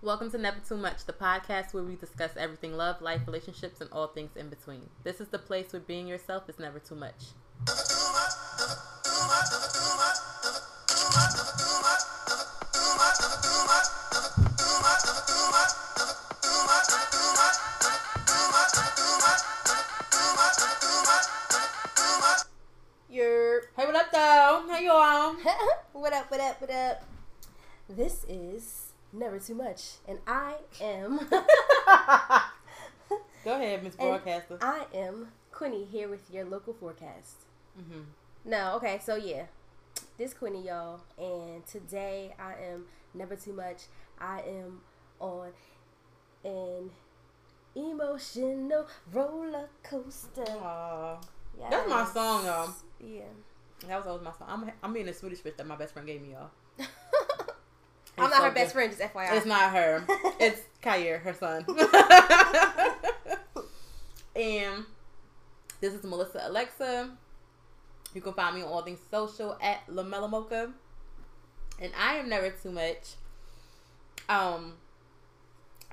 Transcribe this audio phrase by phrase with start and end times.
[0.00, 3.90] Welcome to Never Too Much, the podcast where we discuss everything love, life, relationships, and
[3.90, 4.88] all things in between.
[5.02, 7.24] This is the place where being yourself is never too much.
[29.38, 31.18] Too much, and I am
[33.44, 34.58] Go ahead, Miss Broadcaster.
[34.60, 37.36] I am Quinny here with your local forecast.
[37.76, 38.00] hmm
[38.44, 39.44] No, okay, so yeah,
[40.18, 43.82] this Quinny, y'all, and today I am never too much.
[44.20, 44.80] I am
[45.20, 45.52] on
[46.44, 46.90] an
[47.74, 50.44] emotional roller coaster.
[50.46, 51.18] Aw,
[51.70, 52.74] That's my song, y'all.
[53.00, 53.22] Yeah.
[53.86, 54.48] that was always my song.
[54.48, 56.50] I'm, I'm eating a Swedish fish that my best friend gave me, y'all.
[58.18, 58.72] I'm It's not so her best good.
[58.72, 59.36] friend, just FYI.
[59.36, 60.04] It's not her.
[60.40, 61.64] It's Kair, her son.
[64.36, 64.84] and
[65.80, 67.10] this is Melissa Alexa.
[68.14, 70.70] You can find me on all things social at Lamella Mocha.
[71.80, 73.14] And I am never too much.
[74.28, 74.74] Um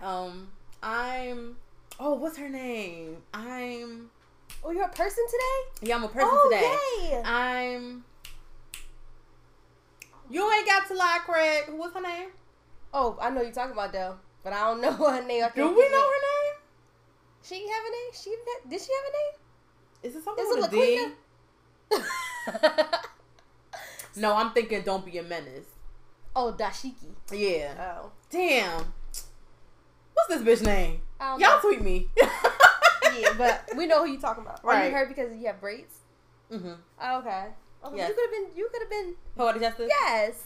[0.01, 0.49] um
[0.81, 1.57] I'm
[1.99, 3.17] oh what's her name?
[3.33, 4.09] I'm
[4.63, 5.89] Oh, you're a person today?
[5.89, 7.11] yeah, I'm a person oh, today.
[7.11, 7.21] yay!
[7.23, 8.03] I'm
[10.29, 11.65] You ain't got to lie, Craig.
[11.69, 12.29] What's her name?
[12.93, 15.45] Oh, I know you're talking about though, but I don't know her name.
[15.55, 16.53] Do we know her name?
[17.43, 18.11] She have a name?
[18.13, 19.33] She did did she have a name?
[20.03, 21.13] Is it something Is it with a D?
[21.91, 22.05] a name?
[24.17, 25.65] No, I'm thinking don't be a menace.
[26.37, 27.09] oh, Dashiki.
[27.33, 27.73] Yeah.
[28.01, 28.93] Oh, Damn.
[30.13, 31.01] What's this bitch name?
[31.19, 31.59] Y'all know.
[31.61, 32.09] tweet me.
[32.17, 34.61] yeah, but we know who you talking about.
[34.63, 34.87] Are Right.
[34.89, 35.97] you her because you have braids?
[36.49, 36.73] mm-hmm.
[37.01, 37.47] Oh, okay.
[37.85, 38.09] Oh, Yes.
[38.09, 38.57] You could have been.
[38.57, 39.15] You could have been.
[39.37, 39.89] Poetic justice.
[39.89, 40.43] Yes.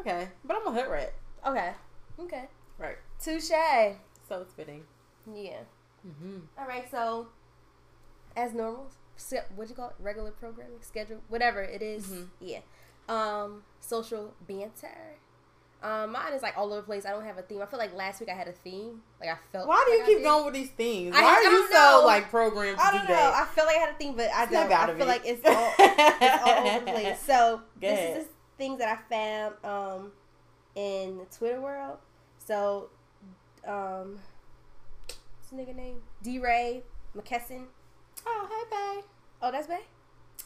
[0.00, 1.12] Okay, but I'm a hood rat.
[1.46, 1.72] Okay.
[2.18, 2.44] Okay.
[2.78, 2.96] Right.
[3.22, 3.50] Touche.
[4.28, 4.82] So it's fitting.
[5.32, 5.60] Yeah.
[6.06, 6.38] Mm-hmm.
[6.58, 6.90] All right.
[6.90, 7.28] So,
[8.36, 8.86] as normal,
[9.54, 9.96] what you call it?
[10.00, 12.06] Regular programming schedule, whatever it is.
[12.06, 12.28] Mhm.
[12.40, 12.60] Yeah.
[13.08, 15.16] Um, social banter.
[15.82, 17.04] Um, mine is like all over the place.
[17.04, 17.60] I don't have a theme.
[17.60, 19.02] I feel like last week I had a theme.
[19.20, 19.66] Like I felt.
[19.66, 21.12] Why do you like keep going with these themes?
[21.12, 23.14] Why I are you don't so like programmed I do don't know.
[23.14, 23.34] that?
[23.34, 24.78] I feel like I had a theme, but I Snap don't.
[24.78, 25.08] I feel it.
[25.08, 27.18] like it's all it's all over the place.
[27.26, 28.28] So this is just
[28.58, 30.12] things that I found um
[30.76, 31.98] in the Twitter world.
[32.38, 32.90] So
[33.66, 34.18] um
[35.06, 35.96] what's the nigga name?
[36.22, 36.82] D Ray
[37.16, 37.64] McKesson.
[38.26, 39.04] oh, hey, babe.
[39.42, 39.80] Oh, that's Bay?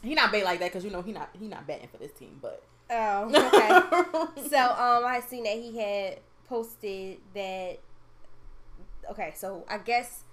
[0.02, 2.12] He not bait like that because you know he not he not betting for this
[2.12, 3.24] team, but Oh,
[4.36, 4.48] okay.
[4.48, 7.78] so um I seen that he had posted that
[9.10, 10.24] okay, so I guess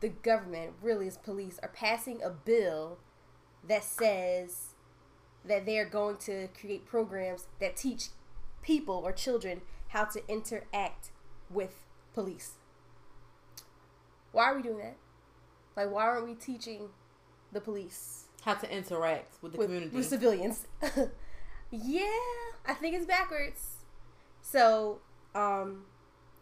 [0.00, 2.98] the government, really is police, are passing a bill
[3.66, 4.74] that says
[5.44, 8.08] that they're going to create programs that teach
[8.62, 11.10] people or children how to interact
[11.50, 12.52] with police.
[14.32, 14.96] Why are we doing that?
[15.76, 16.88] Like why aren't we teaching
[17.52, 19.96] the police how to interact with the with, community.
[19.96, 20.66] with civilians.
[21.72, 22.02] yeah,
[22.66, 23.84] I think it's backwards.
[24.40, 25.00] So,
[25.34, 25.84] um,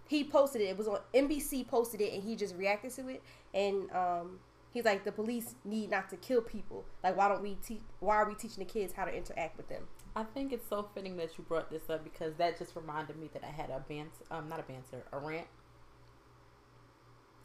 [0.09, 0.65] he posted it.
[0.65, 1.67] It was on NBC.
[1.69, 3.23] Posted it, and he just reacted to it.
[3.55, 4.41] And um,
[4.73, 6.85] he's like, the police need not to kill people.
[7.03, 7.81] Like, why don't we teach?
[8.01, 9.83] Why are we teaching the kids how to interact with them?
[10.17, 13.31] I think it's so fitting that you brought this up because that just reminded me
[13.33, 15.47] that I had a bant um not a banter, a rant.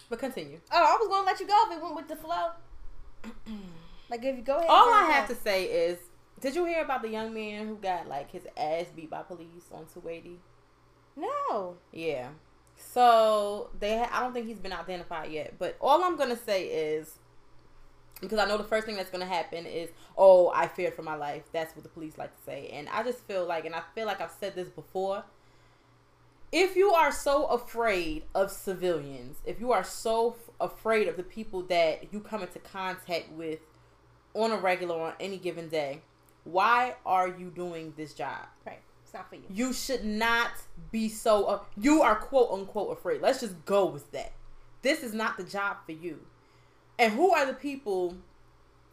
[0.09, 0.59] But continue.
[0.71, 2.51] Oh, I was gonna let you go if it went with the flow.
[4.09, 4.69] Like, if you go ahead.
[4.69, 5.97] All I have to say is,
[6.45, 9.65] did you hear about the young man who got like his ass beat by police
[9.71, 10.37] on 280?
[11.15, 11.77] No.
[11.91, 12.29] Yeah.
[12.75, 15.55] So they, ha- I don't think he's been identified yet.
[15.57, 17.17] But all I'm gonna say is,
[18.21, 19.89] because I know the first thing that's gonna happen is,
[20.19, 21.41] oh, I feared for my life.
[21.51, 24.05] That's what the police like to say, and I just feel like, and I feel
[24.05, 25.23] like I've said this before.
[26.51, 31.23] If you are so afraid of civilians, if you are so f- afraid of the
[31.23, 33.61] people that you come into contact with
[34.35, 36.01] on a regular on any given day,
[36.45, 38.45] why are you doing this job?
[38.65, 38.79] Right.
[39.03, 39.43] It's not for you.
[39.49, 40.51] You should not
[40.91, 41.45] be so.
[41.45, 43.21] Uh, you are quote unquote afraid.
[43.21, 44.31] Let's just go with that.
[44.81, 46.19] This is not the job for you.
[46.97, 48.15] And who are the people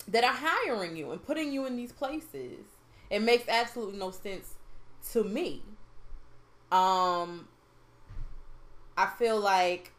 [0.09, 2.65] that are hiring you and putting you in these places?
[3.11, 4.55] It makes absolutely no sense
[5.12, 5.62] to me.
[6.73, 7.47] Um,
[8.97, 9.93] I feel like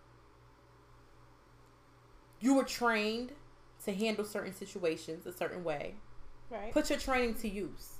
[2.40, 3.32] you were trained
[3.86, 5.96] to handle certain situations a certain way.
[6.54, 6.72] Right.
[6.72, 7.94] Put your training to use.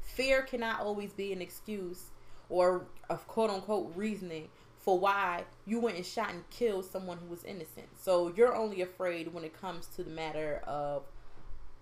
[0.00, 2.06] Fear cannot always be an excuse
[2.48, 7.26] or a quote unquote reasoning for why you went and shot and killed someone who
[7.26, 7.88] was innocent.
[8.00, 11.02] So you're only afraid when it comes to the matter of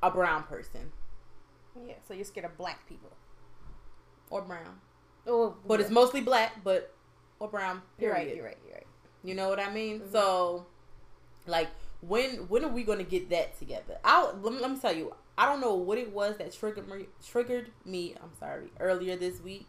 [0.02, 0.92] a brown person
[1.86, 1.94] Yeah.
[2.08, 3.10] So you're scared of black people.
[4.28, 4.80] or brown.
[5.28, 6.92] Oh, But it's mostly black, but
[7.38, 7.80] or brown.
[7.98, 8.34] You're right.
[8.34, 8.58] You're right.
[8.66, 8.86] You're right.
[9.22, 10.00] You know what I mean?
[10.00, 10.10] Mhm.
[10.10, 10.66] So,
[11.46, 11.68] like,
[12.06, 13.98] when when are we going to get that together?
[14.04, 15.14] I'll let me, let me tell you.
[15.38, 17.06] I don't know what it was that triggered me.
[17.26, 18.14] Triggered me.
[18.22, 18.68] I'm sorry.
[18.80, 19.68] Earlier this week,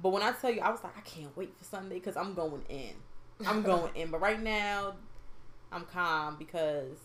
[0.00, 2.34] but when I tell you, I was like, I can't wait for Sunday because I'm
[2.34, 2.92] going in.
[3.46, 4.10] I'm going in.
[4.10, 4.96] But right now,
[5.72, 6.98] I'm calm because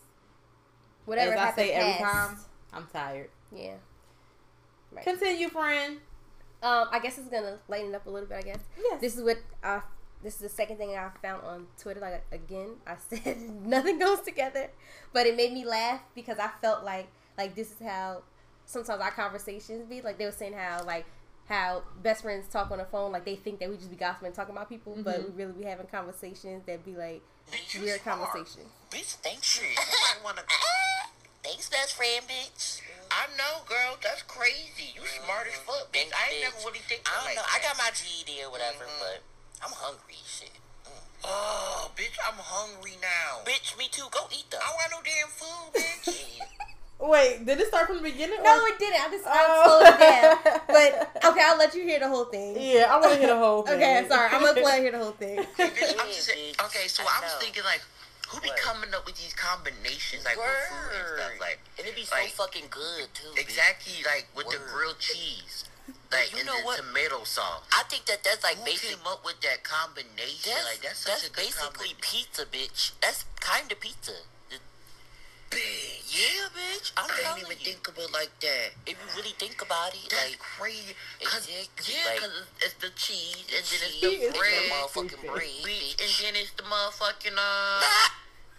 [1.06, 2.36] Whatever as I say every time,
[2.72, 3.30] I'm tired.
[3.54, 3.74] Yeah.
[4.92, 5.04] Right.
[5.04, 5.98] Continue, friend.
[6.62, 8.38] Um, I guess it's gonna lighten up a little bit.
[8.38, 9.00] I guess Yes.
[9.00, 9.80] this is what I.
[10.22, 12.00] This is the second thing I found on Twitter.
[12.00, 14.70] Like again, I said nothing goes together,
[15.12, 17.08] but it made me laugh because I felt like
[17.38, 18.22] like this is how
[18.64, 20.00] sometimes our conversations be.
[20.00, 21.06] Like they were saying how like
[21.48, 23.12] how best friends talk on the phone.
[23.12, 25.36] Like they think that we just be gossiping, talking about people, but mm-hmm.
[25.36, 28.18] we really be having conversations that be like Bitch, weird smart.
[28.20, 28.68] conversations.
[28.90, 29.68] Bitch, thanks you.
[29.76, 30.42] I wanna.
[31.46, 32.82] Thanks, best friend, bitch.
[33.08, 33.94] I know, girl.
[34.02, 34.90] That's crazy.
[34.98, 36.10] You smart as fuck, bitch.
[36.10, 37.46] I ain't never really think I don't know.
[37.46, 38.98] I got my GED or whatever, mm-hmm.
[38.98, 39.22] but
[39.64, 40.16] I'm hungry.
[40.26, 40.50] Shit.
[40.86, 40.90] Mm.
[41.24, 43.44] Oh, bitch, I'm hungry now.
[43.44, 44.04] Bitch, me too.
[44.10, 44.60] Go eat them.
[44.62, 46.40] I don't want no damn food, bitch.
[46.98, 48.42] Wait, did it start from the beginning?
[48.42, 49.00] No, or- it didn't.
[49.04, 49.68] I just I Oh.
[49.68, 50.60] slowed it down.
[50.66, 52.56] But okay, I'll let you hear the whole thing.
[52.58, 53.74] yeah, I want to hear the whole thing.
[53.76, 54.28] Okay, sorry.
[54.32, 55.38] I'm gonna play hear the whole thing.
[55.58, 56.88] bitch, I'm just okay.
[56.88, 57.82] So I I, was thinking like,
[58.28, 58.56] who be What?
[58.58, 61.58] coming up with these combinations like with food and stuff like.
[61.78, 63.28] And it be so like- fucking good too.
[63.36, 63.40] bitch.
[63.44, 65.64] Exactly, like with the grilled cheese,
[66.12, 66.78] like you know what?
[66.78, 67.62] tomato sauce.
[67.72, 68.90] I think that that's like Who basic.
[68.96, 70.52] came up with that combination?
[70.54, 72.92] That's, like that's that's basically pizza, bitch.
[73.00, 74.12] That's kind of pizza.
[75.50, 76.02] Bitch.
[76.10, 76.90] Yeah, bitch.
[76.96, 77.64] I'm I didn't even you.
[77.70, 78.74] think of it like that.
[78.84, 80.94] if you really think about it, That's like crazy.
[81.22, 84.38] Cause, Exactly, yeah, like- cause it's the cheese and then it's the He is the
[84.38, 86.02] bread, motherfucking bread, bitch, bitch.
[86.02, 88.08] and then it's the motherfucking uh,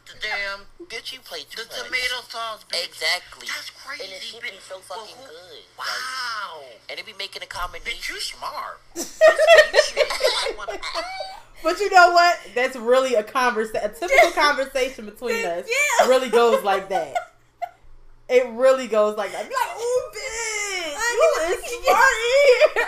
[0.07, 1.85] the damn bitch, you play too the much.
[1.85, 2.85] tomato sauce, bitch.
[2.85, 3.47] Exactly.
[3.47, 4.03] That's crazy.
[4.03, 5.63] And it should be so But fucking who- good.
[5.77, 6.63] Like, Wow.
[6.89, 8.15] and it be making a Bitch, combination.
[8.15, 8.79] you smart.
[11.63, 12.37] But you know what?
[12.53, 13.81] That's really a conversation.
[13.83, 16.07] A typical conversation between us Yeah.
[16.07, 17.15] really goes like that.
[18.29, 19.43] It really goes like that.
[19.43, 20.67] Like, oh, bitch,
[21.13, 22.13] you is smart
[22.73, 22.85] here.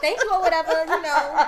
[0.00, 1.46] Thank you or whatever, you know.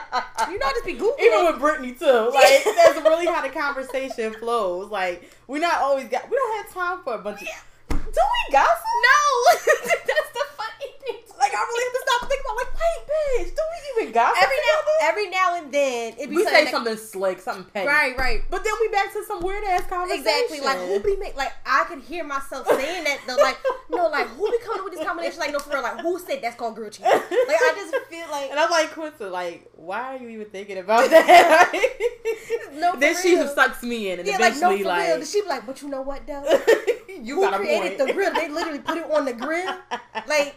[0.50, 1.22] You know, just be goofy.
[1.22, 2.30] Even with Brittany too.
[2.34, 4.90] Like that's really how the conversation flows.
[4.90, 6.28] Like we not always got.
[6.28, 7.48] We don't have time for a bunch of.
[7.88, 8.84] Do we gossip?
[9.02, 11.22] no, that's the funny thing.
[11.52, 12.56] Like I really have to stop thinking about.
[12.56, 14.42] Like, wait, bitch, do we even gossip?
[14.42, 15.10] Every now, together?
[15.12, 17.86] every now and then, it be we say that- something slick, something petty.
[17.86, 18.40] Right, right.
[18.50, 20.24] But then we back to some weird ass conversation.
[20.24, 20.60] Exactly.
[20.60, 23.36] Like who be make like I could hear myself saying that though.
[23.36, 23.58] Like
[23.90, 25.38] no, like who be coming up with this combination?
[25.40, 25.82] Like no, for real.
[25.82, 27.04] Like who said that's called grilled cheese?
[27.06, 30.78] Like I just feel like And I'm like, Quinta, like, why are you even thinking
[30.78, 31.72] about that?
[32.74, 33.48] No, for then she real.
[33.48, 35.24] sucks me in, and yeah, like no, eventually, like, real.
[35.24, 36.42] She be like, but you know what though?
[37.08, 38.08] you who got a created point.
[38.08, 38.32] the grill?
[38.34, 39.74] They literally put it on the grill.
[40.26, 40.56] Like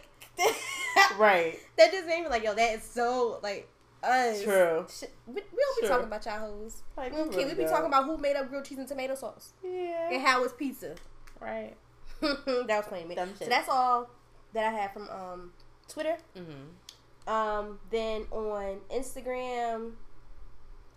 [1.18, 3.68] right, that just made me like, yo, that is so like
[4.04, 4.44] us.
[4.44, 4.86] true.
[5.28, 6.84] We, we don't be talking about y'all hoes.
[6.96, 7.72] Like, We, don't really we be don't.
[7.72, 10.96] talking about who made up grilled cheese and tomato sauce yeah, and how was pizza.
[11.40, 11.76] right.
[12.22, 13.16] that was me.
[13.40, 14.10] So that's all
[14.54, 15.52] that I have from um
[15.88, 16.18] Twitter.
[16.38, 17.30] Mm-hmm.
[17.30, 19.94] Um, then on Instagram,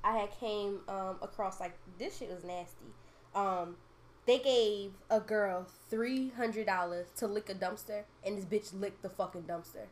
[0.04, 2.86] I had came um across like this shit was nasty.
[3.34, 3.76] Um,
[4.28, 9.02] they gave a girl three hundred dollars to lick a dumpster, and this bitch licked
[9.02, 9.86] the fucking dumpster.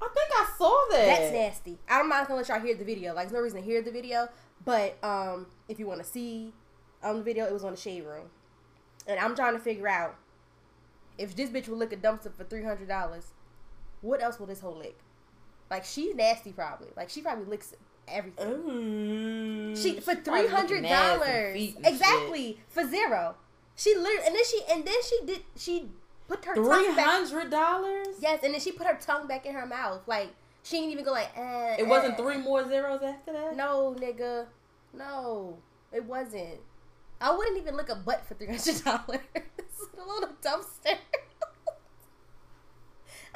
[0.00, 1.06] I think I saw that.
[1.06, 1.78] That's nasty.
[1.88, 3.12] I'm not gonna let y'all hear the video.
[3.12, 4.28] Like, there's no reason to hear the video.
[4.64, 6.52] But um, if you want to see
[7.02, 8.30] um the video, it was on the shade room,
[9.08, 10.14] and I'm trying to figure out
[11.18, 13.32] if this bitch will lick a dumpster for three hundred dollars,
[14.00, 14.98] what else will this whole lick?
[15.68, 16.88] Like, she's nasty, probably.
[16.96, 17.74] Like, she probably licks
[18.06, 18.48] everything.
[18.48, 19.74] Ooh.
[19.74, 23.34] She for three hundred dollars exactly for zero.
[23.76, 25.88] She literally and then she and then she did she
[26.28, 26.54] put her.
[26.54, 28.08] Three hundred dollars.
[28.20, 30.02] Yes, and then she put her tongue back in her mouth.
[30.06, 30.30] Like
[30.62, 31.30] she didn't even go like.
[31.36, 32.16] Eh, It wasn't eh.
[32.16, 33.56] three more zeros after that.
[33.56, 34.46] No, nigga,
[34.92, 35.58] no,
[35.92, 36.60] it wasn't.
[37.20, 39.20] I wouldn't even lick a butt for three hundred dollars.
[39.36, 40.96] a little dumpster.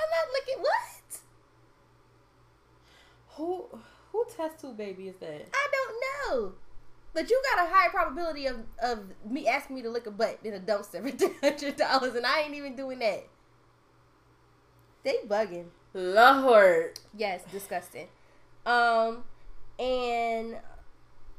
[0.00, 1.20] I'm not looking what.
[3.36, 3.66] Who
[4.12, 5.48] who tattoo baby is that?
[5.52, 5.94] I don't
[6.40, 6.52] know.
[7.14, 10.38] But you got a high probability of, of me asking me to lick a butt
[10.44, 13.26] in a dumpster for three hundred dollars, and I ain't even doing that.
[15.04, 15.66] They bugging.
[15.94, 17.00] Lord.
[17.16, 18.08] Yes, disgusting.
[18.66, 19.24] Um,
[19.78, 20.56] and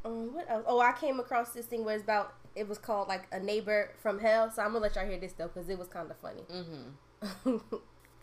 [0.03, 0.63] um, what else?
[0.67, 2.33] Oh, I came across this thing where it's about.
[2.55, 4.51] It was called like a neighbor from hell.
[4.51, 6.41] So I'm gonna let y'all hear this though, because it was kind of funny.
[6.51, 7.57] Mm-hmm.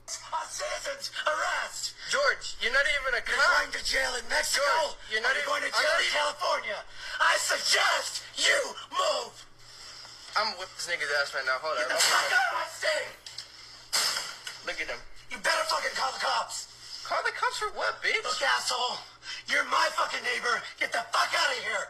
[0.07, 1.95] Citizens, arrest!
[2.11, 3.35] George, you're not even a cop.
[3.35, 4.63] You're going to jail in Mexico.
[4.63, 6.79] George, you're not even- going to jail in California.
[7.19, 8.59] I suggest you
[8.91, 9.31] move.
[10.35, 11.63] I'm gonna whip this nigga's ass right now.
[11.63, 11.95] Hold Get up.
[11.95, 13.13] the fuck out of my state.
[14.67, 14.99] Look at him.
[15.31, 16.67] You better fucking call the cops.
[17.07, 18.19] Call the cops for what, bitch?
[18.27, 18.99] Look, asshole.
[19.47, 20.59] You're my fucking neighbor.
[20.83, 21.87] Get the fuck out of here.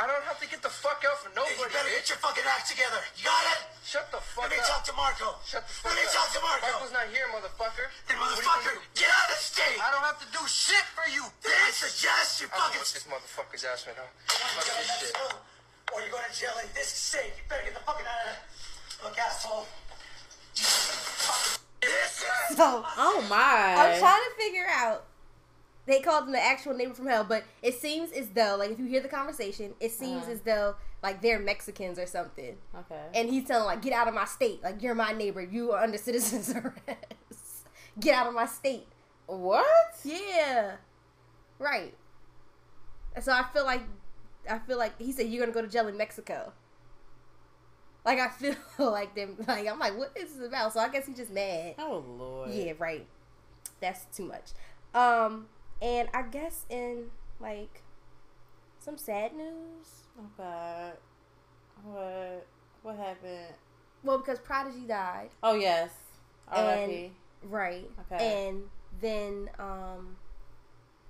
[0.00, 1.60] I don't have to get the fuck out for nobody.
[1.60, 3.04] You nobody, better get your fucking act together.
[3.20, 3.68] You got it?
[3.84, 4.48] Shut the fuck up.
[4.48, 4.72] Let me up.
[4.72, 5.36] talk to Marco.
[5.44, 6.16] Shut the fuck Let me up.
[6.16, 6.72] talk to Marco.
[6.72, 7.84] Marco's not here, motherfucker.
[8.08, 9.76] Then What are you motherfucker, get out of the state.
[9.76, 12.80] I don't have to do shit for you, Then I suggest you I don't fucking
[12.80, 14.08] know what this motherfucker's ass right now.
[14.24, 15.12] Fuck Fuck this shit.
[15.92, 17.36] Or you're going to jail in this state.
[17.36, 18.40] You better get the fucking out of there.
[19.04, 19.68] Look, asshole.
[21.84, 23.76] This is So Oh my!
[23.76, 25.09] I'm trying to figure out.
[25.90, 28.78] They called him the actual neighbor from hell, but it seems as though, like, if
[28.78, 30.32] you hear the conversation, it seems Uh-huh.
[30.32, 32.56] as though, like, they're Mexicans or something.
[32.78, 33.06] Okay.
[33.14, 34.62] And he's telling, like, get out of my state.
[34.62, 35.42] Like, you're my neighbor.
[35.42, 37.66] You are under citizen's arrest.
[37.98, 38.86] Get out of my state.
[39.26, 39.66] what?
[40.04, 40.76] Yeah.
[41.58, 41.94] Right.
[43.16, 43.82] And so I feel like,
[44.48, 46.52] I feel like he said you're gonna go to jail in Mexico.
[48.04, 49.36] Like I feel like them.
[49.46, 50.72] Like I'm like, what is this about?
[50.72, 51.74] So I guess he's just mad.
[51.78, 52.50] Oh lord.
[52.50, 53.06] Yeah, right.
[53.80, 54.50] That's too much.
[54.94, 55.46] Um,
[55.82, 57.06] and I guess in
[57.40, 57.82] like
[58.78, 60.04] some sad news.
[60.18, 60.92] Oh god.
[61.84, 62.46] What?
[62.82, 63.54] What happened?
[64.02, 65.90] Well, because Prodigy died, Oh yes.
[66.50, 67.12] R.I.P.
[67.44, 67.88] right?
[68.12, 68.46] Okay.
[68.48, 68.62] And
[69.00, 70.16] then um,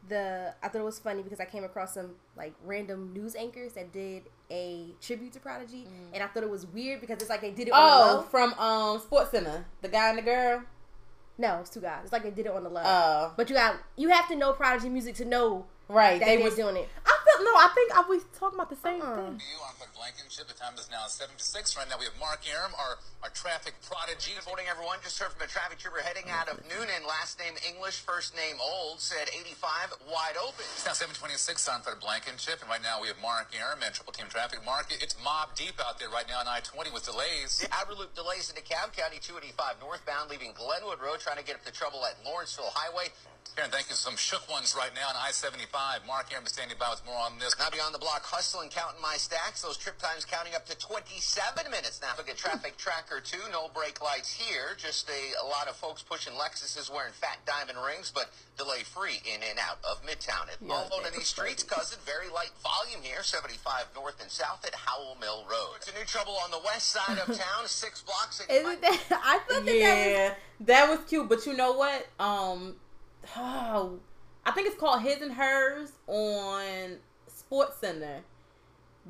[0.08, 3.72] the I thought it was funny because I came across some like random news anchors
[3.74, 7.40] that did a tribute to Prodigy, and I thought it was weird because it's like
[7.40, 7.78] they did it Mm.
[7.78, 10.62] Oh, from um Sports Center, the guy and the girl.
[11.40, 12.00] No, it's two guys.
[12.02, 12.82] It's like they did it on the low.
[12.84, 16.20] Oh, but you got you have to know Prodigy music to know right.
[16.20, 16.86] that They was doing it.
[17.06, 17.54] I felt no.
[17.54, 19.16] I think I was talking about the same Uh-uh.
[19.16, 19.38] thing.
[19.38, 20.48] You, I'm Cliff Blankenship.
[20.50, 21.76] The time is now 7 to 6.
[21.76, 24.34] Right now we have Mark Arum, our, our traffic prodigy.
[24.34, 24.98] Good morning, everyone.
[25.04, 27.06] Just heard from a traffic trooper heading out of Newnan.
[27.06, 28.98] Last name English, first name Old.
[29.00, 30.64] Said 85 wide open.
[30.74, 34.12] It's now 726 on Fred Blankenship, and right now we have Mark Arum and Triple
[34.12, 34.60] Team Traffic.
[34.66, 37.60] Mark, it's Mobb Deep out there right now on I-20 with delays.
[37.60, 41.56] The outer loop delays into Cobb County 285 northbound, leaving Glenwood Road, trying to get
[41.56, 43.12] up to trouble at Lawrenceville Highway.
[43.58, 43.96] Aaron, thank you.
[43.98, 46.06] Some shook ones right now on I-75.
[46.06, 47.54] Mark Arum is standing by with more on this.
[47.58, 49.62] Now beyond the block, hustling, counting my stacks.
[49.62, 52.16] Those trip times counting up to 27 minutes now.
[52.16, 53.40] Look at traffic tracker two.
[53.52, 54.72] No brake lights here.
[54.78, 59.20] Just a, a lot of folks pushing Lexuses wearing fat diamond rings, but delay free
[59.28, 60.48] in and out of Midtown.
[60.48, 61.98] It all alone in these streets, cousin.
[62.06, 63.22] Very light volume here.
[63.22, 65.76] 75 north and south at Howell Mill Road.
[65.76, 67.62] It's a new trouble on the west side of town.
[67.66, 68.40] Six blocks.
[68.48, 69.00] Isn't that?
[69.10, 71.28] I thought that, that was Yeah, that was cute.
[71.28, 72.08] But you know what?
[72.18, 72.76] Um,
[73.36, 73.98] oh,
[74.46, 76.96] I think it's called His and Hers on
[77.50, 78.20] Sports Center.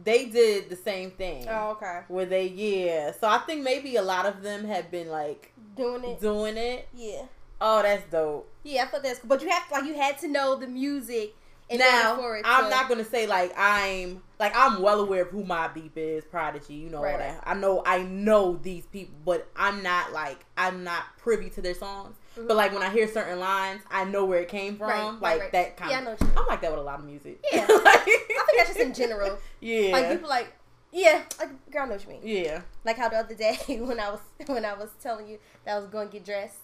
[0.02, 1.46] They did the same thing.
[1.48, 2.00] Oh, okay.
[2.08, 3.12] Where they yeah.
[3.12, 6.20] So I think maybe a lot of them have been like Doing it.
[6.20, 6.88] doing it.
[6.94, 7.22] Yeah.
[7.60, 8.50] Oh, that's dope.
[8.62, 9.20] Yeah, I thought that's.
[9.20, 11.34] But you have to, like you had to know the music
[11.78, 15.74] now I'm to- not gonna say like I'm like I'm well aware of who Mobb
[15.74, 17.42] Deep is, Prodigy, you know Right, all that.
[17.44, 21.74] I know I know these people, but I'm not like I'm not privy to their
[21.74, 22.16] songs.
[22.36, 24.90] But like when I hear certain lines, I know where it came from.
[24.90, 25.24] Mm-hmm.
[25.24, 25.52] Right, like right.
[25.52, 26.10] that kind Yeah, I know.
[26.10, 26.38] What you mean.
[26.38, 27.44] I'm like that with a lot of music.
[27.52, 27.60] Yeah.
[27.60, 29.38] Like- I think that's just in general.
[29.60, 29.92] yeah.
[29.92, 30.54] Like people like
[30.92, 32.20] yeah, like girl I know what you mean.
[32.24, 32.62] yeah.
[32.84, 35.78] Like how the other day when I was when I was telling you that I
[35.78, 36.58] was going to get dressed,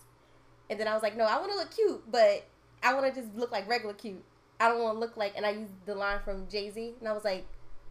[0.69, 2.45] and then I was like, no, I want to look cute, but
[2.83, 4.23] I want to just look like regular cute.
[4.59, 7.09] I don't want to look like, and I used the line from Jay Z, and
[7.09, 7.47] I was like,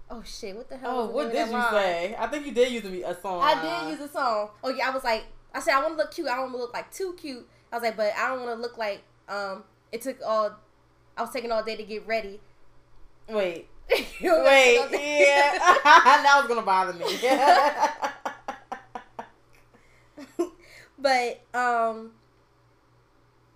[0.10, 1.00] oh shit, what the hell?
[1.00, 1.72] Oh, the what did you line?
[1.72, 2.16] say?
[2.18, 3.42] I think you did use a, a song.
[3.42, 4.50] I did use a song.
[4.64, 6.28] Oh yeah, I was like, I said I want to look cute.
[6.28, 7.48] I don't want to look like too cute.
[7.76, 9.66] I was like, but I don't want to look like um.
[9.92, 10.56] It took all.
[11.18, 12.40] I was taking all day to get ready.
[13.28, 13.68] Wait.
[13.92, 14.08] Wait.
[14.22, 15.60] Yeah.
[15.84, 17.06] that was gonna bother me.
[20.98, 22.12] but um.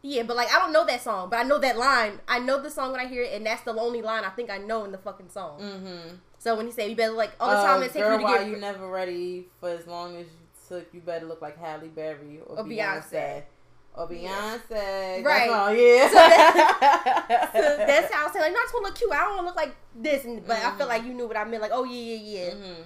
[0.02, 2.20] Yeah, but like I don't know that song, but I know that line.
[2.28, 4.50] I know the song when I hear it, and that's the only line I think
[4.50, 5.62] I know in the fucking song.
[5.62, 6.16] mm-hmm.
[6.40, 8.24] So when he said, "You better like all the time Uh, it takes you to
[8.24, 11.58] why get you never ready for as long as you took, you better look like
[11.58, 13.12] Halle Berry or, Or Beyonce.
[13.12, 13.44] Beyonce.
[14.00, 14.58] Or Yeah.
[14.70, 15.26] Beyonce.
[15.26, 15.50] Right.
[15.50, 16.08] That's all, yeah.
[16.10, 16.16] So
[17.86, 19.12] that's how I was saying like, no, I just want to look cute.
[19.12, 21.44] I don't want to look like this, but I feel like you knew what I
[21.44, 21.62] meant.
[21.62, 22.50] Like, oh yeah, yeah, yeah.
[22.54, 22.84] Mhm.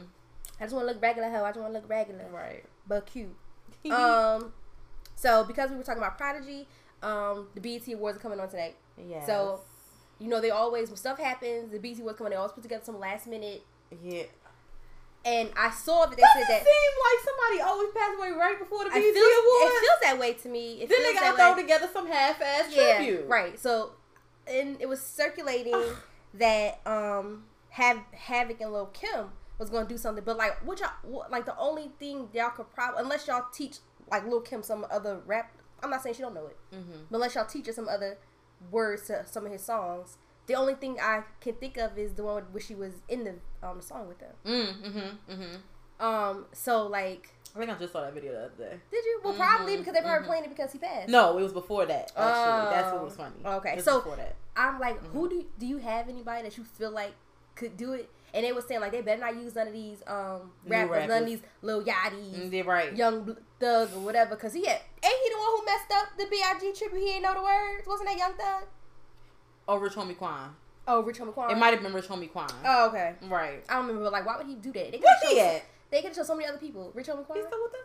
[0.59, 1.29] I just want to look regular.
[1.29, 2.63] Hell, I just want to look regular, Right.
[2.87, 3.35] but cute.
[3.91, 4.53] um,
[5.15, 6.67] so because we were talking about Prodigy,
[7.01, 8.73] um, the BET Awards are coming on today.
[8.97, 9.25] Yeah.
[9.25, 9.61] So
[10.19, 12.31] you know they always when stuff happens, the BET Awards coming.
[12.31, 13.63] They always put together some last minute.
[14.01, 14.23] yeah.
[15.25, 16.65] And I saw that they Doesn't said it that.
[16.65, 19.15] seem like somebody always passed away right before the BET Awards?
[19.15, 20.81] it feels that way to me.
[20.81, 23.27] It then feels they gotta that throw together some half-ass yeah, tribute.
[23.27, 23.57] right.
[23.57, 23.91] So,
[24.47, 25.81] and it was circulating
[26.33, 30.79] that um have Havoc and Lil Kim was going to do something, but like what
[30.81, 33.77] y'all like the only thing y'all could probably unless y'all teach
[34.11, 35.51] like Lil Kim some other rap.
[35.81, 36.91] I'm not saying she don't know it, Mm-hmm.
[37.09, 38.17] but unless y'all teach her some other
[38.71, 40.17] words to some of his songs.
[40.47, 43.35] The only thing I can think of is the one where she was in the
[43.67, 44.33] um song with them.
[44.45, 46.03] Mm, mm-hmm, mm-hmm.
[46.05, 48.77] Um, so like, I think I just saw that video the other day.
[48.91, 49.21] did you?
[49.23, 50.27] Well, probably Mhm, because they probably mhm.
[50.27, 51.07] playing it because he passed.
[51.07, 52.11] No, it was before that.
[52.17, 53.35] Actually, that's what was funny.
[53.45, 54.35] Oh, okay, It was so- before that.
[54.55, 55.11] I'm like, Mm-hmm.
[55.17, 57.13] who do do you have anybody that you feel like
[57.55, 58.09] could do it?
[58.33, 61.07] And they were saying like they better not use none of these um New rappers,
[61.07, 62.93] none of these Lil Yachty's, Mm, They're right.
[62.97, 64.35] Young Bl- Thug or whatever.
[64.35, 66.99] Cause he had ain't he the one who messed up the Big tribute?
[67.01, 67.87] He ain't know the words.
[67.87, 68.63] Wasn't that Young Thug?
[69.67, 70.49] Oh, Rich Homie Quan.
[70.87, 71.51] Oh, Rich Homie Quan.
[71.51, 72.49] It might have been Rich Homie Quan.
[72.65, 73.13] Oh, okay.
[73.29, 73.63] Right.
[73.69, 74.09] I don't remember.
[74.09, 74.91] Like, why would he do that?
[74.91, 75.63] They Where's he at?
[75.91, 76.91] They could show so many other people.
[76.93, 77.37] Rich Homie Quan.
[77.39, 77.79] He's still with us?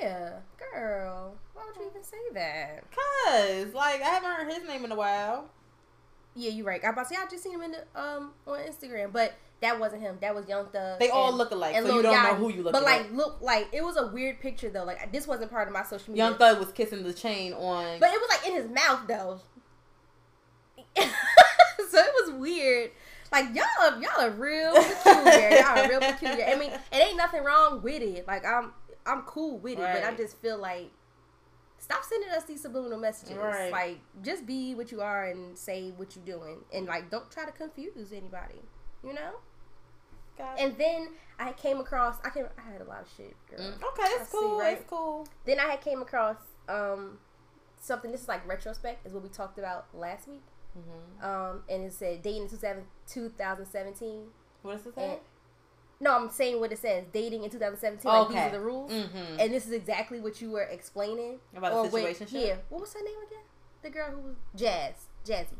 [0.00, 0.30] Yeah,
[0.74, 1.34] girl.
[1.54, 2.82] Why would you even say that?
[2.90, 5.48] Cause like I haven't heard his name in a while.
[6.34, 6.84] Yeah, you're right.
[6.84, 9.78] I about to say I just seen him in the um on Instagram, but that
[9.78, 10.18] wasn't him.
[10.20, 10.98] That was Young Thug.
[10.98, 13.14] They all look alike, and so you don't know who you looking But like, at.
[13.14, 14.84] look, like it was a weird picture though.
[14.84, 16.24] Like this wasn't part of my social media.
[16.24, 18.00] Young Thug was kissing the chain on.
[18.00, 19.40] but it was like in his mouth though.
[21.90, 22.90] so it was weird.
[23.30, 25.50] Like y'all, y'all are real peculiar.
[25.60, 26.46] y'all are real peculiar.
[26.46, 28.26] I mean, it ain't nothing wrong with it.
[28.26, 28.72] Like I'm,
[29.06, 30.90] I'm cool with it, but I just feel like
[31.78, 33.36] stop sending us these subliminal messages.
[33.36, 33.70] Right.
[33.70, 37.44] Like just be what you are and say what you're doing, and like don't try
[37.44, 38.62] to confuse anybody.
[39.04, 39.32] You know.
[40.58, 42.16] And then I came across.
[42.24, 42.46] I came.
[42.58, 43.60] I had a lot of shit, girl.
[43.60, 44.58] Mm, okay, it's see, cool.
[44.58, 44.76] right?
[44.78, 45.26] It's cool.
[45.44, 46.36] Then I had came across
[46.68, 47.18] um
[47.80, 48.12] something.
[48.12, 50.42] This is like retrospect, is what we talked about last week.
[50.78, 51.24] Mm-hmm.
[51.24, 54.24] Um, and it said dating in 2000 2017.
[54.62, 55.18] What does it And say?
[56.00, 57.04] no, I'm saying what it says.
[57.12, 58.10] Dating in 2017.
[58.10, 58.90] Like these are the rules.
[58.92, 59.40] Mm-hmm.
[59.40, 62.46] And this is exactly what you were explaining About the Or when- situationship?
[62.46, 62.56] Yeah.
[62.68, 63.42] What was her name again?
[63.82, 64.94] The girl who was Jazz,
[65.24, 65.54] Jazzy.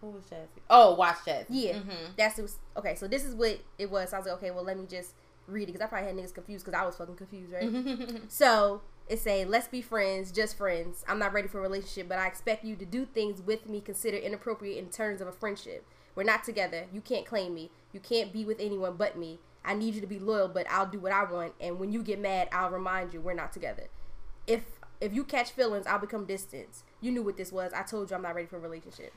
[0.00, 0.60] Who was Jazzy?
[0.70, 1.46] Oh, watch Jazzy.
[1.50, 1.72] Yeah.
[1.74, 2.12] Mm-hmm.
[2.16, 2.94] That's it was, okay.
[2.94, 4.10] So this is what it was.
[4.10, 5.12] So I was like, okay, well, let me just
[5.46, 8.20] read it because I probably had niggas confused because I was fucking confused, right?
[8.28, 11.04] So it say, let's be friends, just friends.
[11.08, 13.80] I'm not ready for a relationship, but I expect you to do things with me
[13.80, 15.84] considered inappropriate in terms of a friendship.
[16.14, 16.86] We're not together.
[16.92, 17.70] You can't claim me.
[17.92, 19.40] You can't be with anyone but me.
[19.64, 21.54] I need you to be loyal, but I'll do what I want.
[21.60, 23.88] And when you get mad, I'll remind you we're not together.
[24.46, 24.62] If
[25.00, 26.82] if you catch feelings, I'll become distant.
[27.00, 27.72] You knew what this was.
[27.74, 29.14] I told you I'm not ready for a relationship.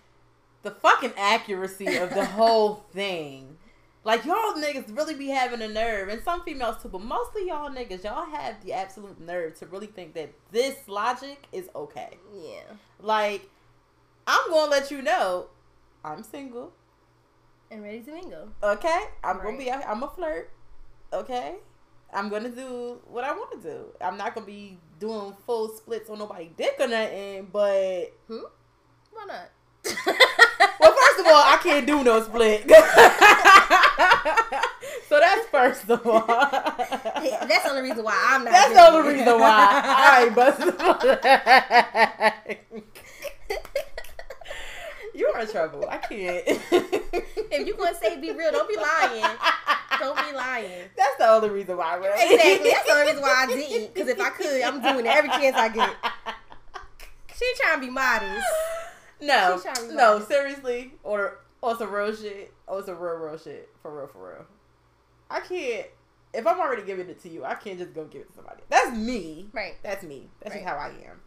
[0.64, 3.58] the fucking accuracy of the whole thing.
[4.06, 7.70] Like y'all niggas really be having a nerve, and some females too, but mostly y'all
[7.70, 12.18] niggas, y'all have the absolute nerve to really think that this logic is okay.
[12.34, 12.64] Yeah.
[13.00, 13.50] Like,
[14.28, 15.48] I'm gonna let you know,
[16.04, 16.74] I'm single.
[17.72, 18.50] And ready to mingle.
[18.62, 19.72] Okay, I'm gonna be.
[19.72, 20.52] I'm a flirt.
[21.14, 21.56] Okay,
[22.14, 23.86] I'm gonna do what I want to do.
[24.02, 27.48] I'm not gonna be doing full splits on nobody dick or nothing.
[27.52, 28.44] But Hmm?
[29.12, 29.50] Why not?
[29.86, 32.70] well, first of all, I can't do no split.
[35.10, 36.26] so that's first of all.
[36.28, 38.52] Yeah, that's the only reason why I'm not.
[38.52, 40.74] That's the only reason why I ain't busting.
[45.14, 45.86] you are in trouble.
[45.90, 46.44] I can't.
[46.48, 49.26] if you gonna say be real, don't be lying.
[50.00, 50.90] Don't be lying.
[50.98, 51.96] That's the only reason why.
[51.96, 52.34] Really.
[52.36, 52.72] Exactly.
[52.72, 53.94] That's the only reason why I didn't.
[53.94, 55.90] Because if I could, I'm doing it every chance I get.
[57.36, 58.46] She trying to be modest.
[59.20, 60.28] No, She trying to be no, modest.
[60.30, 64.46] seriously, or or some real shit, or some real, real shit, for real, for real.
[65.30, 65.88] I can't.
[66.34, 68.64] If I'm already giving it to you, I can't just go give it to somebody.
[68.68, 69.48] That's me.
[69.54, 69.76] Right.
[69.82, 70.28] That's me.
[70.42, 71.22] That's just how I am.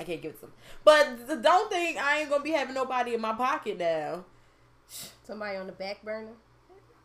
[0.00, 0.52] I can't give it to them.
[0.82, 4.24] But don't think I ain't gonna be having nobody in my pocket now.
[5.22, 6.32] Somebody on the back burner.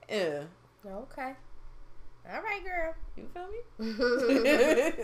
[0.10, 0.46] Yeah.
[0.84, 1.34] Okay.
[2.34, 2.96] All right, girl.
[3.16, 5.04] You feel me?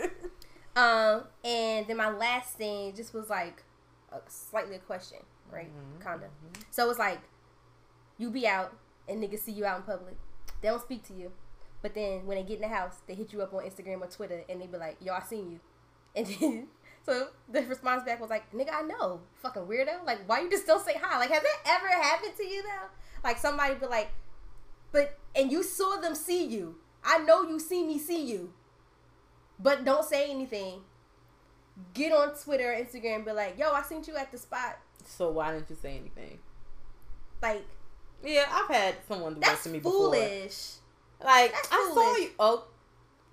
[0.76, 3.62] um, and then my last thing just was like
[4.10, 5.18] a, slightly a question,
[5.52, 5.68] right?
[5.68, 6.10] Mm-hmm.
[6.10, 6.26] Kinda.
[6.72, 7.20] So it's like
[8.18, 8.76] you be out
[9.08, 10.16] and niggas see you out in public.
[10.60, 11.32] They don't speak to you,
[11.82, 14.06] but then when they get in the house, they hit you up on Instagram or
[14.06, 15.60] Twitter, and they be like, "Yo, I seen you,"
[16.16, 16.68] and then.
[17.04, 20.04] So the response back was like, "Nigga, I know, fucking weirdo.
[20.04, 21.18] Like, why you just don't say hi?
[21.18, 22.88] Like, has that ever happened to you though?
[23.22, 24.10] Like, somebody be like,
[24.90, 26.76] but and you saw them see you.
[27.04, 28.52] I know you see me see you,
[29.60, 30.80] but don't say anything.
[31.94, 34.78] Get on Twitter or Instagram and be like, yo, I seen you at the spot.
[35.04, 36.38] so why didn't you say anything?
[37.40, 37.64] Like,
[38.26, 40.12] Yeah, I've had someone do that to me before.
[40.14, 40.72] foolish.
[41.24, 42.30] Like That's I saw you.
[42.38, 42.64] Oh,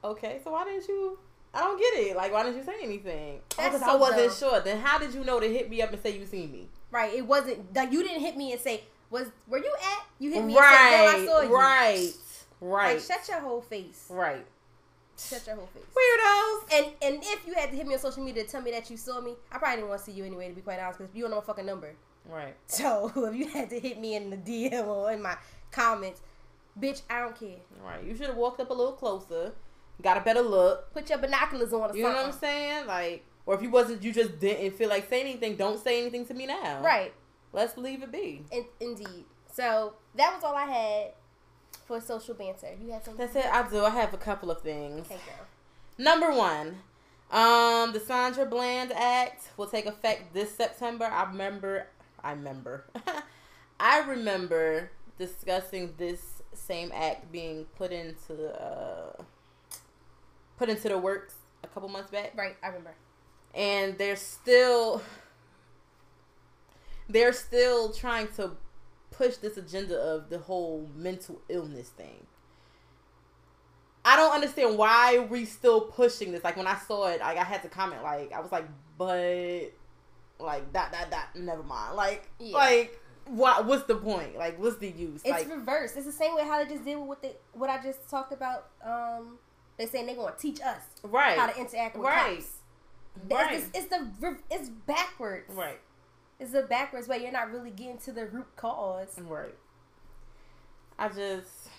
[0.03, 0.39] okay.
[0.43, 1.17] So why didn't you?
[1.53, 2.15] I don't get it.
[2.15, 3.39] Like why didn't you say anything?
[3.58, 4.51] That's oh, Because so I wasn't dumb.
[4.51, 4.60] sure.
[4.62, 6.67] Then how did you know to hit me up and say you seen me?
[6.91, 7.13] Right.
[7.13, 10.06] It wasn't like you didn't hit me and say, was where you at?
[10.19, 10.71] You hit me right.
[10.71, 11.56] and said, I saw you.
[11.56, 12.12] Right.
[12.62, 12.93] Right.
[12.93, 14.06] Like, shut your whole face.
[14.10, 14.45] right.
[15.17, 15.84] Shut your whole face.
[15.84, 16.77] Weirdos.
[16.77, 18.89] And and if you had to hit me on social media to tell me that
[18.89, 20.99] you saw me, I probably didn't want to see you anyway, to be quite honest,
[20.99, 21.93] because you don't know my fucking number.
[22.29, 22.55] Right.
[22.67, 25.38] So if you had to hit me in the DM or in my
[25.71, 26.21] comments,
[26.79, 27.59] bitch, I don't care.
[27.83, 28.03] Right.
[28.03, 29.53] You should have walked up a little closer.
[30.01, 30.91] Got a better look.
[30.93, 32.88] Put your binoculars on or You know what I'm saying?
[32.88, 35.55] Like, or if you wasn't, you just didn't feel like saying anything.
[35.55, 36.81] Don't say anything to me now.
[36.81, 37.13] Right.
[37.51, 38.43] Let's leave it be.
[38.51, 39.25] In, indeed.
[39.51, 41.12] So that was all I had
[41.86, 42.69] for social banter.
[42.81, 43.25] You had something.
[43.25, 43.51] That's it.
[43.51, 43.83] I do.
[43.83, 45.05] I have a couple of things.
[45.05, 45.45] Okay, girl.
[45.97, 46.79] Number one,
[47.31, 51.05] um, the Sandra Bland Act will take effect this September.
[51.05, 51.88] I remember,
[52.23, 52.86] I remember,
[53.79, 59.21] I remember discussing this same act being put into uh,
[60.57, 62.93] put into the works a couple months back, Right, I remember.
[63.53, 65.01] and they're still
[67.09, 68.51] they're still trying to
[69.12, 72.25] push this agenda of the whole mental illness thing.
[74.05, 76.43] I don't understand why we still pushing this.
[76.43, 78.03] Like when I saw it, like I had to comment.
[78.03, 79.71] Like I was like, but
[80.43, 81.95] like that that that never mind.
[81.95, 82.58] Like Yeah.
[82.58, 84.38] like what what's the point?
[84.38, 85.21] Like what's the use?
[85.23, 85.95] It's like reversed.
[85.97, 88.34] It's the same way how they just did with what they what I just talked
[88.34, 88.67] about.
[88.86, 89.38] Um,
[89.77, 92.58] they saying they're gonna teach us right how to interact with right cops.
[93.29, 93.88] right It's, the, it's
[94.21, 95.53] the it's backwards.
[95.56, 95.79] right
[96.39, 97.21] It's the backwards way.
[97.23, 99.56] You're not really getting to the root cause, right.
[100.99, 101.69] I just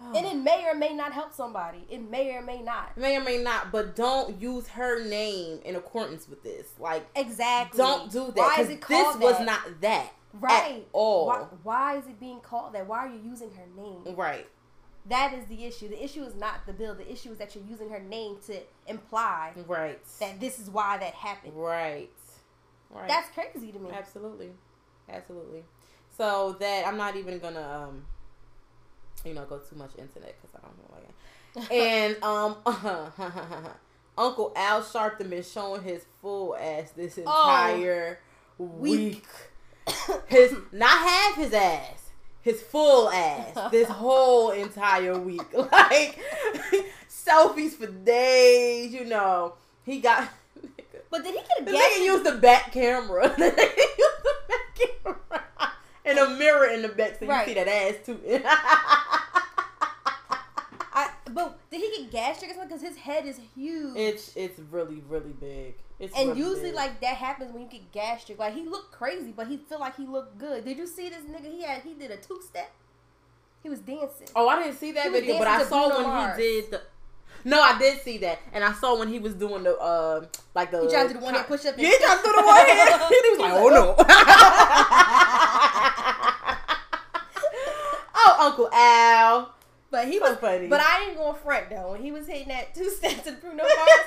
[0.14, 1.84] and it may or may not help somebody.
[1.90, 2.96] It may or may not.
[2.96, 6.68] may or may not, but don't use her name in accordance with this.
[6.78, 7.78] Like, Exactly.
[7.78, 8.36] don't do that.
[8.36, 9.46] Why is it called this was that?
[9.46, 11.26] not that right at all.
[11.26, 12.86] Why, why is it being called that?
[12.86, 14.14] Why are you using her name?
[14.16, 14.46] Right,
[15.06, 15.88] That is the issue.
[15.88, 16.94] The issue is not the bill.
[16.94, 20.98] The issue is that you're using her name to imply right, that this is why
[20.98, 21.54] that happened.
[21.56, 22.10] right,
[22.90, 23.08] right.
[23.08, 23.90] That's crazy to me.
[23.92, 24.50] absolutely,
[25.08, 25.64] absolutely.
[26.16, 28.04] So that I'm not even gonna, um,
[29.24, 31.72] you know, go too much into that because I don't know like it.
[31.72, 32.56] And um,
[34.18, 38.20] Uncle Al Sharpton been showing his full ass this entire
[38.58, 39.24] week.
[40.26, 42.10] His not half his ass,
[42.42, 43.56] his full ass.
[43.72, 46.18] This whole entire week, like
[47.08, 48.92] selfies for days.
[48.92, 49.54] You know,
[49.84, 50.28] he got.
[51.10, 53.28] But did he get a The nigga used the back camera.
[53.36, 55.39] The nigga used the back camera
[56.10, 58.18] and a mirror in the back so you see that ass too.
[60.92, 62.68] I, but did he get gastric or something?
[62.76, 63.96] Because his head is huge.
[63.96, 65.74] it's it's really really big.
[65.98, 66.74] It's and really usually big.
[66.74, 68.38] like that happens when you get gastric.
[68.38, 70.64] Like he looked crazy, but he feel like he looked good.
[70.64, 71.50] Did you see this nigga?
[71.50, 72.72] He had he did a two step.
[73.62, 74.28] He was dancing.
[74.34, 76.38] Oh, I didn't see that video, but I saw Bruno when Mars.
[76.38, 76.80] he did the.
[77.44, 80.70] No, I did see that, and I saw when he was doing the uh, like
[80.70, 80.82] the.
[80.82, 81.74] He tried to do the one hand push up.
[81.78, 83.02] Yeah, he tried to do the one hand.
[83.08, 83.94] he was like, "Oh no."
[88.40, 89.54] Uncle Al.
[89.90, 90.68] But he So was funny.
[90.68, 91.90] But I ain't going front though.
[91.92, 94.00] When he was hitting that two steps to Bruno Mars,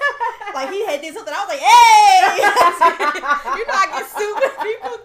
[0.53, 1.33] like he had did something.
[1.35, 2.37] I was like, hey,
[3.59, 4.99] you know I get stupid people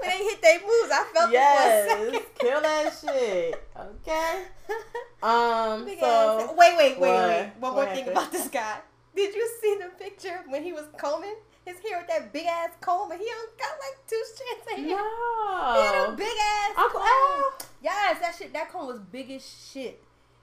[0.00, 0.90] when they hit their moves.
[0.92, 3.68] I felt yes, kill that shit.
[3.78, 4.44] Okay.
[4.66, 5.92] for a second.
[5.92, 5.98] Um.
[6.00, 7.28] So wait, wait, wait, What?
[7.28, 7.52] wait.
[7.60, 8.78] One What more thing about this guy.
[9.14, 12.70] Did you see the picture when he was combing his hair with that big ass
[12.80, 13.10] comb?
[13.10, 14.86] And he only got like two strands of hair.
[14.86, 16.16] He had a no.
[16.16, 17.08] big ass Uncle comb.
[17.08, 17.58] Al.
[17.82, 18.52] Yes, that shit.
[18.52, 20.02] That comb was big as shit.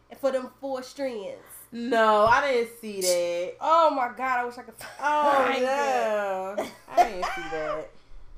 [0.10, 1.38] And for them four strands.
[1.72, 3.58] No, I didn't see that.
[3.62, 4.40] Oh my god!
[4.40, 4.74] I wish I could.
[5.00, 5.66] Oh find it.
[5.66, 6.56] no,
[6.90, 7.90] I didn't see that.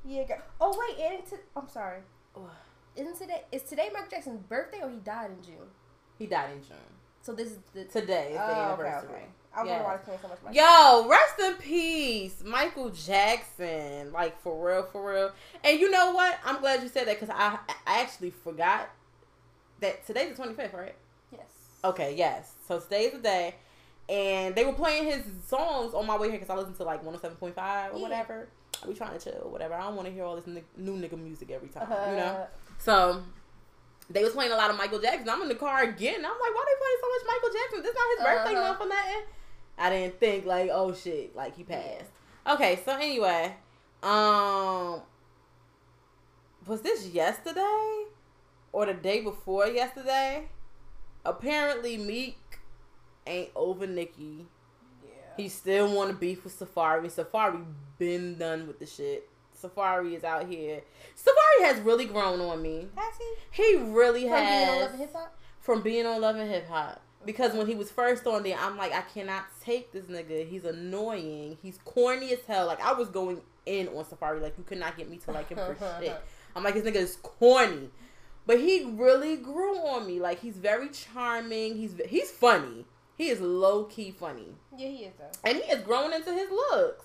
[0.04, 0.38] Yeah, girl.
[0.60, 2.00] Oh wait, and to, I'm sorry.
[2.94, 3.42] Isn't today?
[3.50, 5.68] Is today Michael Jackson's birthday or he died in June?
[6.18, 6.76] He died in June.
[7.22, 9.08] So this is the Today is the Oh, okay, anniversary.
[9.14, 9.24] okay.
[9.54, 9.82] I was Yes.
[9.84, 10.38] wondering why he's playing so much.
[10.42, 11.02] Michael.
[11.04, 14.12] Yo, rest in peace, Michael Jackson.
[14.12, 15.32] Like for real, for real.
[15.64, 16.38] And you know what?
[16.44, 18.88] I'm glad you said that because I, I actually forgot
[19.80, 20.94] that today's the 25th, right?
[21.30, 21.42] Yes.
[21.84, 22.52] Okay, yes.
[22.66, 23.54] So today's the day,
[24.08, 27.04] and they were playing his songs on my way here because I listen to like
[27.04, 28.02] 107.5 or Yeah.
[28.02, 28.48] whatever.
[28.82, 29.74] I be trying to chill, whatever.
[29.74, 32.46] I don't want to hear all this new nigga music every time, Uh, you know.
[32.78, 33.22] So
[34.10, 35.28] they was playing a lot of Michael Jackson.
[35.28, 36.16] I'm in the car again.
[36.16, 37.82] I'm like, why they playing so much Michael Jackson?
[37.82, 38.68] This not his birthday Uh-huh.
[38.68, 39.22] month or nothing.
[39.78, 42.10] I didn't think like, oh shit, like he passed.
[42.46, 43.56] Okay, so anyway,
[44.02, 45.00] um,
[46.66, 48.04] was this yesterday
[48.72, 50.48] or the day before yesterday?
[51.24, 52.38] Apparently, Meek
[53.26, 54.46] ain't over Nicki.
[55.04, 55.10] Yeah.
[55.36, 57.06] He still want to beef with Safaree.
[57.12, 57.64] Safaree
[57.98, 59.28] been done with the shit.
[59.60, 60.80] Safaree is out here.
[61.16, 62.88] Safaree has really grown on me.
[62.96, 63.62] Has he?
[63.62, 65.38] He really From being on has Love and Hip Hop.
[65.60, 67.00] from being on Love and Hip Hop.
[67.24, 70.48] Because when he was first on there, I'm like, I cannot take this nigga.
[70.48, 71.58] He's annoying.
[71.62, 72.66] He's corny as hell.
[72.66, 74.40] Like I was going in on Safaree.
[74.42, 76.16] Like you could not get me to like him for shit.
[76.56, 77.90] I'm like, this nigga is corny.
[78.46, 80.18] But he really grew on me.
[80.20, 81.76] Like he's very charming.
[81.76, 82.84] He's he's funny.
[83.16, 85.30] He is low key funny, Yeah, he is though.
[85.48, 87.04] and he is growing into his looks.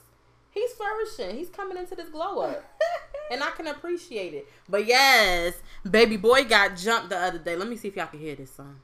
[0.50, 1.36] He's flourishing.
[1.36, 2.64] He's coming into this glow up.
[3.30, 4.48] And I can appreciate it.
[4.70, 5.54] But yes,
[5.92, 7.58] baby boy got jumped the other day.
[7.58, 8.80] Let me see if y'all can hear this song.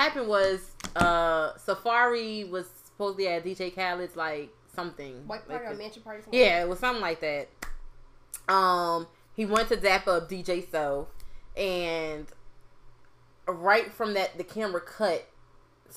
[0.00, 5.26] Happened was uh Safaree was supposedly at DJ Khaled's like something.
[5.26, 6.22] White party Like or a- mansion party?
[6.22, 6.38] something?
[6.40, 7.48] Yeah, it was something like that.
[8.52, 11.08] Um, he went to dap up DJ So,
[11.56, 12.26] and
[13.46, 15.28] right from that, the camera cut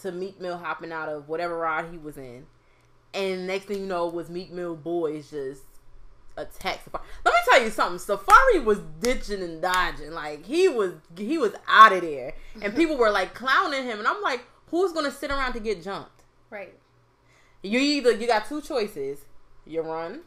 [0.01, 2.45] to Meek Mill hopping out of whatever ride he was in,
[3.13, 5.63] and next thing you know, was Meek Mill boys just
[6.37, 7.01] attack Safaree.
[7.25, 8.17] Let me tell you something.
[8.17, 12.97] Safaree was ditching and dodging, like he was he was out of there, and people
[12.97, 16.23] were like clowning him, and I'm like, who's gonna sit around to get jumped?
[16.49, 16.73] Right.
[17.61, 19.19] You either you got two choices.
[19.65, 20.21] You run.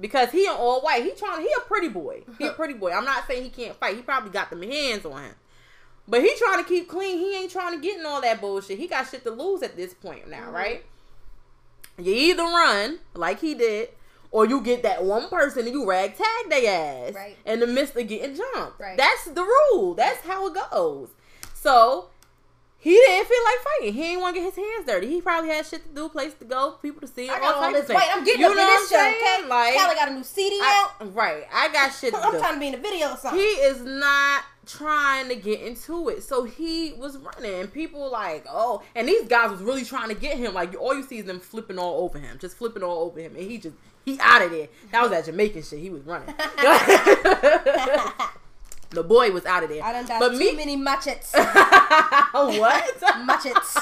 [0.00, 1.02] Because he all white.
[1.02, 2.22] He trying he a pretty boy.
[2.38, 2.92] He a pretty boy.
[2.92, 3.96] I'm not saying he can't fight.
[3.96, 5.34] He probably got them hands on him.
[6.06, 7.18] But he trying to keep clean.
[7.18, 8.78] He ain't trying to get in all that bullshit.
[8.78, 10.54] He got shit to lose at this point now, mm-hmm.
[10.54, 10.84] right?
[11.98, 13.90] You either run like he did,
[14.30, 17.36] or you get that one person and you rag tag their ass Right.
[17.46, 18.78] in the midst of getting jumped.
[18.80, 18.96] Right.
[18.96, 19.94] That's the rule.
[19.94, 21.08] That's how it goes.
[21.54, 22.10] So
[22.80, 23.94] he didn't feel like fighting.
[23.94, 25.08] He didn't want to get his hands dirty.
[25.08, 27.28] He probably had shit to do, place to go, people to see.
[27.28, 28.08] I all got all types this white.
[28.12, 29.24] I'm getting You up in know this show, what I'm okay?
[29.38, 29.48] saying?
[29.48, 31.14] Like, Callie got a new CD I- out.
[31.14, 31.44] right.
[31.52, 32.38] I got shit to I'm do.
[32.38, 33.40] trying to be in a video or something.
[33.40, 36.22] He is not trying to get into it.
[36.22, 37.60] So he was running.
[37.60, 40.54] And people like, oh, and these guys was really trying to get him.
[40.54, 42.38] Like all you see is them flipping all over him.
[42.38, 43.34] Just flipping all over him.
[43.34, 44.68] And he just he out of there.
[44.92, 45.80] That was that Jamaican shit.
[45.80, 46.28] He was running.
[48.90, 49.82] the boy was out of there.
[49.82, 51.32] I done done but too me many machetes.
[51.34, 53.02] what?
[53.24, 53.78] machetes.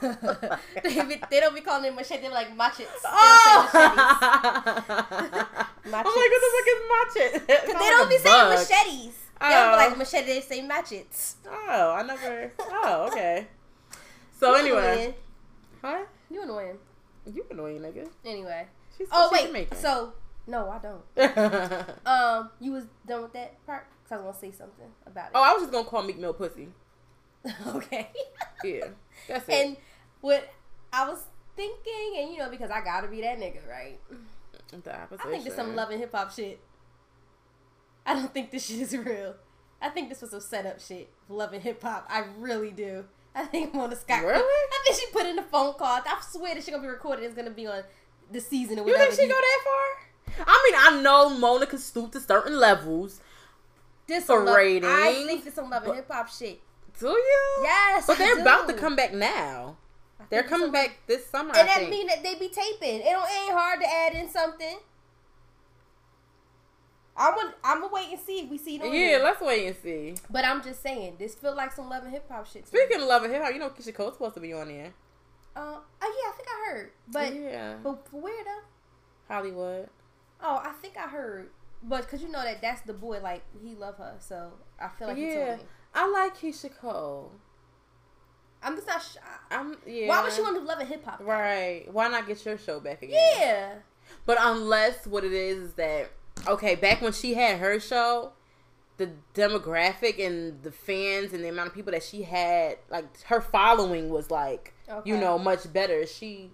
[0.82, 2.22] they, be, they don't be calling it machete.
[2.22, 2.88] They're like machetes.
[2.88, 3.68] They Oh!
[3.72, 3.98] machetes.
[5.84, 7.38] Oh I'm like, what the fuck is machete?
[7.46, 9.21] Because they don't be saying machetes.
[9.42, 9.70] They don't Oh.
[9.72, 10.26] be like machete.
[10.26, 11.36] They say machetes.
[11.50, 12.52] Oh, I never.
[12.60, 13.46] Oh, okay.
[14.38, 15.14] So You anyway, annoying.
[15.82, 16.08] what?
[16.30, 16.78] You annoying.
[17.32, 18.08] You annoying nigga.
[18.24, 18.66] Anyway.
[18.98, 19.46] She's, Oh she's wait.
[19.48, 19.76] Jamaican.
[19.78, 20.12] So
[20.48, 21.86] no, I don't.
[22.06, 23.86] Um, you was done with that part?
[24.08, 25.30] Cause I was gonna say something about it.
[25.36, 26.68] oh, I was just gonna call Meek Mill pussy.
[27.68, 28.10] okay.
[28.64, 28.86] Yeah,
[29.28, 29.52] that's it.
[29.54, 29.76] and
[30.20, 30.48] what
[30.92, 31.22] I was
[31.56, 34.00] thinking, and you know, because I gotta be that nigga, right?
[34.70, 35.52] The I think opposition.
[35.54, 36.58] some love and hip hop shit.
[38.06, 39.34] I don't think this shit is real.
[39.80, 41.10] I think this was some setup shit.
[41.28, 42.06] Love and hip hop.
[42.08, 43.04] I really do.
[43.34, 44.22] I think Mona Scott.
[44.22, 44.38] Really?
[44.42, 46.00] I think she put in a phone call.
[46.04, 47.24] I swear that she gonna be recorded.
[47.24, 47.82] It's gonna be on
[48.30, 49.10] the season or You whatever.
[49.12, 50.44] think she go that far?
[50.46, 53.20] I mean, I know Mona can stoop to certain levels.
[54.06, 56.60] This some love- I think this some love and hip hop shit.
[56.98, 57.58] Do you?
[57.62, 59.76] Yes, But they're about to come back now.
[60.28, 61.50] They're coming back this summer.
[61.50, 61.90] and I that think.
[61.90, 63.00] mean that they be taping.
[63.00, 64.78] It don't ain't hard to add in something.
[67.16, 69.66] I'm gonna I'm gonna wait and see if we see it on yeah, let's wait
[69.66, 70.14] and see.
[70.30, 72.62] But I'm just saying, this feel like some love and hip hop shit.
[72.62, 72.68] me.
[72.80, 74.92] Speaking of love and hip hop, you know Keyshia Cole's supposed to be on there.
[75.54, 79.34] Uh, oh yeah, I think I heard, but yeah, but where though?
[79.34, 79.88] Hollywood.
[80.40, 81.50] Oh, I think I heard,
[81.82, 83.20] but cause you know that that's the boy.
[83.20, 85.58] Like he love her, so I feel like yeah.
[85.94, 87.32] I like Keyshia Cole.
[88.62, 89.02] I'm just not.
[89.02, 89.16] Sh-
[89.50, 90.08] I'm yeah.
[90.08, 91.20] Why would she want to love and hip hop?
[91.20, 91.84] Right.
[91.92, 93.20] Why not get your show back again?
[93.38, 93.74] Yeah.
[94.24, 96.10] But unless what it is is that
[96.48, 98.32] okay, back when she had her show,
[98.98, 103.40] the demographic and the fans and the amount of people that she had, like her
[103.40, 106.06] following was like, you know, much better.
[106.06, 106.50] She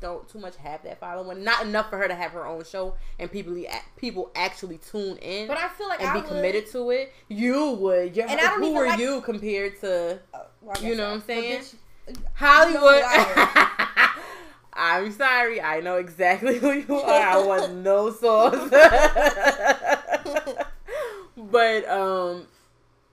[0.00, 1.44] don't too much have that following.
[1.44, 3.62] Not enough for her to have her own show and people
[3.96, 5.46] people actually tune in.
[5.48, 7.12] But I feel like and I be would- committed to it.
[7.28, 8.16] You would.
[8.16, 11.08] You're, And I don't who are like- you compared to Uh, well, You know so.
[11.08, 11.60] what I'm saying?
[11.60, 11.74] bitch,
[12.34, 13.02] Hollywood?
[14.72, 15.60] I'm sorry.
[15.60, 17.20] I know exactly who you are.
[17.20, 18.70] I want no sauce.
[21.36, 22.46] but um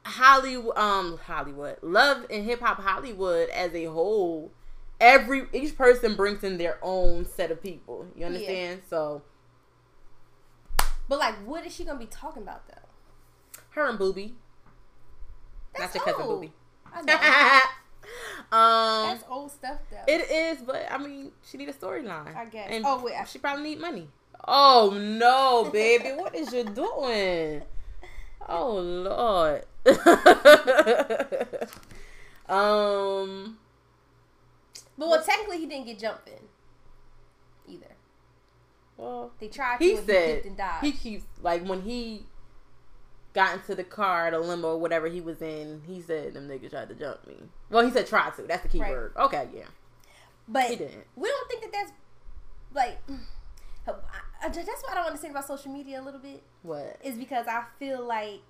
[0.05, 1.77] Hollywood um Hollywood.
[1.81, 4.51] Love and hip hop Hollywood as a whole.
[4.99, 8.07] Every each person brings in their own set of people.
[8.15, 8.81] You understand?
[8.89, 9.21] So
[11.07, 12.73] But like, what is she gonna be talking about though?
[13.71, 14.33] her and Boobie.
[15.77, 16.31] That's Not your cousin.
[16.31, 16.51] Boobie.
[16.91, 17.59] I know.
[18.51, 20.03] Um That's old stuff though.
[20.07, 22.35] It is, but I mean, she need a storyline.
[22.35, 22.67] I guess.
[22.71, 24.07] And Oh, wait, I- she probably need money.
[24.47, 27.63] Oh no, baby, what is you doing?
[28.47, 29.65] Oh lord.
[32.47, 33.57] um.
[34.97, 36.39] but well, technically, he didn't get jumped in
[37.73, 37.95] either.
[38.95, 39.83] Well, They tried to.
[39.83, 42.25] he and he said and he keeps like when he
[43.33, 45.81] got into the car, the limo, or whatever he was in.
[45.85, 47.35] He said them niggas tried to jump me.
[47.69, 48.41] Well, he said try to.
[48.43, 48.91] That's the key Right.
[48.91, 49.13] word.
[49.17, 49.63] Okay, yeah.
[50.47, 51.03] But He didn't.
[51.15, 51.91] we don't think that that's
[52.73, 52.99] like.
[53.87, 56.97] I, that's what I don't understand about social media a little bit What?
[57.03, 58.41] is because I feel like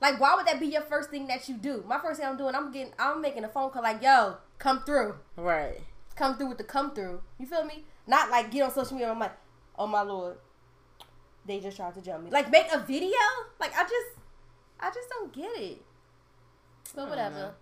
[0.00, 1.82] Like, why would that be your first thing that you do?
[1.86, 4.82] My first thing I'm doing, I'm getting, I'm making a phone call like, yo, come
[4.84, 5.80] through, Right.
[6.16, 7.22] come through with the come through.
[7.38, 7.84] You feel me?
[8.06, 9.10] Not like get on social media.
[9.10, 9.32] I'm like,
[9.78, 10.36] oh my lord,
[11.50, 12.30] they just tried to jump me.
[12.30, 13.18] Like, make a video.
[13.58, 14.18] Like, I just,
[14.78, 15.82] I just don't get it.
[16.94, 17.54] But whatever.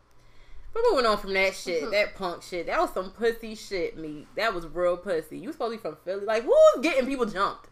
[0.72, 4.26] But moving on from that shit, that punk shit, that was some pussy shit, me.
[4.36, 5.38] That was real pussy.
[5.38, 6.24] You supposed to be from Philly.
[6.24, 7.68] Like, who's getting people jumped?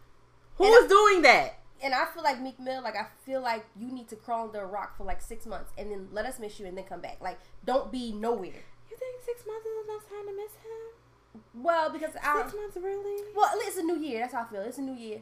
[0.59, 1.59] And Who's doing that?
[1.83, 4.61] And I feel like Meek Mill, like I feel like you need to crawl under
[4.61, 7.01] a rock for like six months and then let us miss you and then come
[7.01, 7.17] back.
[7.21, 8.63] Like, don't be nowhere.
[8.89, 11.61] You think six months is enough time to miss him?
[11.63, 13.23] Well, because I, Six months, really?
[13.35, 14.21] well, it's a new year.
[14.21, 14.61] That's how I feel.
[14.61, 15.19] It's a new year.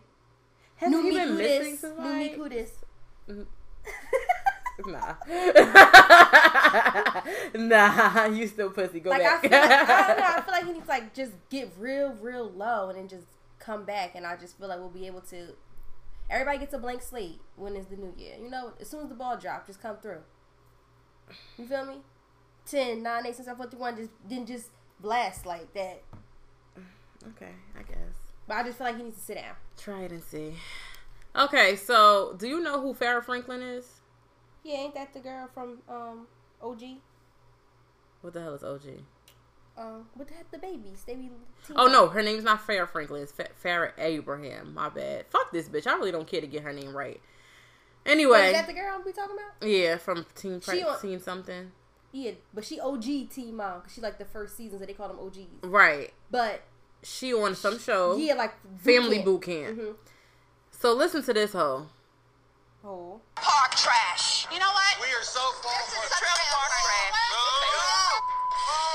[0.78, 2.68] Has new he been who missing New Meek like?
[4.86, 5.16] Nah.
[7.56, 9.00] nah, you still pussy.
[9.00, 9.42] Go like I back.
[9.42, 10.26] feel like I don't know.
[10.26, 13.28] I feel like he needs to like just get real, real low and then just
[13.60, 14.16] come back.
[14.16, 15.54] And I just feel like we'll be able to.
[16.30, 18.36] Everybody gets a blank slate when it's the new year.
[18.42, 20.22] You know, as soon as the ball drops, just come through.
[21.58, 21.96] You feel me?
[22.66, 26.02] 10, 9, 8, 6, 5, 4, 3, 1, just didn't just blast like that.
[27.30, 28.25] okay, I guess.
[28.48, 29.56] But I just feel like he needs to sit down.
[29.78, 30.54] Try it and see.
[31.36, 33.86] Okay, so do you know who Farrah Franklin is?
[34.64, 36.28] Yeah, ain't that the girl from um
[36.62, 36.82] OG?
[38.22, 38.82] What the hell is OG?
[39.78, 41.04] Um, what the heck, the babies?
[41.06, 41.30] They be.
[41.76, 43.24] Oh no, her name's not Farrah Franklin.
[43.24, 44.74] It's Fa- Farrah Abraham.
[44.74, 45.26] My bad.
[45.30, 45.86] Fuck this bitch.
[45.86, 47.20] I really don't care to get her name right.
[48.08, 49.68] Oh, Anyway, is that the girl we talking about?
[49.68, 51.72] yeah, from Teen She Pre- on- Teen something.
[52.12, 55.10] Yeah, but she OG Teen Mom because she like the first season, so they call
[55.10, 55.64] them OGs.
[55.64, 56.14] Right.
[56.32, 56.62] But
[57.06, 58.18] She on some show.
[58.18, 59.26] yeah, like Family camp.
[59.30, 59.78] boot camp.
[59.78, 59.94] Mhm.
[60.74, 61.86] So listen to this hoe.
[62.84, 64.46] Oh, Park trash.
[64.52, 64.94] You know what?
[65.02, 67.14] We are so far This from is some trailer park trash.
[67.30, 67.46] No.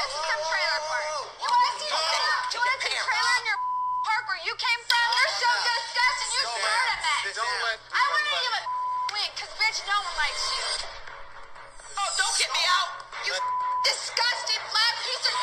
[0.03, 1.07] This is some trailer park.
[1.39, 2.03] You want to see the
[2.51, 3.61] You want to see a trailer in your
[4.07, 5.07] park where you came from?
[5.15, 6.31] You're so disgusting.
[6.35, 7.35] You Don't started let- that.
[7.39, 8.63] don't let- I want to give a
[9.15, 10.67] wink because bitch, no one likes you.
[11.95, 12.91] Oh, don't get me out.
[13.27, 13.35] You
[13.87, 15.35] disgusting black piece of.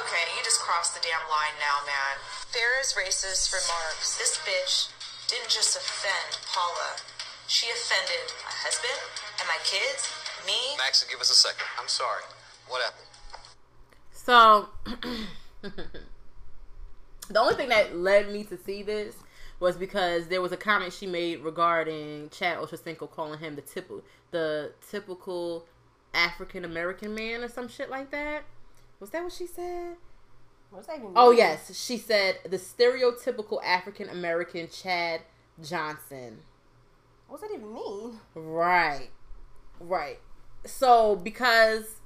[0.00, 2.16] Okay, you just crossed the damn line now, man.
[2.48, 4.16] Farrah's racist remarks.
[4.16, 4.88] This bitch
[5.28, 6.96] didn't just offend Paula.
[7.46, 8.96] She offended my husband
[9.38, 10.08] and my kids,
[10.46, 10.76] me.
[10.78, 11.66] Max, give us a second.
[11.78, 12.22] I'm sorry.
[12.68, 13.08] What happened?
[14.12, 14.68] So
[17.28, 19.16] the only thing that led me to see this
[19.58, 24.02] was because there was a comment she made regarding Chad Ochocinco calling him the typical
[24.30, 25.66] the typical
[26.14, 28.44] African American man or some shit like that.
[29.00, 29.96] Was that what she said?
[30.70, 31.06] what's that even?
[31.06, 31.14] Mean?
[31.16, 31.38] Oh mean?
[31.38, 35.22] yes, she said the stereotypical African American Chad
[35.62, 36.38] Johnson.
[37.28, 38.20] What's that even mean?
[38.34, 39.10] Right.
[39.78, 40.18] Right.
[40.66, 42.00] So because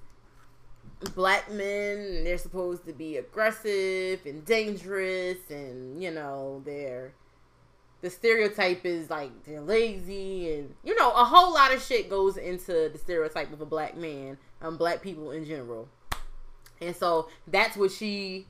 [1.14, 7.12] black men they're supposed to be aggressive and dangerous and you know they're
[8.00, 12.36] the stereotype is like they're lazy and you know a whole lot of shit goes
[12.38, 15.88] into the stereotype of a black man um black people in general
[16.84, 18.46] and so that's what she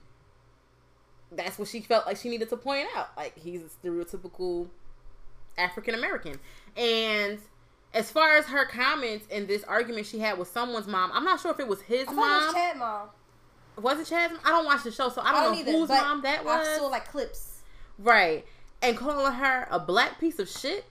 [1.32, 4.68] that's what she felt like she needed to point out like he's a stereotypical
[5.58, 6.38] African American.
[6.76, 7.38] And
[7.92, 11.40] as far as her comments in this argument she had with someone's mom, I'm not
[11.40, 12.46] sure if it was his I mom.
[12.46, 13.08] was Chad mom.
[13.80, 14.34] was it Chad's?
[14.44, 16.66] I don't watch the show, so I don't, know either, whose mom that was.
[16.66, 17.62] I saw like clips.
[17.98, 18.44] right.
[18.82, 20.84] And calling her a black piece of shit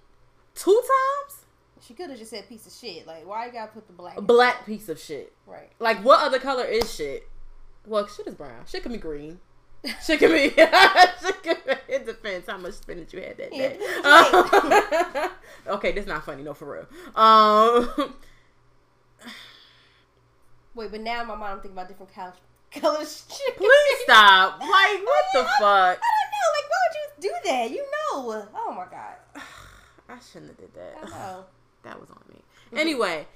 [0.56, 1.46] two times?
[1.86, 3.06] She could have just said piece of shit.
[3.06, 4.16] Like, why you gotta put the black?
[4.22, 5.34] Black piece of shit.
[5.46, 5.70] Right.
[5.80, 7.28] Like, what other color is shit?
[7.86, 8.64] Well, shit is brown.
[8.68, 9.40] Shit can be green.
[10.06, 10.50] Shit can be.
[10.56, 13.78] shit can be it depends how much spinach you had that day.
[14.04, 15.30] Um,
[15.76, 16.44] okay, that's not funny.
[16.44, 16.88] No, for real.
[17.16, 18.16] Um,
[20.76, 22.36] Wait, but now my mind I'm thinking about different couch
[22.72, 23.26] colors.
[23.30, 23.58] Shit.
[23.58, 24.60] please stop.
[24.62, 26.00] Like, what the fuck?
[26.00, 26.48] I don't know.
[26.56, 27.72] Like, why would you do that?
[27.72, 28.48] You know.
[28.56, 29.16] Oh my god.
[30.10, 31.10] I shouldn't have did I that.
[31.10, 31.46] know.
[31.84, 32.40] That was on me.
[32.80, 33.28] Anyway,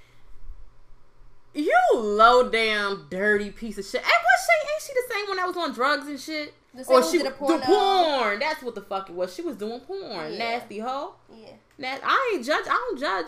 [1.54, 4.02] you low down dirty piece of shit.
[4.02, 6.54] And what she ain't she the same one that was on drugs and shit?
[6.74, 8.40] The same Or she who did the porn.
[8.40, 9.34] That's what the fuck it was.
[9.34, 10.34] She was doing porn.
[10.34, 10.38] Yeah.
[10.38, 11.16] Nasty hoe.
[11.34, 11.54] Yeah.
[11.78, 12.66] Nas- I ain't judge.
[12.66, 13.28] I don't judge.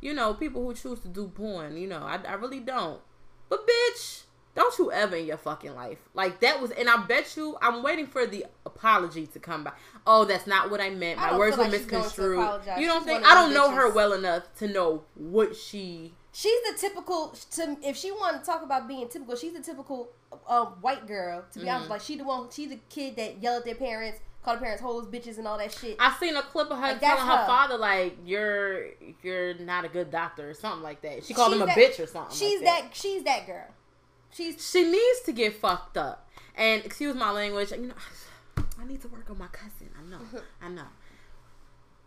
[0.00, 1.76] You know people who choose to do porn.
[1.76, 3.00] You know I, I really don't.
[3.48, 4.22] But bitch,
[4.54, 6.70] don't you ever in your fucking life like that was.
[6.72, 9.78] And I bet you I'm waiting for the apology to come back.
[10.06, 11.18] Oh, that's not what I meant.
[11.18, 12.38] My don't words were like she's going to misconstrued.
[12.78, 13.26] You don't She's think?
[13.26, 16.14] I don't know her well enough to know what she.
[16.32, 17.34] She's the typical.
[17.52, 20.10] To, if she wanted to talk about being typical, she's the typical
[20.46, 21.44] uh, white girl.
[21.52, 21.74] To be Mm-hmm.
[21.74, 22.48] honest, like she the one.
[22.50, 25.58] She the kid that yell at their parents, call their parents hoes, bitches, and all
[25.58, 25.96] that shit.
[25.98, 27.46] I seen a clip of her Like, telling her, her.
[27.46, 28.86] father like you're
[29.22, 31.24] you're not a good doctor or something like that.
[31.24, 32.36] She called She's him a bitch or something.
[32.36, 32.94] She's like that.
[32.96, 33.66] She's that girl.
[34.32, 36.28] She's she needs to get fucked up.
[36.54, 37.94] And excuse my language, you know,
[38.80, 39.90] I need to work on my cousin.
[39.98, 40.18] I know,
[40.62, 40.86] I know.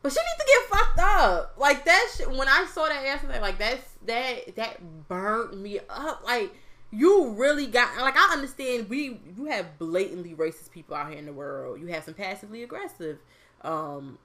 [0.03, 1.53] But she needs to get fucked up.
[1.57, 2.29] Like that shit.
[2.29, 6.23] When I saw that yesterday, like that's that that burned me up.
[6.25, 6.53] Like
[6.91, 11.25] you really got like I understand we you have blatantly racist people out here in
[11.25, 11.79] the world.
[11.79, 13.17] You have some passively aggressive
[13.61, 14.19] um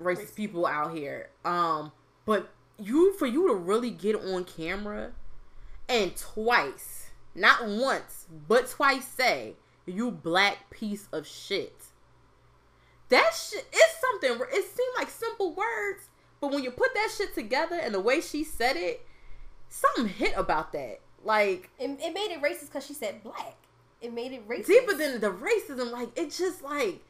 [0.00, 1.30] racist people out here.
[1.44, 1.92] Um
[2.26, 5.12] but you for you to really get on camera
[5.88, 9.54] and twice, not once, but twice say
[9.86, 11.81] you black piece of shit.
[13.12, 14.46] That shit is something.
[14.52, 16.08] It seemed like simple words,
[16.40, 19.06] but when you put that shit together and the way she said it,
[19.68, 21.00] something hit about that.
[21.22, 23.54] Like It, it made it racist because she said black.
[24.00, 24.66] It made it racist.
[24.66, 25.92] deeper than the racism.
[25.92, 27.02] Like it just like,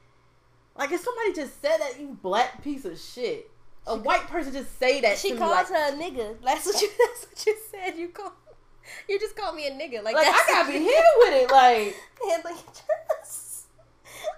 [0.76, 3.48] like if somebody just said that you black piece of shit,
[3.86, 5.18] a white person just say that.
[5.18, 6.36] She called like, her a nigga.
[6.44, 6.88] That's what you.
[6.98, 7.96] That's what you said.
[7.96, 8.32] You call.
[9.08, 10.02] You just called me a nigga.
[10.02, 11.50] Like, Like I gotta be here with it.
[11.50, 11.94] Like
[12.32, 12.56] And like.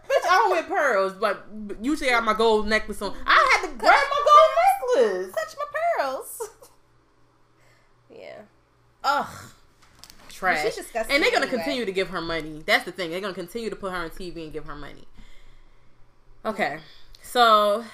[0.09, 1.47] Bitch, I don't wear pearls, but
[1.83, 3.15] usually I have my gold necklace on.
[3.27, 5.35] I had to grab my gold necklace.
[5.35, 6.51] Touch my pearls.
[8.11, 8.43] yeah.
[9.03, 9.27] Ugh.
[10.29, 10.65] Trash.
[10.65, 11.63] she's disgusting and they're gonna anyway.
[11.63, 12.63] continue to give her money.
[12.67, 13.11] That's the thing.
[13.11, 15.07] They're gonna continue to put her on TV and give her money.
[16.45, 16.79] Okay.
[17.23, 17.85] So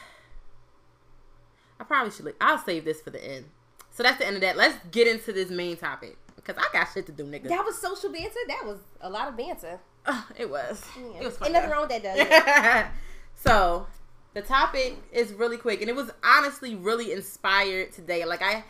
[1.79, 3.47] I probably should I'll save this for the end.
[3.91, 4.57] So that's the end of that.
[4.57, 6.17] Let's get into this main topic.
[6.37, 7.49] Because I got shit to do, nigga.
[7.49, 8.39] That was social banter.
[8.49, 9.79] That was a lot of banter.
[10.07, 10.84] Ugh, it was.
[10.96, 11.20] Yeah.
[11.20, 11.53] It was fun.
[11.53, 12.90] Nothing wrong with that, though.
[13.34, 13.86] so
[14.34, 18.62] the topic is really quick and it was honestly really inspired today like i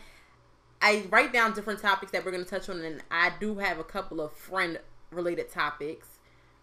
[0.81, 3.79] i write down different topics that we're going to touch on and i do have
[3.79, 4.79] a couple of friend
[5.11, 6.19] related topics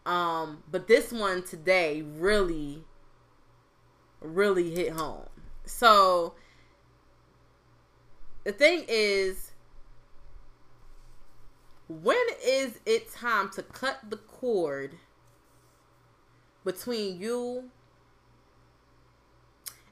[0.07, 2.83] um but this one today really
[4.21, 5.29] really hit home
[5.65, 6.35] so
[8.45, 9.53] the thing is
[11.89, 14.95] when is it time to cut the cord
[16.65, 17.71] between you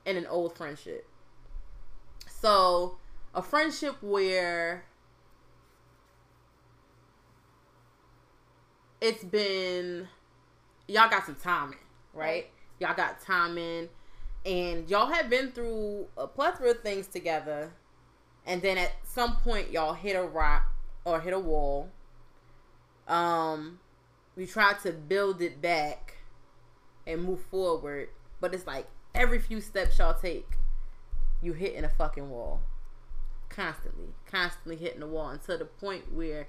[0.04, 1.08] and an old friendship.
[2.28, 2.98] So,
[3.34, 4.84] a friendship where
[9.00, 10.08] it's been
[10.88, 11.78] y'all got some timing,
[12.14, 12.46] right?
[12.78, 13.88] Y'all got timing
[14.44, 17.72] and y'all have been through a plethora of things together
[18.46, 20.62] and then at some point y'all hit a rock
[21.04, 21.90] or hit a wall.
[23.08, 23.80] Um
[24.36, 26.18] we try to build it back
[27.06, 28.10] and move forward,
[28.40, 30.46] but it's like every few steps y'all take,
[31.42, 32.60] you hitting a fucking wall.
[33.48, 36.48] Constantly, constantly hitting the wall until the point where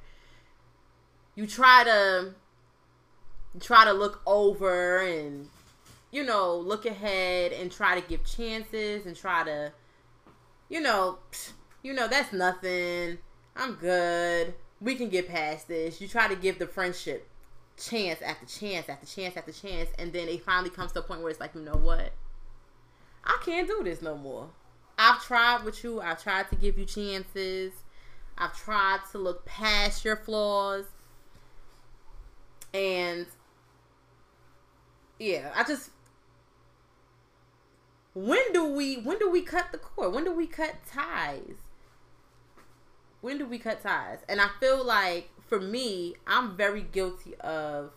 [1.36, 2.34] you try to
[3.62, 5.48] try to look over and
[6.12, 9.72] you know look ahead and try to give chances and try to
[10.70, 11.18] you know
[11.84, 13.20] you know that's nothing.
[13.56, 14.54] I'm good.
[14.82, 16.00] We can get past this.
[16.02, 17.28] You try to give the friendship
[17.78, 21.22] chance after chance after chance after chance and then it finally comes to a point
[21.22, 22.14] where it's like you know what?
[23.24, 24.50] I can't do this no more.
[24.98, 26.02] I've tried with you.
[26.02, 27.74] I've tried to give you chances.
[28.38, 30.86] I've tried to look past your flaws.
[32.74, 33.28] And
[35.20, 35.90] yeah i just
[38.14, 40.12] when do we when do we cut the cord?
[40.12, 41.54] When do we cut ties?
[43.22, 44.20] When do we cut ties?
[44.28, 47.92] And i feel like for me i'm very guilty of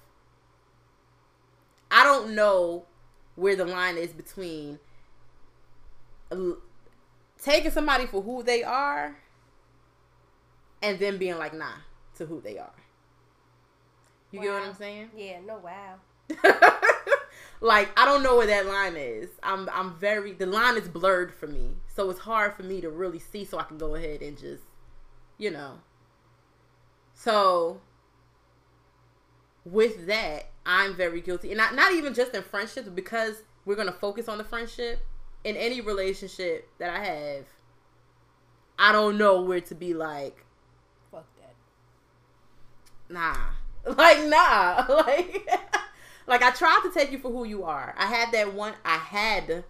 [1.91, 2.85] i don't know
[3.37, 4.79] where the line is between
[7.43, 9.17] taking somebody for who they are
[10.83, 11.73] and then being like nah
[12.17, 12.73] to who they are
[14.31, 15.97] you get what i'm saying Yeah, no wow.
[17.61, 19.31] like I don't know where that line is.
[19.43, 21.77] I'm I'm very the line is blurred for me.
[21.89, 24.63] So it's hard for me to really see so I can go ahead and just
[25.39, 25.81] you know.
[27.23, 27.83] So
[29.67, 31.51] with that, I'm very guilty.
[31.51, 35.01] And not not even just in friendships because we're going to focus on the friendship
[35.45, 37.45] in any relationship that I have.
[38.79, 40.47] I don't know where to be like
[41.11, 41.55] Fuck that.
[43.13, 43.37] nah
[43.97, 45.47] like nah like
[46.27, 48.97] like i tried to take you for who you are i had that one i
[48.97, 49.65] had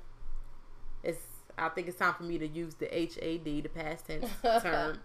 [1.02, 1.18] it's
[1.58, 4.28] i think it's time for me to use the had the past tense
[4.62, 4.98] term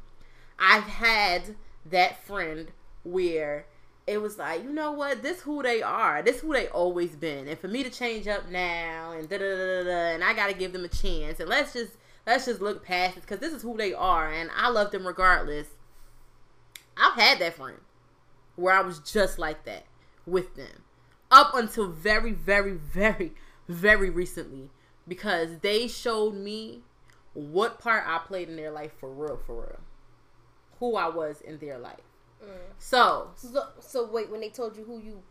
[0.59, 1.55] i've had
[1.85, 2.71] that friend
[3.03, 3.65] where
[4.07, 5.23] it was like you know what?
[5.23, 6.21] This who they are.
[6.21, 7.47] This who they always been.
[7.47, 10.53] And for me to change up now and da da da da, and i gotta
[10.53, 11.39] give them a chance.
[11.39, 11.93] And let's just
[12.25, 14.31] let's just look past it because this is who they are.
[14.31, 15.67] And i love them regardless.
[16.97, 17.79] I've had that friend
[18.55, 19.85] where I was just like that
[20.25, 20.83] with them
[21.31, 23.33] up until very, very, very,
[23.67, 24.69] very recently
[25.07, 26.81] because they showed me
[27.33, 29.79] what part I played in their life for real, for real.
[30.79, 31.99] Who I was in their life.
[32.77, 35.23] So So, so wait, when they told you who you,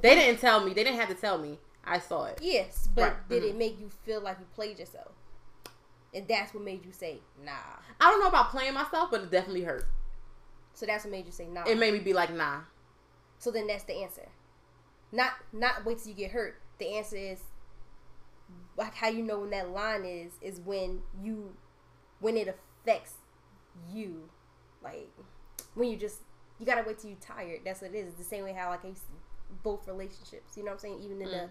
[0.00, 1.58] they didn't tell me, they didn't have to tell me.
[1.84, 2.38] I saw it.
[2.40, 3.48] yes, but Right, did mhm.
[3.50, 5.12] it make you feel like you played yourself?
[6.14, 7.52] and that's what made you say nah.
[8.00, 9.86] I don't know about playing myself, but it definitely hurt.
[10.74, 11.64] So that's what made you say nah.
[11.64, 12.60] It made me be like, nah.
[13.38, 14.28] so then that's the answer.
[15.10, 16.60] Not not wait till you get hurt.
[16.78, 17.40] The answer is
[18.76, 21.56] like how you know when that line is is when you
[22.20, 23.14] when it affects
[23.92, 24.28] you.
[24.82, 25.10] Like
[25.74, 26.18] when you just
[26.58, 27.60] you gotta wait till you're tired.
[27.64, 28.08] That's what it is.
[28.08, 29.02] It's the same way how like I used
[29.62, 30.56] both relationships.
[30.56, 31.00] You know what I'm saying?
[31.02, 31.48] Even in Mm.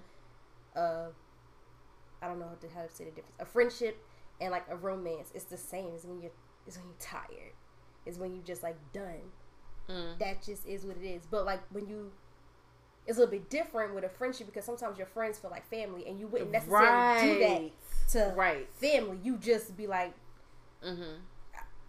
[0.75, 1.07] a uh
[2.21, 3.36] I don't know how to, how to say the difference.
[3.39, 3.97] A friendship
[4.39, 5.89] and like a romance, it's the same.
[5.95, 6.32] It's when you're
[6.67, 7.53] it's when you're tired.
[8.05, 9.32] It's when you just like done.
[9.89, 10.17] Mm.
[10.19, 11.23] That just is what it is.
[11.29, 12.11] But like when you
[13.07, 16.05] it's a little bit different with a friendship because sometimes your friends feel like family
[16.07, 17.71] and you wouldn't necessarily do that
[18.11, 18.71] to Right.
[18.73, 19.17] family.
[19.23, 20.13] You just be like
[20.84, 21.21] Mm-hmm.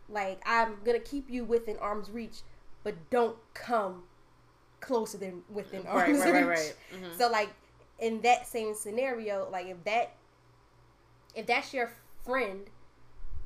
[0.08, 2.42] Like I'm gonna keep you within arm's reach,
[2.84, 4.04] but don't come
[4.80, 6.48] closer than within Right, arm's right, right, reach.
[6.48, 6.74] right.
[6.94, 7.16] Mhm.
[7.18, 7.50] So like
[7.98, 10.14] in that same scenario, like if that
[11.34, 11.90] if that's your
[12.24, 12.68] friend,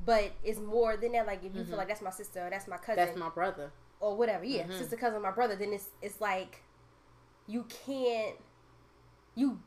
[0.04, 1.68] but it's more than that, like if you Mhm.
[1.68, 3.70] feel like that's my sister or that's my cousin That's my brother.
[4.00, 4.74] or whatever, yeah, Mhm.
[4.74, 6.62] sister, cousin, my brother, then it's it's like
[7.46, 8.36] you can't
[9.34, 9.60] you.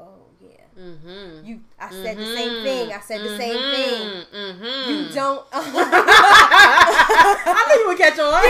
[0.00, 0.48] Oh yeah,
[0.78, 1.44] Mm-hmm.
[1.44, 1.60] you.
[1.78, 2.92] I said the same thing.
[2.92, 4.24] I said the same thing.
[4.34, 4.90] Mm-hmm.
[4.90, 5.44] You don't.
[5.52, 5.54] I
[7.68, 8.40] knew you would catch on.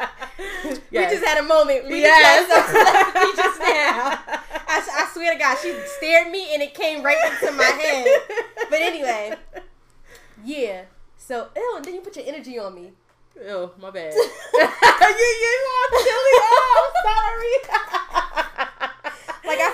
[0.96, 1.86] We just had a moment.
[1.88, 2.48] We Yes.
[3.36, 4.18] just now.
[4.68, 8.06] I, I swear to God, she stared me and it came right into my head.
[8.70, 9.34] But anyway,
[10.44, 10.84] yeah.
[11.18, 12.92] So, ew, and then you put your energy on me.
[13.36, 14.14] Ew, my bad.
[14.14, 14.28] you you
[15.92, 16.34] silly.
[16.48, 17.54] Oh, I'm sorry.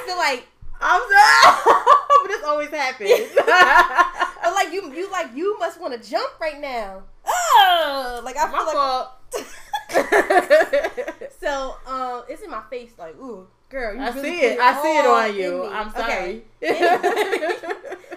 [0.02, 0.46] I feel like,
[0.80, 1.76] I'm sorry.
[2.22, 3.30] but this always happens.
[4.42, 7.02] but like you, you like you must want to jump right now.
[7.24, 9.08] Oh, like I feel My like.
[11.40, 12.92] So, um, it's in my face.
[12.98, 14.58] Like, ooh, girl, you I really see it.
[14.60, 15.64] I see it on you.
[15.66, 15.98] I'm Okay.
[15.98, 16.44] sorry.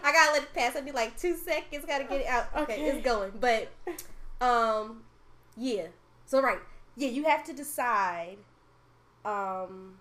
[0.03, 0.75] I gotta let it pass.
[0.75, 1.86] I'd be like two seconds.
[1.86, 2.47] Gotta get it out.
[2.55, 2.83] Okay, Okay.
[2.86, 3.31] it's going.
[3.39, 3.69] But,
[4.41, 5.03] um,
[5.57, 5.88] yeah.
[6.27, 6.59] So right,
[6.95, 8.38] yeah, you have to decide,
[9.25, 9.97] um,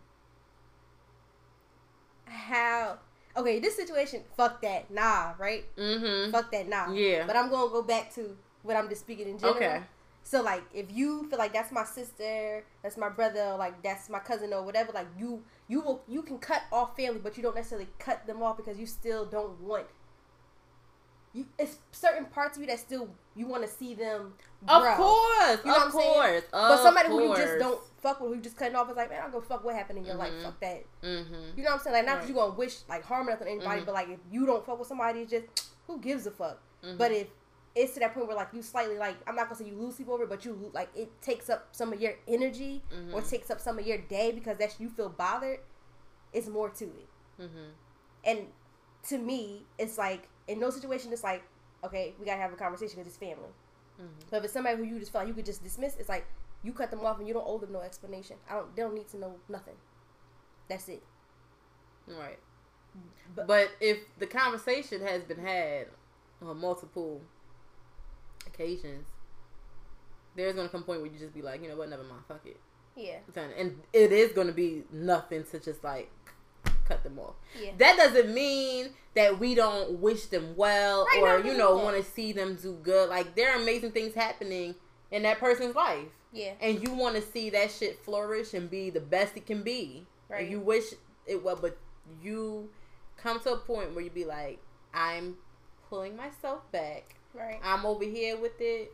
[2.27, 2.99] how.
[3.37, 5.65] Okay, this situation, fuck that, nah, right?
[5.77, 6.31] mm-hmm.
[6.31, 6.93] Fuck that, nah.
[6.93, 7.27] Yeah.
[7.27, 9.57] But I'm gonna go back to what I'm just speaking in general.
[9.57, 9.81] Okay.
[10.23, 14.09] So like, if you feel like that's my sister, that's my brother, or like that's
[14.09, 17.43] my cousin or whatever, like you you will you can cut off family, but you
[17.43, 19.87] don't necessarily cut them off because you still don't want.
[21.35, 24.35] You, it's certain parts of you that still you want to see them.
[24.69, 25.59] Of course.
[25.65, 26.15] You know what I'm saying?
[26.15, 26.43] course.
[26.53, 29.11] But somebody who you just don't fuck with, who you just cutting off, is like,
[29.11, 30.33] man, I don't give a fuck what happened in your life.
[30.33, 30.43] Mhm.
[30.45, 30.85] Fuck that.
[31.03, 31.35] Mm-hmm.
[31.59, 31.97] You know what I'm saying?
[31.97, 32.21] Like, not Right.
[32.23, 33.87] that you gonna wish like harm nothing on anybody, Mhm.
[33.87, 36.61] but like if you don't fuck with somebody, it's just who gives a fuck.
[36.85, 36.97] Mhm.
[36.99, 37.27] But if
[37.75, 39.97] it's to that point where like you slightly like I'm not gonna say you lose
[39.97, 43.29] sleep over, it, but you like it takes up some of your energy or Mhm.
[43.29, 45.59] takes up some of your day because that's you feel bothered.
[46.33, 47.09] It's more to it,
[47.41, 47.71] Mm-hmm.
[48.25, 48.47] and
[49.09, 51.43] to me, it's like in those situations, it's like
[51.85, 53.51] okay, we gotta have a conversation because it's family.
[54.01, 54.09] Mhm.
[54.31, 56.27] But if it's somebody who you just feel like you could just dismiss, it's like
[56.63, 58.37] you cut them off and you don't owe them no explanation.
[58.49, 58.75] I don't.
[58.75, 59.75] They don't need to know nothing.
[60.69, 61.03] That's it.
[62.07, 62.39] Right.
[63.35, 65.89] But- But, if the conversation has been had
[66.41, 67.21] on multiple
[68.47, 69.07] occasions,
[70.37, 72.23] there's gonna come a point where you just be like, you know what, never mind,
[72.27, 72.59] fuck it.
[72.97, 73.19] Yeah.
[73.37, 76.11] And it is gonna be nothing to just like
[76.85, 77.35] cut them off.
[77.61, 77.71] Yeah.
[77.79, 82.03] That doesn't mean that we don't wish them well Right, or you know want to
[82.03, 83.09] see them do good.
[83.09, 84.75] Like there are amazing things happening
[85.11, 86.53] in that person's life, Yeah.
[86.61, 90.07] and you want to see that shit flourish and be the best it can be.
[90.29, 90.43] Right.
[90.43, 90.85] And you wish
[91.27, 91.79] it well, but
[92.23, 92.69] you
[93.17, 94.59] come to a point where you be like,
[94.93, 95.37] I'm
[95.89, 97.15] pulling myself back.
[97.33, 97.61] Right.
[97.63, 98.93] I'm over here with it.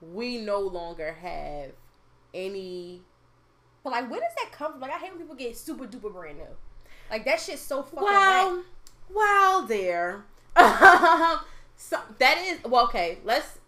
[0.00, 1.70] We no longer have
[2.32, 3.02] any.
[3.82, 4.80] But like, where does that come from?
[4.80, 6.44] Like, I hate when people get super duper brand new.
[7.14, 8.64] Like that shit's so fucking Well, whack.
[9.08, 10.24] well, there.
[10.56, 12.86] so that is well.
[12.86, 13.60] Okay, let's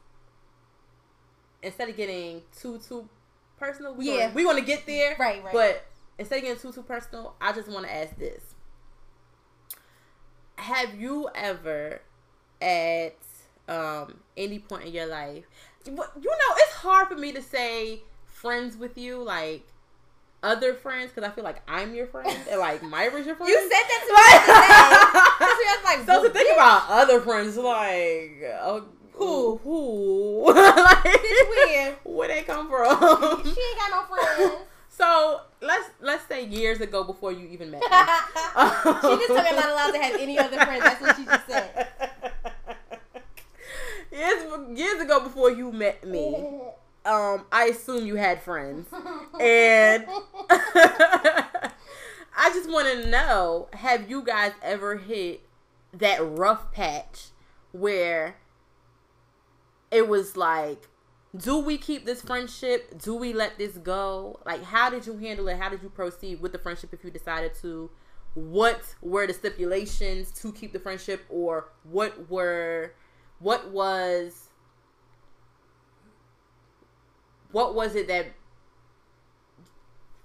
[1.62, 3.08] instead of getting too too
[3.56, 4.22] personal, we Yeah.
[4.22, 5.52] gonna, we want to get there, Right, right.
[5.52, 5.84] But
[6.18, 8.42] instead of getting too too personal, I just want to ask this:
[10.56, 12.00] Have you ever,
[12.60, 13.14] at
[13.68, 15.44] um any point in your life,
[15.84, 19.68] you know, it's hard for me to say friends with you, like.
[20.46, 23.48] Other friends, because I feel like I'm your friend, and like Myra's your friend.
[23.50, 24.68] You said that to me today.
[25.40, 28.80] That's why I was like, So to think bitch, about other friends, like uh,
[29.14, 29.56] Who?
[29.56, 33.42] who, like, where they come from?
[33.42, 34.54] She ain't got no friends.
[34.88, 37.86] so let's let's say years ago before you even met me.
[37.88, 40.82] she just told me I'm not allowed to have any other friends.
[40.84, 41.88] That's what she just said.
[44.12, 46.60] years years ago before you met me,
[47.06, 48.88] um, I assume you had friends,
[49.40, 50.04] and
[50.50, 51.70] I
[52.52, 55.42] just want to know: Have you guys ever hit
[55.94, 57.28] that rough patch
[57.72, 58.36] where
[59.90, 60.88] it was like,
[61.36, 63.00] do we keep this friendship?
[63.02, 64.40] Do we let this go?
[64.46, 65.58] Like, how did you handle it?
[65.58, 67.90] How did you proceed with the friendship if you decided to?
[68.34, 72.92] What were the stipulations to keep the friendship, or what were,
[73.38, 74.45] what was,
[77.52, 78.26] what was it that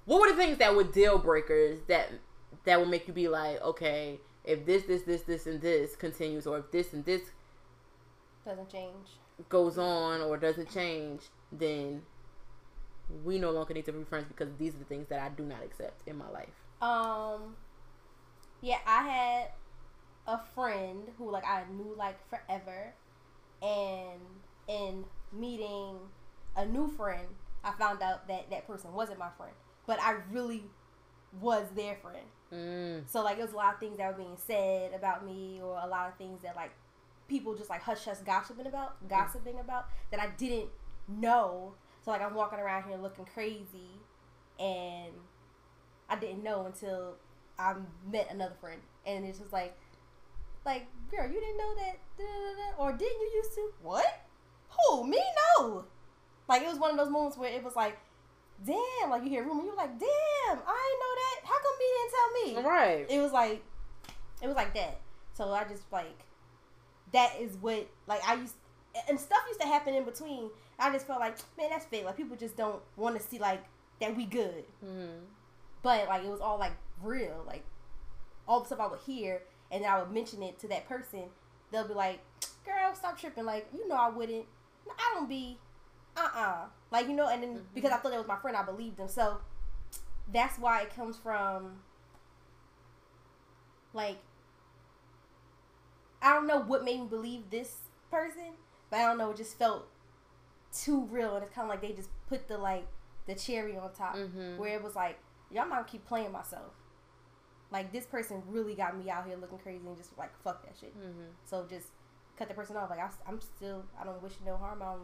[0.06, 2.10] what were the things that were deal breakers that
[2.66, 6.46] that would make you be like, okay, if this, this, this, this, and this continues,
[6.46, 7.32] or if this and this
[8.46, 9.20] Doesn't change.
[9.50, 12.02] goes on or doesn't change, then
[13.24, 15.44] we no longer need to be friends because these are the things that I do
[15.44, 16.54] not accept in my life.
[16.82, 17.56] Um,
[18.62, 19.48] yeah, I had
[20.28, 22.94] a friend who like I knew like forever,
[23.62, 24.22] and
[24.68, 25.98] in meeting
[26.56, 27.28] a new friend,
[27.64, 29.54] I found out that that person wasn't my friend,
[29.86, 30.64] but I really
[31.40, 32.26] was their friend.
[32.54, 33.10] Mm.
[33.10, 35.80] So like, it was a lot of things that were being said about me, or
[35.82, 36.72] a lot of things that like
[37.28, 40.70] people just like hush hush gossiping about, gossiping about that I didn't
[41.08, 41.74] know.
[42.04, 44.02] So like, I'm walking around here looking crazy,
[44.60, 45.14] and
[46.10, 47.16] I didn't know until
[47.58, 47.76] I
[48.12, 49.78] met another friend, and it's just like,
[50.66, 51.98] like, girl, you didn't know that,
[52.78, 53.72] or didn't you used to?
[53.82, 54.26] What?
[54.70, 55.08] Who?
[55.08, 55.22] Me?
[55.58, 55.86] No.
[56.48, 57.98] Like it was one of those moments where it was like,
[58.66, 60.10] damn, like you hear a rumor, you're like, damn,
[60.50, 61.40] I didn't know that.
[61.44, 62.70] How come me didn't tell me?
[62.70, 63.06] Right.
[63.10, 63.64] It was like,
[64.42, 65.00] it was like that.
[65.34, 66.26] So I just like,
[67.14, 68.56] that is what like I used,
[69.10, 70.50] and stuff used to happen in between.
[70.80, 72.06] I just felt like, man, that's fake.
[72.06, 73.64] Like people just don't want to see like
[74.00, 74.66] that we good.
[74.84, 75.24] Mm-hmm.
[75.84, 77.64] But like it was all like real, like
[78.48, 81.24] all the stuff I would hear, and then I would mention it to that person.
[81.72, 82.20] They'll be like,
[82.66, 84.46] "Girl, stop tripping!" Like you know I wouldn't.
[84.90, 85.58] I don't be.
[86.18, 88.64] Uh uh Like you know, and then because I thought that was my friend, I
[88.64, 89.08] believed them.
[89.08, 89.38] So
[90.32, 91.80] that's why it comes from.
[93.94, 94.18] Like
[96.22, 97.78] I don't know what made me believe this
[98.12, 98.54] person,
[98.90, 99.32] but I don't know.
[99.32, 99.88] It just felt
[100.72, 102.86] too real, and it's kind of like they just put the like
[103.28, 104.58] the cherry on top, Mhm.
[104.58, 105.18] where it was like,
[105.50, 106.74] y'all might keep playing myself.
[107.72, 110.76] Like this person really got me out here looking crazy and just like fuck that
[110.80, 110.96] shit.
[110.98, 111.32] Mm-hmm.
[111.46, 111.88] So just
[112.38, 112.90] cut the person off.
[112.90, 115.00] Like I, am still, I don't wish no harm on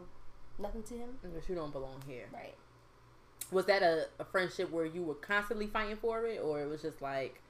[0.58, 1.18] nothing to him.
[1.22, 2.26] But you don't belong here.
[2.32, 2.54] Right.
[3.50, 6.82] Was that a, a friendship where you were constantly fighting for it, or it was
[6.82, 7.40] just like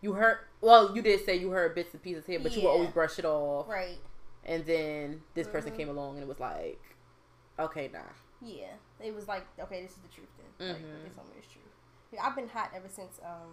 [0.00, 0.38] you heard?
[0.60, 3.18] Well, you did say you heard bits and pieces here, but you would always brush
[3.18, 3.68] it off.
[3.68, 3.98] Right.
[4.44, 5.76] And then this person Mhm.
[5.76, 6.80] came along and it was like,
[7.58, 7.98] okay, nah.
[8.40, 8.72] Yeah.
[9.00, 10.68] It was like, okay, this is the truth then.
[10.68, 11.02] Like, Mhm.
[11.02, 11.62] they told me it's true.
[12.12, 13.52] Yeah, I've been hot ever since um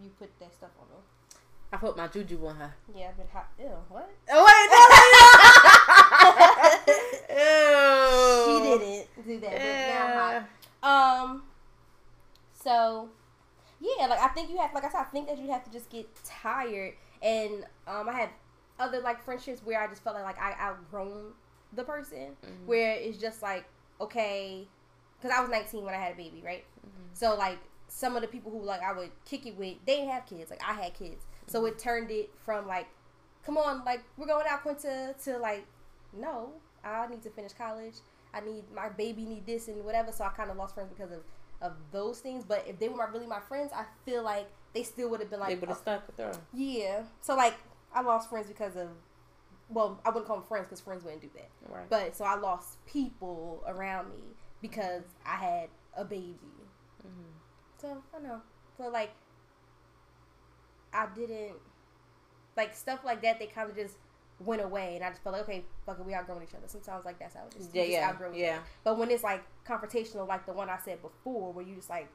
[0.00, 0.96] you put that stuff on me.
[1.72, 2.74] I put my juju on her.
[2.94, 3.48] Yeah, I've been hot.
[3.58, 4.08] Ew, what?
[4.30, 4.86] Oh wait, no,
[8.44, 9.50] she didn't do that.
[9.62, 10.46] But now
[10.82, 11.42] Um.
[12.52, 13.08] So,
[13.80, 15.70] yeah, like I think you have, like I said, I think that you have to
[15.70, 16.94] just get tired.
[17.22, 18.28] And um, I had
[18.78, 21.32] other like friendships where I just felt like, like I outgrown
[21.72, 22.66] the person, Mhm.
[22.66, 23.64] where it's just like
[24.00, 24.66] okay,
[25.18, 26.64] because I was 19 when I had a baby, right?
[27.12, 30.10] So like some of the people who like I would kick it with, they didn't
[30.10, 30.50] have kids.
[30.50, 32.86] Like I had kids, so it turned it from like,
[33.44, 35.66] come on, like we're going out Quinta to like,
[36.14, 36.52] no,
[36.84, 37.94] I need to finish college.
[38.32, 40.12] I need my baby need this and whatever.
[40.12, 41.22] So I kind of lost friends because of
[41.60, 42.44] of those things.
[42.44, 45.30] But if they were my, really my friends, I feel like they still would have
[45.30, 46.32] been they like, would have oh, stuck with her.
[46.54, 47.02] yeah.
[47.20, 47.54] So like
[47.92, 48.88] I lost friends because of,
[49.68, 51.50] well, I wouldn't call them friends because friends wouldn't do that.
[51.68, 51.88] Right.
[51.90, 54.22] But so I lost people around me
[54.62, 56.38] because I had a baby.
[57.04, 57.80] Mhm.
[57.80, 58.40] So I know.
[58.76, 59.10] So like,
[60.92, 61.56] I didn't
[62.56, 63.38] like stuff like that.
[63.38, 63.96] They kind of just
[64.44, 66.66] went away, and I just felt like, okay, fuck it, we outgrown each other.
[66.66, 67.68] Sometimes like that's how it is.
[67.72, 68.58] Yeah, yeah, outgrow each yeah.
[68.84, 72.08] But when it's like confrontational, like the one I said before, where you just like,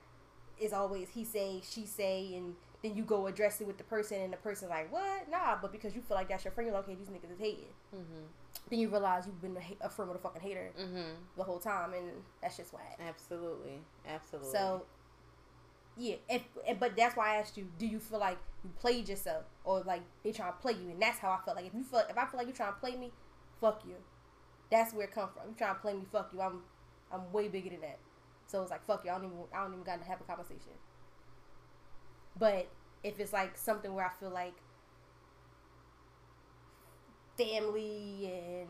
[0.60, 4.22] it's always he say, she say, and then you go address it with the person,
[4.22, 5.30] and the person like, what?
[5.30, 7.40] Nah, but because you feel like that's your friend, you're like, okay, these niggas is
[7.40, 7.74] hating.
[7.96, 8.26] Mhm.
[8.70, 11.14] Then you realize you've been a, ha- a friend with a fucking hater Mhm.
[11.38, 12.10] the whole time, and
[12.42, 13.00] that's just whack.
[13.08, 13.82] Absolutely.
[14.08, 14.52] Absolutely.
[14.52, 14.84] So,
[15.98, 16.16] yeah,
[16.80, 20.02] but that's why I asked you: Do you feel like you played yourself, or like
[20.24, 20.90] they trying to play you?
[20.92, 21.58] And that's how I felt.
[21.58, 23.12] Like if you feel, if I feel like you're trying to play me,
[23.62, 23.96] fuck you.
[24.72, 25.50] That's where it come from.
[25.50, 26.06] You trying to play me?
[26.12, 26.42] Fuck you.
[26.42, 26.62] I'm,
[27.12, 28.00] I'm way bigger than that.
[28.48, 29.12] So it's like fuck you.
[29.12, 30.74] I don't even, I don't even got to have a conversation.
[32.38, 32.68] But
[33.04, 34.54] if it's like something where I feel like
[37.38, 38.70] family and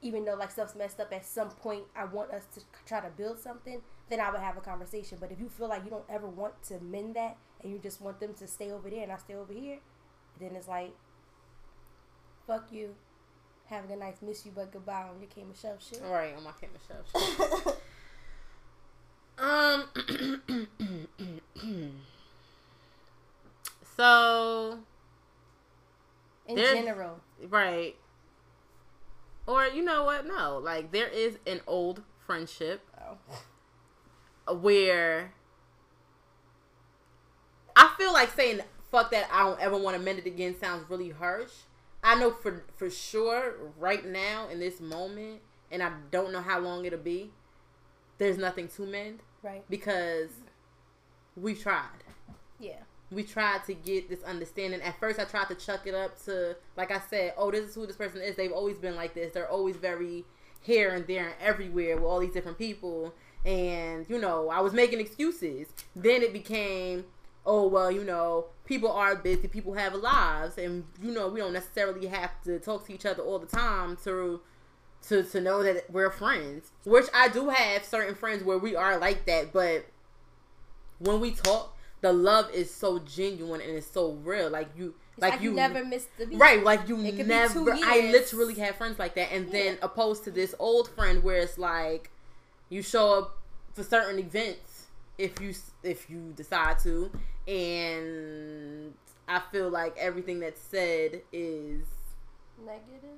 [0.00, 3.10] even though like stuff's messed up at some point i want us to try to
[3.10, 3.80] build something
[4.10, 6.60] then i would have a conversation but if you feel like you don't ever want
[6.62, 9.34] to mend that and you just want them to stay over there and i stay
[9.34, 9.78] over here
[10.40, 10.92] then it's like
[12.46, 12.94] fuck you
[13.66, 16.34] have a good night miss you but goodbye on your K Michelle shit All right,
[16.36, 17.76] on my Kim Michelle shit.
[19.38, 19.84] um,
[23.96, 24.78] So
[26.46, 27.20] In general.
[27.48, 27.96] right.
[29.46, 30.26] Or you know what?
[30.26, 33.16] No, like there is an old friendship Oh.
[34.54, 35.32] Where
[37.76, 40.88] I feel like saying fuck that I don't ever want to mend it again sounds
[40.88, 41.52] really harsh.
[42.02, 45.40] I know for for sure right now in this moment
[45.70, 47.30] and I don't know how long it'll be.
[48.18, 49.62] There's nothing to mend Right.
[49.70, 50.30] because
[51.36, 52.02] we tried.
[52.58, 52.80] Yeah.
[53.10, 54.82] We tried to get this understanding.
[54.82, 57.74] At first, I tried to chuck it up to, like I said, oh, this is
[57.74, 58.36] who this person is.
[58.36, 59.32] They've always been like this.
[59.32, 60.24] They're always very
[60.60, 63.14] here and there and everywhere with all these different people.
[63.44, 65.68] And, you know, I was making excuses.
[65.94, 67.04] Then it became,
[67.46, 69.48] oh, well, you know, people are busy.
[69.48, 70.58] People have lives.
[70.58, 73.96] And, you know, we don't necessarily have to talk to each other all the time
[74.04, 74.40] to.
[75.08, 78.98] To, to know that we're friends, which I do have certain friends where we are
[78.98, 79.86] like that, but
[80.98, 84.50] when we talk, the love is so genuine and it's so real.
[84.50, 86.38] Like you, like, like, you, never missed the beat.
[86.38, 86.62] right?
[86.62, 87.72] Like you It could be never.
[87.72, 91.58] I literally have friends like that, and then opposed to this old friend where it's
[91.58, 92.10] like
[92.68, 93.38] you show up
[93.74, 97.10] for certain events if you if you decide to,
[97.46, 98.94] and
[99.26, 101.84] I feel like everything that's said is
[102.64, 103.16] Negative.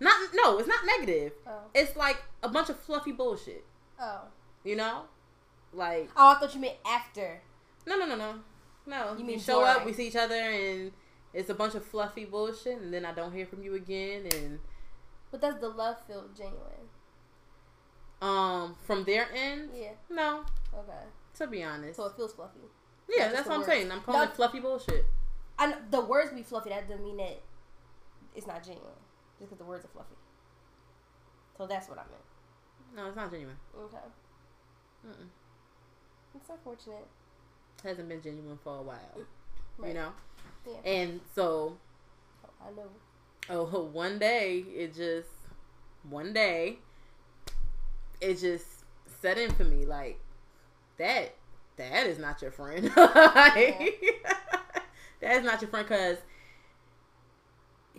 [0.00, 0.14] not.
[0.34, 1.32] No, it's not negative.
[1.46, 1.60] Oh.
[1.74, 3.64] It's like a bunch of fluffy bullshit.
[4.00, 4.22] Oh.
[4.64, 5.02] You know,
[5.72, 7.40] like Oh, I thought you meant after.
[7.86, 8.34] No, no, no, no,
[8.86, 9.16] no.
[9.18, 10.92] You mean show up, we see each other, and
[11.32, 14.58] it's a bunch of fluffy bullshit, and then I don't hear from you again, and
[15.30, 16.88] But does the love feel genuine?
[18.20, 19.92] Um, from their end, Yeah.
[20.08, 20.44] no.
[20.74, 20.92] Okay.
[21.34, 22.60] To be honest, So it feels fluffy.
[23.08, 23.70] yeah, just that's what I'm words.
[23.72, 23.90] saying.
[23.92, 24.24] I'm calling No.
[24.28, 25.06] it fluffy bullshit.
[25.58, 26.70] I know, the words be fluffy.
[26.70, 27.40] That doesn't mean that
[28.34, 28.92] it's not genuine.
[29.38, 30.14] Just because the words are fluffy.
[31.56, 32.22] So that's what I meant.
[32.96, 33.56] No, it's not genuine.
[33.78, 33.96] Okay.
[35.06, 35.28] Mm-mm.
[36.34, 37.06] It's unfortunate.
[37.82, 39.24] hasn't been genuine for a while,
[39.86, 40.12] you know.
[40.66, 40.76] Yeah.
[40.84, 41.76] And so,
[42.60, 42.88] I know.
[43.50, 45.28] oh, one day it just,
[46.08, 46.78] one day,
[48.20, 48.66] it just
[49.20, 50.18] set in for me like
[50.98, 51.34] that.
[51.76, 52.90] That is not your friend.
[52.96, 54.02] Like,
[55.20, 56.18] that is not your friend because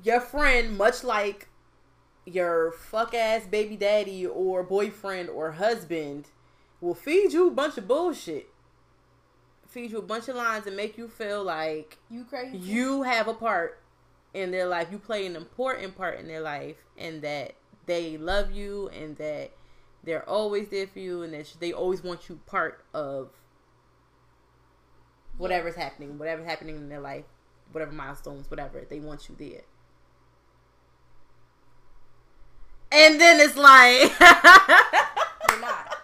[0.04, 1.48] your friend, much like
[2.26, 6.28] your fuck ass baby daddy or boyfriend or husband,
[6.80, 8.50] will feed you a bunch of bullshit.
[9.70, 12.58] Feed you a bunch of lines and make you feel like You crazy?
[12.58, 13.80] you have a part
[14.34, 14.90] in their life.
[14.92, 17.54] You play an important part in their life, and that
[17.86, 19.52] they love you, and that
[20.04, 23.30] they're always there for you, and that they always want you part of
[25.38, 27.26] whatever's happening, whatever's happening in their life,
[27.72, 28.86] whatever milestones, whatever.
[28.90, 29.62] They want you there.
[32.92, 34.02] And then it's like,
[35.50, 35.96] You're not.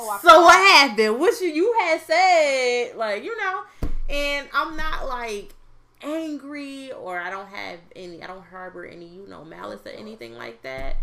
[0.00, 1.18] Oh, so what happened?
[1.18, 3.62] What you you had said, like you know,
[4.08, 5.54] and I'm not like
[6.02, 10.34] angry or I don't have any, I don't harbor any, you know, malice or anything
[10.34, 10.96] like that.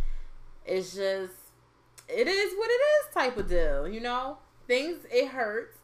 [0.65, 1.33] It's just,
[2.07, 4.37] it is what it is type of deal, you know.
[4.67, 5.77] Things it hurts,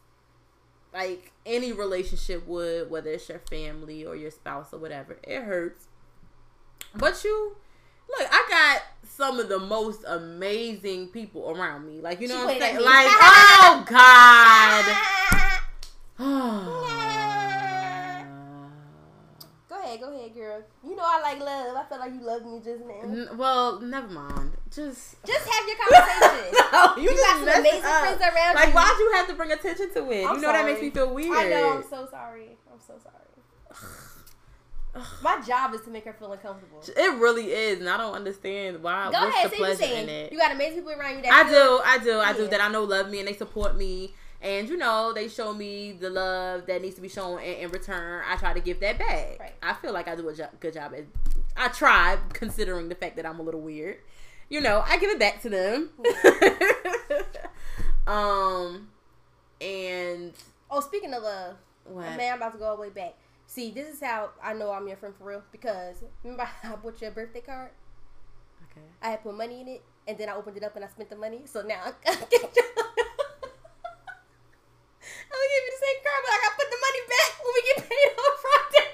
[0.92, 5.18] like any relationship would, whether it's your family or your spouse or whatever.
[5.22, 5.86] It hurts,
[6.94, 7.56] but you.
[8.18, 12.00] Look, I got some of the most amazing people around me.
[12.00, 12.84] Like, you know She what I'm saying?
[12.84, 13.84] Like, oh
[16.18, 16.88] God.
[20.00, 20.62] Go ahead, go ahead, girl.
[20.84, 21.76] You know I like love.
[21.76, 23.00] I feel like you love me just now.
[23.02, 24.52] N- well, never mind.
[24.74, 26.58] Just Just have your conversation.
[26.72, 28.74] no, you, You just got some amazing friends around Like, you.
[28.74, 30.24] why'd you have to bring attention to it?
[30.26, 31.36] I'm you know that makes me feel weird.
[31.36, 31.72] I know.
[31.76, 32.56] I'm so sorry.
[32.72, 33.16] I'm so sorry.
[35.22, 36.82] My job is to make her feel uncomfortable.
[36.86, 39.10] It really is, and I don't understand why.
[39.10, 40.32] Go what's ahead, the say what you're pleasure in it?
[40.32, 42.46] You got amazing people around you that I do, I do, I do.
[42.48, 44.12] That I know love me and they support me,
[44.42, 47.70] and you know they show me the love that needs to be shown, and in
[47.70, 49.36] return, I try to give that back.
[49.40, 49.52] Right.
[49.62, 50.92] I feel like I do a jo- good job.
[50.94, 51.04] At,
[51.56, 53.98] I try, considering the fact that I'm a little weird.
[54.48, 55.90] You know, I give it back to them.
[58.06, 58.88] um,
[59.60, 60.32] and
[60.70, 62.16] Oh, speaking of love, what?
[62.16, 63.14] man, I'm about to go all the way back.
[63.46, 65.42] See, this is how I know I'm your friend for real.
[65.52, 67.70] Because remember I bought you a birthday card?
[68.70, 68.86] Okay.
[69.02, 71.10] I had put money in it, and then I opened it up and I spent
[71.10, 71.42] the money.
[71.44, 71.92] So now
[75.32, 77.60] Gonna give you the same card, but I gotta put the money back when we
[77.72, 78.86] get paid on Friday.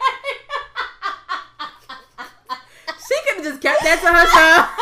[3.08, 4.64] She could have just kept that to herself.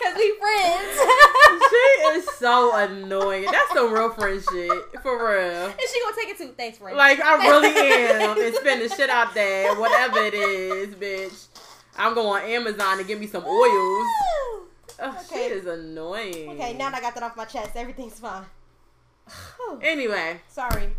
[0.00, 0.96] Cause we friends.
[1.70, 1.84] she
[2.18, 3.46] is so annoying.
[3.50, 4.70] That's some real friend shit.
[5.02, 5.66] For real.
[5.66, 6.52] and she gonna take it too.
[6.56, 6.96] Thanks, friend.
[6.96, 11.46] Like I really am and spend the shit out there, whatever it is, bitch.
[11.96, 14.06] I'm going on Amazon to get me some oils.
[15.00, 15.24] Okay.
[15.30, 16.50] She is annoying.
[16.50, 18.44] Okay, now that I got that off my chest, everything's fine.
[19.82, 20.90] Anyway, Sorry.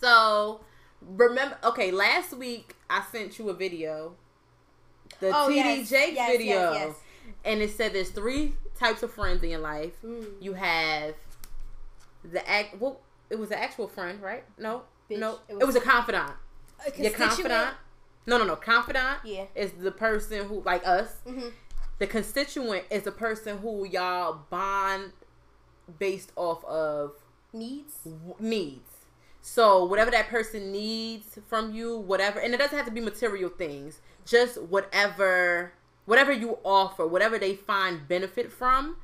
[0.00, 0.60] so
[1.02, 4.14] remember, okay, last week I sent you a video,
[5.20, 6.94] the Oh, TD yes, yes, video, yes,
[7.44, 9.92] and it said there's three types of friends in your life.
[10.04, 10.26] Mm.
[10.40, 11.14] You have
[12.24, 12.80] the act.
[12.80, 14.44] Well, it was an actual friend, right?
[14.58, 16.32] No, Bitch, no, it it was- was, a confidant.
[16.86, 17.74] A Your confidant.
[18.26, 18.56] No, no, no.
[18.56, 19.44] Confidant Yeah.
[19.54, 21.12] is the person who, like us.
[21.26, 21.52] Mhm.
[21.98, 25.12] The constituent is a person who y'all bond
[25.98, 27.12] based off of
[27.52, 27.94] needs.
[28.04, 28.90] w- needs.
[29.40, 33.48] So whatever that person needs from you, whatever, and it doesn't have to be material
[33.50, 34.00] things.
[34.26, 35.72] Just whatever,
[36.04, 38.96] whatever you offer, whatever they find benefit from,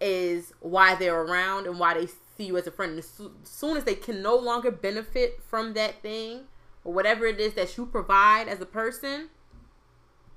[0.00, 2.90] is why they're around and why they see you as a friend.
[2.90, 6.42] And as soon as they can no longer benefit from that thing
[6.82, 9.30] or whatever it is that you provide as a person,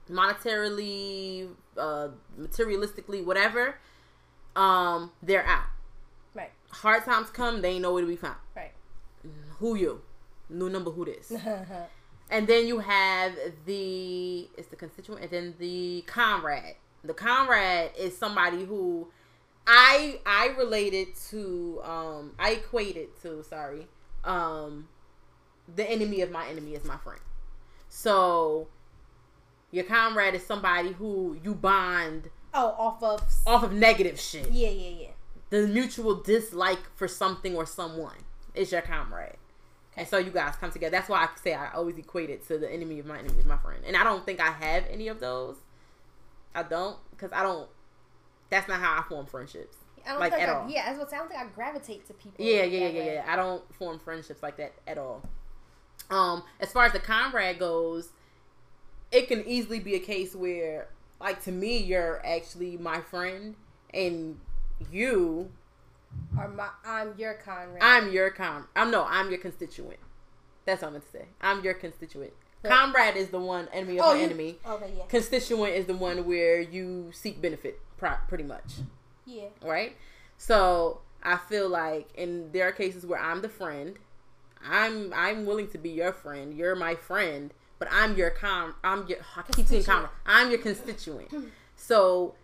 [0.09, 3.77] monetarily, uh, materialistically, whatever,
[4.55, 5.65] um, they're out.
[6.33, 6.51] Right.
[6.69, 8.37] Hard times come, they ain't nowhere to be found.
[8.55, 8.71] Right.
[9.59, 10.01] Who you?
[10.49, 11.31] New number who this?
[12.29, 13.33] and then you have
[13.65, 16.75] the it's the constituent and then the comrade.
[17.03, 19.07] The comrade is somebody who
[19.65, 23.87] I I related to um I equated to sorry
[24.23, 24.87] um
[25.73, 27.21] the enemy of my enemy is my friend.
[27.89, 28.67] So
[29.71, 33.21] your comrade is somebody who you bond Oh, off of.
[33.45, 34.49] off of negative shit.
[34.51, 35.07] Yeah, yeah, yeah.
[35.49, 38.15] The mutual dislike for something or someone
[38.55, 39.35] is your comrade.
[39.95, 40.91] And so you guys come together.
[40.91, 43.45] That's why I say I always equate it to the enemy of my enemy is
[43.45, 43.81] my friend.
[43.85, 45.57] And I don't think I have any of those.
[46.53, 47.67] I don't because I don't.
[48.49, 49.77] That's not how I form friendships.
[50.05, 50.69] I don't like think at I, all.
[50.69, 51.39] Yeah, that's what sounds like.
[51.39, 52.43] I gravitate to people.
[52.43, 53.13] Yeah, yeah, yeah, yeah, way.
[53.15, 53.25] yeah.
[53.27, 55.21] I don't form friendships like that at all.
[56.09, 58.09] Um, as far as the comrade goes,
[59.11, 60.89] it can easily be a case where,
[61.19, 63.55] like, to me, you're actually my friend,
[63.93, 64.39] and
[64.91, 65.49] you,
[66.37, 67.81] are my, I'm your comrade.
[67.81, 68.67] I'm your com.
[68.75, 69.99] I'm no, I'm your constituent.
[70.65, 71.25] That's what I meant to say.
[71.41, 72.33] I'm your constituent.
[72.65, 74.59] Comrade is the one enemy of Oh, my you- enemy.
[74.67, 75.03] Okay, yeah.
[75.07, 77.79] Constituent is the one where you seek benefit,
[78.27, 78.73] pretty much.
[79.25, 79.45] Yeah.
[79.63, 79.95] right?
[80.37, 83.97] So I feel like, and there are cases where I'm the friend.
[84.67, 86.57] I'm I'm willing to be your friend.
[86.57, 88.75] You're my friend, but I'm your com.
[88.83, 89.19] I'm your.
[89.35, 90.07] I keep saying com.
[90.25, 91.29] I'm your constituent.
[91.75, 92.35] So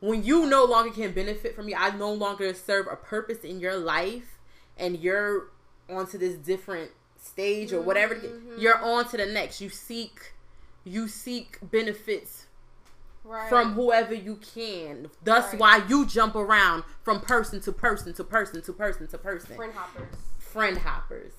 [0.00, 3.60] when you no longer can benefit from me, I no longer serve a purpose in
[3.60, 4.38] your life,
[4.76, 5.48] and you're
[5.90, 8.14] onto this different stage or whatever.
[8.14, 8.58] Mm-hmm.
[8.58, 9.60] You're on to the next.
[9.60, 10.32] You seek,
[10.84, 12.44] you seek benefits
[13.24, 13.48] Right.
[13.50, 15.10] from whoever you can.
[15.22, 15.60] Thus, Right.
[15.60, 19.56] why you jump around from person to person to person to person to person.
[19.56, 20.14] friend hoppers.
[20.38, 21.32] Friend hoppers.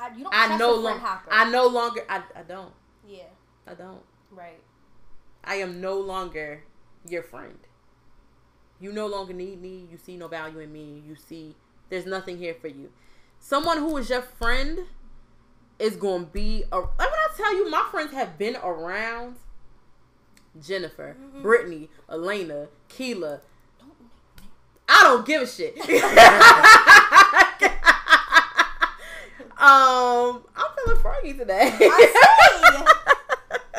[0.00, 1.06] I, you don't I no longer.
[1.30, 2.04] I no longer.
[2.08, 2.72] I, I don't.
[3.06, 3.24] Yeah.
[3.66, 4.02] I don't.
[4.30, 4.60] Right.
[5.44, 6.62] I am no longer
[7.06, 7.58] your friend.
[8.80, 9.86] You no longer need me.
[9.90, 11.02] You see no value in me.
[11.06, 11.54] You see
[11.90, 12.90] there's nothing here for you.
[13.38, 14.80] Someone who is your friend
[15.78, 16.64] is going to be.
[16.72, 19.36] A, when I tell you, my friends have been around.
[20.60, 21.42] Jennifer, mm-hmm.
[21.42, 23.40] Brittany, Elena, Keela.
[24.88, 25.76] I don't give a shit.
[29.60, 31.70] um, I'm feeling froggy today.
[31.70, 32.06] I
[32.72, 32.84] see.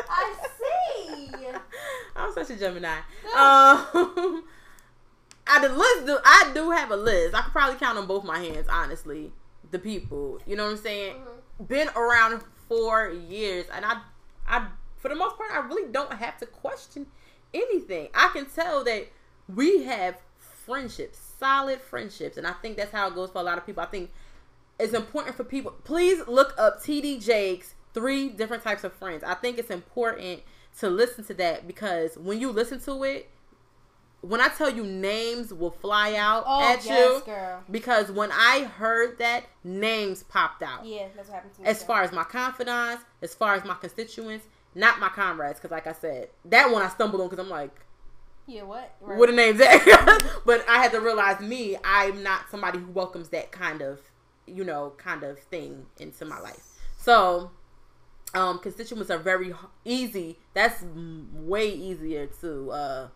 [0.07, 1.47] I see.
[2.15, 2.97] I'm such a Gemini.
[2.97, 4.43] Um,
[5.47, 6.05] I the list.
[6.05, 7.33] Do, I do have a list.
[7.33, 8.67] I could probably count on both my hands.
[8.69, 9.31] Honestly,
[9.71, 10.39] the people.
[10.45, 11.15] You know what I'm saying?
[11.67, 14.01] Been around for years, and I,
[14.47, 14.67] I
[14.97, 17.07] for the most part, I really don't have to question
[17.55, 18.09] anything.
[18.13, 19.07] I can tell that
[19.47, 23.57] we have friendships, solid friendships, and I think that's how it goes for a lot
[23.57, 23.81] of people.
[23.81, 24.11] I think
[24.81, 25.71] it's important for people.
[25.83, 29.23] Please look up TD Jakes three different types of friends.
[29.23, 30.41] I think it's important
[30.79, 33.29] to listen to that because when you listen to it,
[34.21, 37.63] when I tell you names will fly out Oh, at yes, you girl.
[37.71, 40.85] because when I heard that names popped out.
[40.85, 41.67] Yeah, that's what happened to me.
[41.67, 45.87] As far as my confidants, as far as my constituents, not my comrades, because like
[45.87, 47.75] I said, that one I stumbled on because I'm like,
[48.45, 48.93] Yeah, what?
[49.01, 49.17] Right.
[49.17, 50.21] what the name's at?
[50.45, 53.99] but I had to realize me, I'm not somebody who welcomes that kind of,
[54.51, 56.63] you know, kind of thing into my life.
[56.97, 57.51] So,
[58.33, 59.53] um, constituents are very
[59.85, 60.39] easy.
[60.53, 60.83] That's
[61.33, 63.07] way easier to uh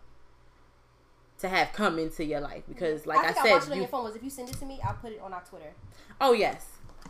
[1.38, 3.72] to have come into your life because, like I I, think I, watched said, it
[3.72, 3.82] on you.
[3.82, 4.04] your phone.
[4.04, 5.72] Was if you send it to me, I'll put it on our Twitter.
[6.20, 6.66] Oh yes,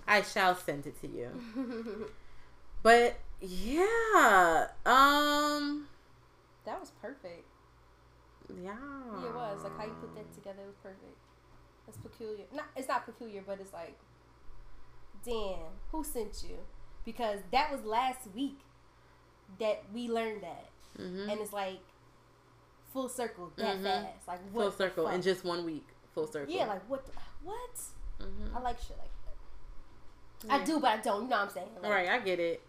[0.07, 1.31] I shall send it to you.
[2.83, 5.87] but yeah, um,
[6.65, 7.45] That was perfect.
[8.63, 8.75] yeah,
[9.21, 11.17] Yeah, it was like how you put that together was perfect.
[11.87, 12.45] That's peculiar.
[12.53, 13.97] Not it's not peculiar, but it's like,
[15.27, 15.59] damn,
[15.93, 16.57] who sent you?
[17.05, 18.59] Because that was last week
[19.59, 21.31] that we learned that, Mhm.
[21.31, 21.81] and it's like
[22.93, 23.83] full circle that Mhm.
[23.83, 24.29] fast.
[24.29, 25.87] Like full circle in just one week.
[26.15, 26.53] Full circle.
[26.55, 27.05] yeah, like what?
[27.05, 27.13] The,
[27.45, 27.75] what?
[28.19, 28.55] Mhm.
[28.55, 29.11] I like shit like
[30.49, 30.53] that.
[30.53, 31.25] I do, but I don't.
[31.25, 31.75] You know what I'm saying?
[31.83, 32.63] Like, Right, I get it.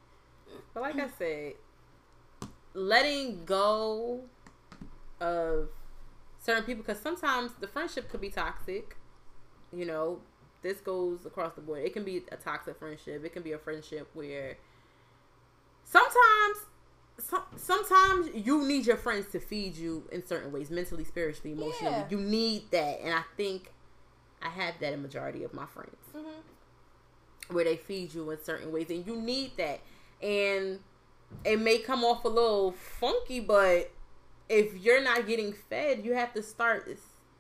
[0.74, 1.54] But like I said,
[2.74, 4.28] letting go
[5.20, 5.70] of
[6.40, 8.98] certain people, because sometimes the friendship could be toxic.
[9.72, 10.22] You know,
[10.68, 11.84] this goes across the board.
[11.86, 13.24] It can be a toxic friendship.
[13.24, 14.58] It can be a friendship where
[15.84, 16.58] sometimes.
[17.20, 21.96] Some, sometimes you need your friends to feed you in certain ways, mentally, spiritually, emotionally.
[21.96, 22.06] Yeah.
[22.12, 23.72] You need that, and I think
[24.40, 26.44] I have that in majority of my friends Mhm.
[27.56, 29.80] where they feed you in certain ways and you need that
[30.22, 30.80] and
[31.44, 33.90] it may come off a little funky but
[34.48, 36.88] if you're not getting fed you have to start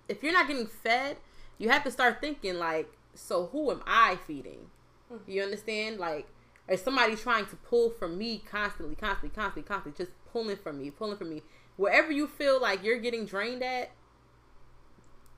[0.08, 1.18] if you're not getting fed
[1.60, 4.70] you have to start thinking like so who am i feeding
[5.12, 5.30] mm-hmm.
[5.30, 6.28] you understand like
[6.70, 10.90] is somebody trying to pull from me constantly constantly constantly constantly just pulling from me
[10.90, 11.42] pulling from me
[11.76, 13.92] wherever you feel like you're getting drained at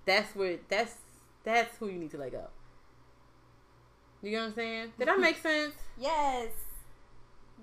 [0.06, 0.96] that's where that's
[1.44, 2.48] that's who you need to let go
[4.22, 4.94] you know what I'm saying?
[4.98, 5.74] Did that make sense?
[5.98, 6.50] Yes.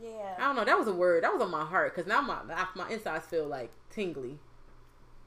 [0.03, 0.35] Yeah.
[0.39, 0.64] I don't know.
[0.64, 1.25] That was a word.
[1.25, 2.39] That was on my heart because now my
[2.75, 4.39] my insides feel like tingly.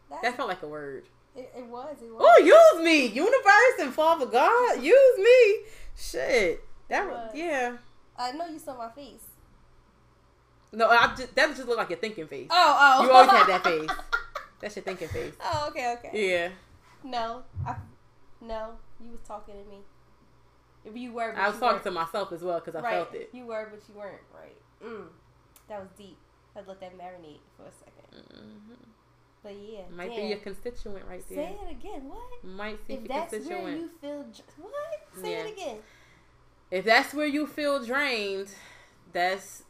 [0.10, 1.06] That's, That felt like a word.
[1.36, 1.96] It, it was.
[2.02, 2.22] It was.
[2.22, 5.60] Oh, use me, universe and Father God, use me.
[5.96, 7.78] Shit, that was yeah.
[8.18, 9.24] I know you saw my face.
[10.72, 12.48] No, I just that just look like your thinking face.
[12.52, 13.04] Oh, oh.
[13.04, 13.90] You always had that face.
[14.62, 15.34] That's your thinking face.
[15.44, 16.30] oh, okay, okay.
[16.30, 16.50] Yeah,
[17.04, 17.76] No, I,
[18.42, 18.72] no,
[19.04, 19.78] you was talking to me.
[20.86, 21.84] If you were, I was talking weren't.
[21.84, 22.94] to myself as well because I right.
[22.94, 23.30] felt it.
[23.34, 24.22] You were, but you weren't.
[24.34, 24.56] Right.
[24.84, 25.08] Mm.
[25.68, 26.18] That was deep.
[26.56, 28.78] I'd let that marinate for a 2nd Mhm.
[29.44, 30.22] But yeah, Might damn.
[30.22, 31.38] be your constituent right there.
[31.38, 32.10] Say it again.
[32.10, 32.44] What?
[32.44, 33.78] Might see If that's where constituent.
[33.80, 34.26] you feel
[34.58, 34.74] what?
[35.22, 35.44] Say Yeah.
[35.46, 35.78] it again.
[36.72, 38.50] if that's where you feel drained,
[39.14, 39.64] that's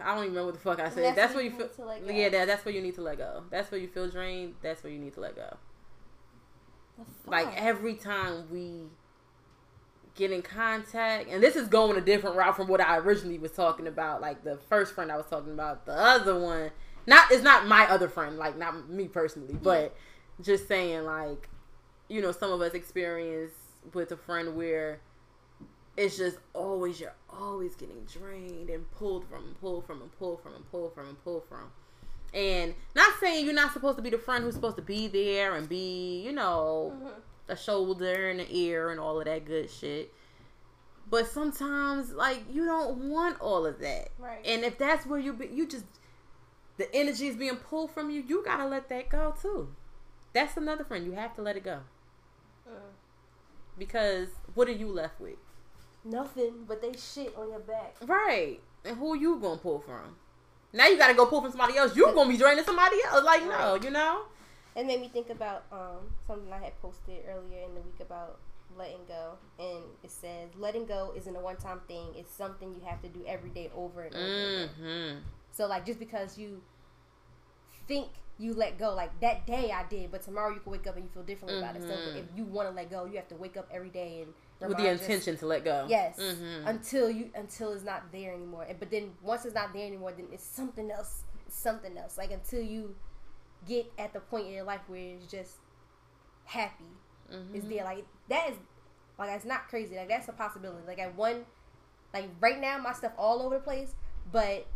[0.00, 1.04] I don't even remember what the fuck I said.
[1.04, 1.66] That's That's, where where you you feel.
[1.66, 2.12] need to let go.
[2.12, 3.44] Yeah, that, that's where you need to let go.
[3.50, 4.54] That's where you feel drained.
[4.62, 5.56] That's where you need to let go.
[7.26, 8.82] Like every time we
[10.14, 13.50] get in contact, and this is going a different route from what I originally was
[13.52, 14.20] talking about.
[14.20, 16.70] Like the first friend I was talking about, the other one,
[17.06, 19.96] not it's not my other friend, like not me personally, but
[20.40, 21.48] just saying like,
[22.08, 23.52] you know, some of us experience
[23.92, 25.00] with a friend where
[25.96, 30.42] it's just always you're always getting drained and pulled from and pulled from and pulled
[30.42, 31.70] from and pulled from and pulled from.
[32.32, 35.54] And not saying you're not supposed to be the friend who's supposed to be there
[35.54, 37.08] and be, you know, mm-hmm.
[37.48, 40.12] a shoulder and an ear and all of that good shit.
[41.08, 44.08] But sometimes, like, you don't want all of that.
[44.18, 44.44] Right.
[44.44, 45.84] And if that's where you be, you just
[46.76, 49.68] the energy is being pulled from you, you gotta let that go too.
[50.32, 51.04] That's another friend.
[51.06, 51.80] You have to let it go
[52.68, 52.92] Mm.
[53.78, 55.36] because what are you left with?
[56.04, 57.96] Nothing, but they shit on your back.
[58.02, 58.60] Right.
[58.84, 60.16] And who you gonna pull from?
[60.72, 61.94] Now you gotta go pull from somebody else.
[61.96, 63.24] You gonna be draining somebody else.
[63.24, 64.22] Like no, you know.
[64.76, 68.38] It made me think about um something I had posted earlier in the week about
[68.76, 72.08] letting go, and it says letting go isn't a one-time thing.
[72.16, 74.24] It's something you have to do every day, over and over.
[74.24, 75.22] again.
[75.54, 75.62] Mm-hmm.
[75.62, 76.60] So like just because you
[77.86, 80.96] think you let go, like that day I did, but tomorrow you can wake up
[80.96, 81.82] and you feel differently about it.
[81.82, 82.16] So Mhm.
[82.16, 84.78] if you want to let go, you have to wake up every day and With
[84.78, 85.84] the intention to let go.
[85.88, 86.66] Yes, Mhm.
[86.66, 88.66] until you until it's not there anymore.
[88.78, 91.24] But then once it's not there anymore, then it's something else.
[91.46, 92.16] It's something else.
[92.16, 92.96] Like until you
[93.66, 95.58] get at the point in your life where it's just
[96.44, 96.84] happy.
[97.30, 97.54] Mhm.
[97.54, 97.84] It's there.
[97.84, 98.56] Like that is
[99.18, 99.96] like it's not crazy.
[99.96, 100.86] Like that's a possibility.
[100.86, 101.44] Like at one,
[102.14, 103.94] like right now my stuff all over the place,
[104.32, 104.66] but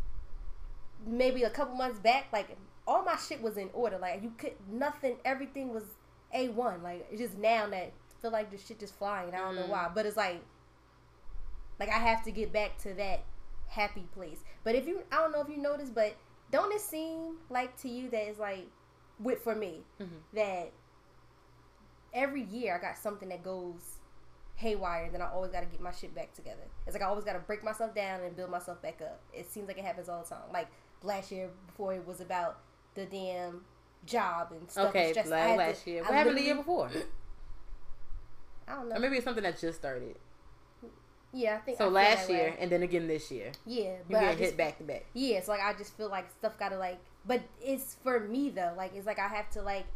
[1.06, 3.98] maybe a couple months back, like all my shit was in order.
[3.98, 5.16] Like you could nothing.
[5.24, 5.84] Everything was
[6.32, 6.82] a one.
[6.82, 9.34] Like it's just now that I feel like the shit just flying.
[9.34, 9.68] I don't know Mm.
[9.70, 10.42] why, but it's like
[11.78, 13.20] like I have to get back to that
[13.68, 14.40] happy place.
[14.64, 16.16] But if you, I don't know if you noticed, but
[16.50, 18.66] don't it seem like to you that it's like
[19.20, 20.08] with for me Mhm.
[20.34, 20.72] that
[22.12, 23.98] every year I got something that goes
[24.56, 26.62] haywire, and then I always got to get my shit back together.
[26.86, 29.20] It's like I always got to break myself down and build myself back up.
[29.32, 30.50] It seems like it happens all the time.
[30.52, 30.66] Like
[31.02, 32.58] last year, before it was about
[32.94, 33.62] the damn
[34.06, 34.88] job and stuff.
[34.90, 35.98] Okay, and like had to- last year.
[36.02, 36.90] I What happened the year before?
[38.68, 38.96] I don't know.
[38.96, 40.16] Or maybe it's something that just started.
[41.32, 43.52] yeah, I think So feel last year and then again this year.
[43.66, 45.04] Yeah, You but I get hit back to back.
[45.14, 48.74] Yeah, so like I just feel like stuff gotta like, but it's for me though.
[48.76, 49.86] Like it's like I have to like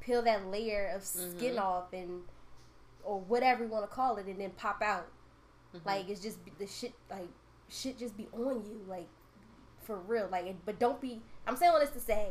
[0.00, 1.60] peel that layer of skin Mhm.
[1.60, 2.22] off and
[3.02, 5.06] or whatever you want to call it, and then pop out.
[5.74, 5.84] Mhm.
[5.84, 7.28] Like it's just the shit like
[7.68, 9.08] shit just be on you like
[9.84, 10.28] for real.
[10.30, 11.22] Like but don't be.
[11.46, 12.30] I'm saying all this to say.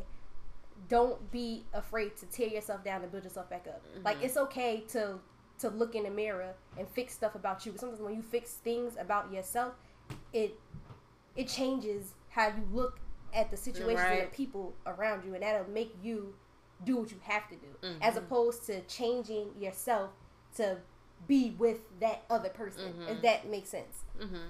[0.89, 3.82] Don't be afraid to tear yourself down and build yourself back up.
[4.04, 4.24] Like Mhm.
[4.24, 5.20] it's okay to
[5.60, 7.72] to look in the mirror and fix stuff about you.
[7.72, 9.76] But sometimes when you fix things about yourself,
[10.34, 10.60] it
[11.36, 12.99] it changes how you look
[13.34, 16.36] at the situations and the people around you, and that'll make you
[16.84, 17.68] do what you have to do,
[18.01, 18.18] as Mhm.
[18.18, 20.12] opposed to changing yourself
[20.56, 20.80] to
[21.28, 22.93] be with that other person.
[23.07, 24.03] If that makes sense.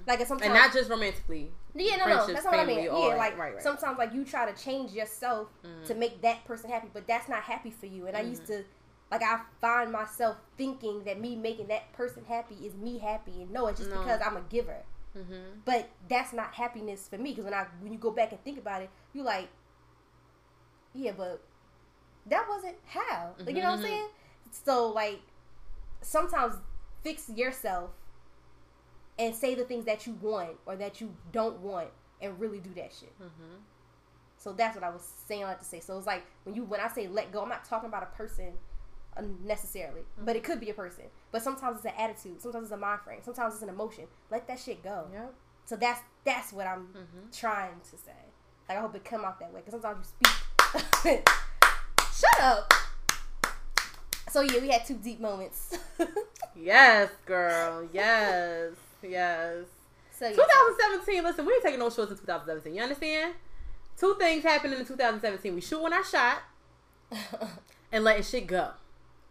[0.07, 0.55] Like if sometimes Mm-hmm.
[0.55, 1.51] and not just romantically.
[1.75, 2.83] yeah, no, no, that's not what I mean.
[2.83, 3.63] Yeah, all like Right, right.
[3.63, 5.47] sometimes like you try to change yourself
[5.85, 8.07] to make that person happy, but that's not happy for you.
[8.07, 8.61] And I used Mm-hmm.
[8.61, 8.65] to
[9.11, 13.51] like I find myself thinking that me making that person happy is me happy, and
[13.51, 13.99] no, it's just No.
[13.99, 14.77] because I'm a giver.
[15.17, 15.59] Mm-hmm.
[15.65, 18.57] But that's not happiness for me because when I when you go back and think
[18.57, 19.49] about it, you're like,
[20.93, 21.41] yeah, but
[22.27, 23.35] that wasn't how.
[23.45, 23.83] Like, you know what I'm Mhm.
[23.83, 24.07] saying?
[24.51, 25.21] So like
[26.03, 26.55] sometimes
[27.03, 27.91] fix yourself
[29.19, 31.89] and say the things that you want or that you don't want
[32.21, 33.13] and really do that shit.
[33.21, 33.55] Mm-hmm.
[34.37, 35.43] So that's what I was saying.
[35.43, 35.79] I like to say.
[35.79, 38.15] So it's like when you when I say let go, I'm not talking about a
[38.17, 38.53] person
[39.43, 41.05] necessarily, but it could be a person.
[41.31, 42.41] But sometimes it's an attitude.
[42.41, 43.19] Sometimes it's a mind frame.
[43.23, 44.05] Sometimes it's an emotion.
[44.31, 45.05] Let that shit go.
[45.13, 45.33] Yep.
[45.65, 47.37] So that's that's what I'm Mhm.
[47.39, 48.11] trying to say.
[48.67, 50.33] Like I hope it come out that way because sometimes you speak.
[52.13, 52.73] Shut up.
[54.33, 55.77] So yeah, we had two deep moments.
[56.55, 57.87] Yes, girl.
[57.91, 58.73] Yes.
[59.01, 59.65] Yes.
[60.11, 60.35] so yeah.
[60.35, 61.23] 2017.
[61.23, 62.75] Listen, we ain't taking no shorts in 2017.
[62.75, 63.33] You understand?
[63.97, 65.55] Two things happened in 2017.
[65.55, 66.43] We shoot when I shot
[67.91, 68.69] and letting shit go.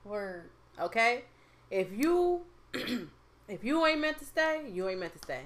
[0.05, 0.51] Word.
[0.81, 1.23] Okay?
[1.71, 2.43] If you
[2.75, 5.43] if you ain't meant to stay, you ain't meant to stay.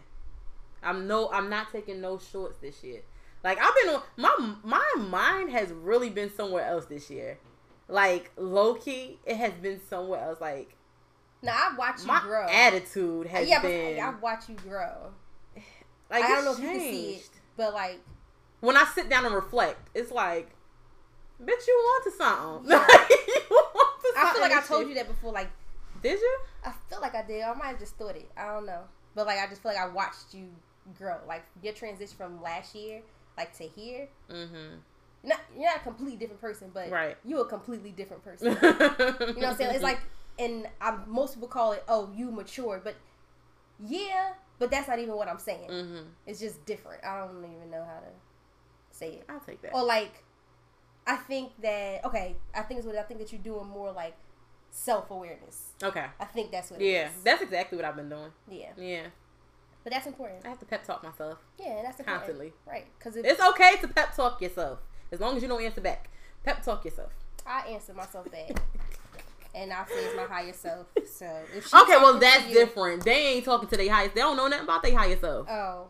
[0.83, 3.03] I'm no I'm not taking no shorts this year.
[3.45, 7.39] Like I've been on my my mind has really been somewhere else this year.
[7.89, 10.41] Like low key, it has been somewhere else.
[10.41, 10.75] Like
[11.43, 12.47] Now I watch you my grow.
[12.49, 15.11] attitude has yeah, been but I watch you grow.
[16.11, 17.31] like I don't know if you can see it, changed.
[17.57, 18.01] but like
[18.61, 20.51] When I sit down and reflect, it's like,
[21.41, 22.71] bitch, you want to something.
[22.71, 22.79] Yeah.
[22.89, 25.33] Like, you want to I feel like I told you that before.
[25.33, 25.51] Like
[26.03, 26.39] Did you?
[26.65, 27.43] I feel like I did.
[27.43, 28.29] I might have just thought it.
[28.37, 28.83] I don't know.
[29.15, 30.49] But like I just feel like I watched you
[30.99, 31.17] grow.
[31.29, 33.03] Like your transition from last year,
[33.37, 34.09] like to here.
[34.31, 34.79] Mm-hmm.
[35.27, 37.17] Not you're not a completely different person, but Right.
[37.25, 38.47] you a completely different person.
[38.53, 39.75] you know what I'm saying?
[39.75, 40.01] It's like,
[40.39, 42.95] and I, most people call it, oh, you matured, but
[43.85, 45.69] yeah, but that's not even what I'm saying.
[45.69, 46.03] Mm-hmm.
[46.27, 47.05] It's just different.
[47.05, 48.09] I don't even know how to
[48.91, 49.25] say it.
[49.29, 49.75] I'll take that.
[49.75, 50.23] Or like,
[51.07, 54.15] I think that okay, I think it's what I think that you're doing more like
[54.71, 55.73] self awareness.
[55.83, 56.07] okay.
[56.21, 56.81] I think that's what.
[56.81, 57.23] Yeah, It is.
[57.25, 58.31] that's exactly what I've been doing.
[58.49, 59.07] yeah, Yeah,
[59.85, 60.45] but that's important.
[60.45, 61.39] I have to pep talk myself.
[61.59, 62.07] Yeah, that's important.
[62.27, 62.53] Constantly.
[62.67, 62.87] right?
[62.99, 64.79] Because It's okay to pep talk yourself
[65.13, 66.09] as long as you don't answer back.
[66.45, 67.13] Pep talk yourself.
[67.47, 68.51] I answer myself back,
[69.55, 70.87] and I say it's my higher self.
[71.09, 71.27] So
[71.57, 73.05] if Okay, well that's you- different.
[73.05, 74.15] They ain't talking to their highest.
[74.15, 75.49] They don't know nothing about their higher self.
[75.49, 75.89] Oh,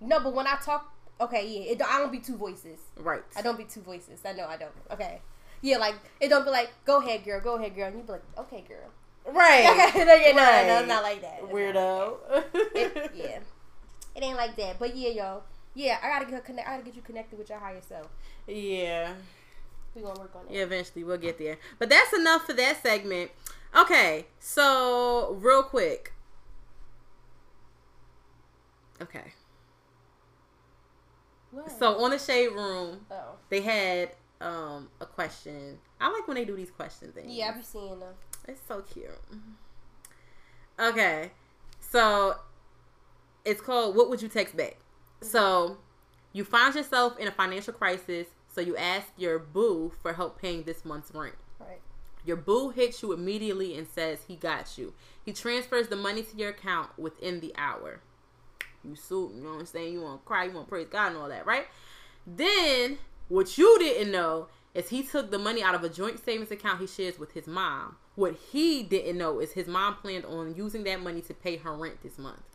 [0.00, 2.78] no, but when I talk, okay, yeah, it, I don't be two voices.
[2.96, 3.22] right.
[3.36, 4.20] I don't be two voices.
[4.24, 4.72] I know I don't.
[4.92, 5.20] Okay.
[5.60, 8.12] Yeah, like it don't be like, go ahead, girl, go ahead, girl, and you be
[8.12, 8.88] like, okay, girl.
[9.34, 9.66] Right.
[9.68, 10.66] Okay, no, no, Right.
[10.66, 11.40] no, it's not like that.
[11.42, 12.16] It's Weirdo.
[12.30, 12.76] like that.
[12.76, 13.38] It- yeah,
[14.14, 14.78] it ain't like that.
[14.78, 15.42] But yeah, yo,
[15.78, 16.68] yeah, I gotta get her connect.
[16.68, 18.08] I gotta get you connected with your higher self.
[18.48, 19.12] yeah.
[19.94, 20.52] We gonna work on that.
[20.52, 21.56] Yeah, eventually we'll get there.
[21.78, 23.30] But that's enough for that segment.
[23.78, 26.12] Okay, so real quick.
[29.00, 29.32] Okay.
[31.52, 31.70] What?
[31.78, 34.10] So on the shade room, oh, they had
[34.40, 35.78] um a question.
[36.00, 37.28] I like when they do these question things.
[37.30, 38.14] yeah, I be seeing them.
[38.46, 39.10] It's so cute.
[40.78, 41.30] Okay.
[41.80, 42.34] So
[43.44, 44.76] it's called What Would You Text Back?
[45.20, 45.78] So
[46.32, 50.62] you find yourself in a financial crisis, so you ask your boo for help paying
[50.62, 51.34] this month's rent.
[51.58, 51.80] Right.
[52.24, 54.94] Your boo hits you immediately and says he got you.
[55.24, 58.00] He transfers the money to your account within the hour.
[58.84, 59.92] You suit, you know what I'm saying?
[59.92, 61.66] You want to cry, you want to praise God and all that, right?
[62.26, 66.50] Then, what you didn't know is he took the money out of a joint savings
[66.50, 67.96] account he shares with his mom.
[68.14, 71.74] What he didn't know is his mom planned on using that money to pay her
[71.74, 72.47] rent this month.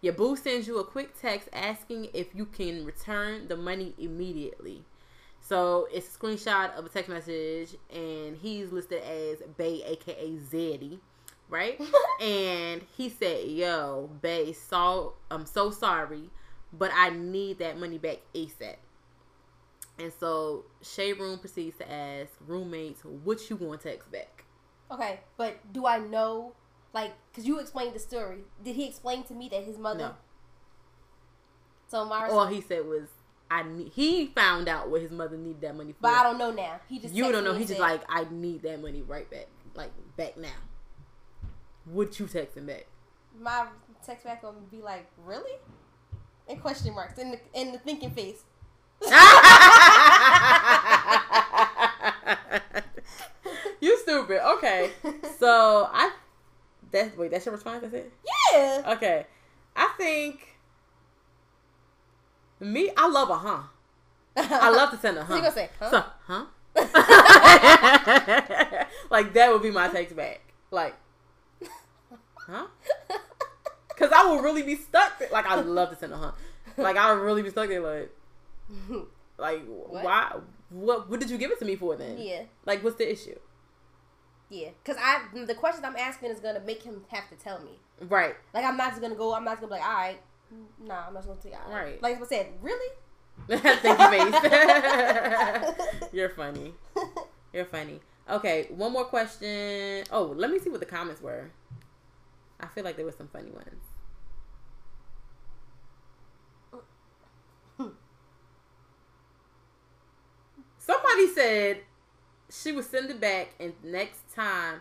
[0.00, 4.84] Your boo sends you a quick text asking if you can return the money immediately.
[5.40, 10.98] So it's a screenshot of a text message, and he's listed as Bay, aka Zeddy,
[11.48, 11.80] right?
[12.20, 16.30] and he said, "Yo, Bay, so I'm so sorry,
[16.72, 18.76] but I need that money back ASAP."
[19.98, 24.44] And so Shade Room proceeds to ask roommates, "What you want to text back?"
[24.90, 26.52] Okay, but do I know,
[26.92, 28.38] like, because you explained the story?
[28.64, 29.98] Did he explain to me that his mother?
[29.98, 30.12] No.
[31.88, 33.08] So my All he said was,
[33.50, 35.98] "I need." He found out what his mother needed that money for.
[36.02, 36.80] but I don't know now.
[36.88, 37.54] He just you don't know.
[37.54, 40.48] He's just like, "I need that money right back, like back now."
[41.86, 42.86] Would you text him back?
[43.40, 43.66] my
[44.04, 45.52] text back gonna be like, really?
[46.48, 48.42] And question marks in the in the thinking face.
[53.80, 54.40] you stupid.
[54.56, 54.90] Okay,
[55.38, 56.10] so I.
[56.90, 57.30] That's wait.
[57.30, 57.82] That's your response.
[57.82, 58.12] That's it.
[58.52, 58.94] Yeah.
[58.96, 59.26] Okay,
[59.76, 60.58] I think
[62.60, 62.90] me.
[62.96, 63.62] I love a huh.
[64.36, 65.34] I love to send a huh.
[65.34, 65.90] You gonna say, huh?
[65.90, 66.44] So, huh?
[69.10, 70.40] like that would be my text back.
[70.70, 70.94] Like,
[72.46, 72.66] huh?
[73.88, 75.18] Because I will really be stuck.
[75.18, 75.28] There.
[75.32, 76.32] Like I love to send a huh.
[76.76, 77.80] Like I would really be stuck there.
[77.80, 78.10] Like,
[79.38, 80.36] like why?
[80.70, 81.10] What?
[81.10, 82.18] What did you give it to me for then?
[82.18, 82.42] Yeah.
[82.64, 83.38] Like, what's the issue?
[84.50, 87.78] Yeah, because I the questions I'm asking is gonna make him have to tell me.
[88.00, 88.34] Right.
[88.54, 89.34] Like I'm not just gonna go.
[89.34, 90.18] I'm not gonna be like, all right,
[90.82, 91.58] nah, I'm not gonna tell you.
[91.66, 91.84] All right.
[91.84, 92.02] Right.
[92.02, 92.94] Like I said, really?
[93.48, 96.08] Thank you, face.
[96.12, 96.74] You're funny.
[97.52, 98.00] You're funny.
[98.28, 100.04] Okay, one more question.
[100.10, 101.50] Oh, let me see what the comments were.
[102.60, 103.84] I feel like there were some funny ones.
[110.78, 111.82] Somebody said
[112.50, 114.80] she would send it back, and next time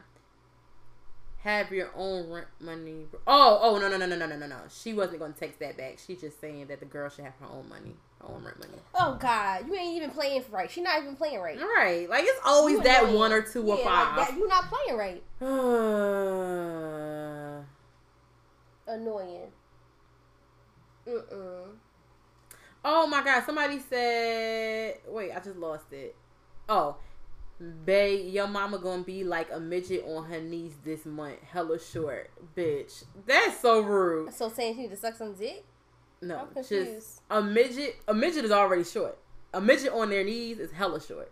[1.43, 3.05] have your own rent money.
[3.25, 4.57] Oh, oh no, no, no, no, no, no, no, no.
[4.69, 5.97] She wasn't gonna text that back.
[6.05, 8.77] She just saying that the girl should have her own money, her own rent money.
[8.95, 10.69] Oh God, you ain't even playing right.
[10.69, 11.57] She not even playing right.
[11.59, 13.15] Right, like it's always You that annoying.
[13.17, 14.17] one or two or Yeah, five.
[14.17, 15.23] Like that, you not playing right.
[15.41, 15.45] Uh,
[18.87, 19.51] Annoying.
[21.07, 21.67] Mm-mm.
[22.83, 24.97] oh my god, somebody said.
[25.07, 26.15] Wait, I just lost it.
[26.67, 26.97] Oh,
[27.85, 31.41] babe, your mama gonna be like a midget on her knees this month.
[31.51, 33.03] Hella short, bitch.
[33.25, 34.33] That's so rude.
[34.33, 35.65] So saying she need to suck some dick?
[36.21, 37.97] No, I'm just a midget.
[38.07, 39.17] A midget is already short.
[39.53, 41.31] A midget on their knees is hella short.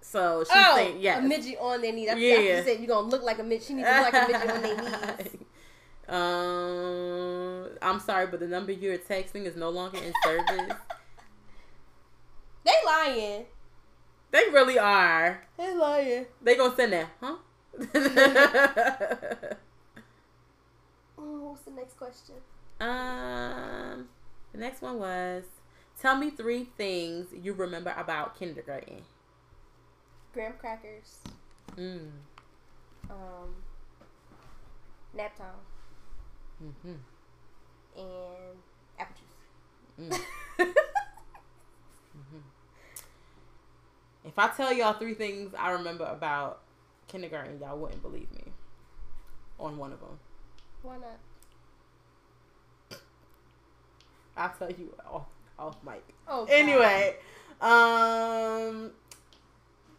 [0.00, 1.18] So she's oh, saying, yes.
[1.18, 2.08] a midget on their knees.
[2.08, 2.38] That's Yeah.
[2.38, 2.56] yeah.
[2.58, 3.66] You said you gonna look like a midget.
[3.66, 5.36] She needs to look like a midget on their knees.
[6.08, 10.76] Um, I'm sorry, but the number you're texting is no longer in service.
[12.64, 13.46] They lying.
[14.30, 15.44] They really are.
[15.56, 16.26] They lying.
[16.42, 17.36] They gonna send that, huh?
[21.18, 22.36] Oh, what's the next question?
[22.80, 24.08] um,
[24.52, 25.44] the next one was,
[26.00, 29.02] tell me three things you remember about kindergarten.
[30.32, 31.18] Graham crackers.
[31.76, 32.08] Mm.
[33.10, 33.54] Um,
[35.14, 35.46] nap time
[36.62, 36.94] Mm-hmm.
[37.96, 38.58] and
[38.98, 39.16] apple
[39.98, 40.18] juice.
[40.58, 40.74] Mm.
[44.24, 46.60] If I tell y'all three things I remember about
[47.08, 48.52] kindergarten, y'all wouldn't believe me.
[49.58, 50.18] On one of them,
[50.82, 51.18] Why not?
[54.36, 55.26] I'll tell you off
[55.58, 56.02] off mic.
[56.26, 56.46] Oh.
[56.46, 56.50] God.
[56.50, 57.16] Anyway,
[57.60, 58.90] um,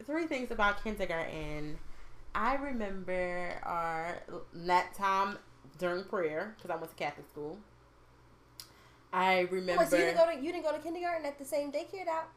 [0.08, 1.78] three things about kindergarten.
[2.34, 4.24] I remember our
[4.54, 5.38] nap time
[5.78, 7.60] during prayer because I went to Catholic school.
[9.14, 9.82] I remember.
[9.82, 12.08] Wait, so you didn't go to you didn't go to kindergarten at the same daycare
[12.08, 12.30] out?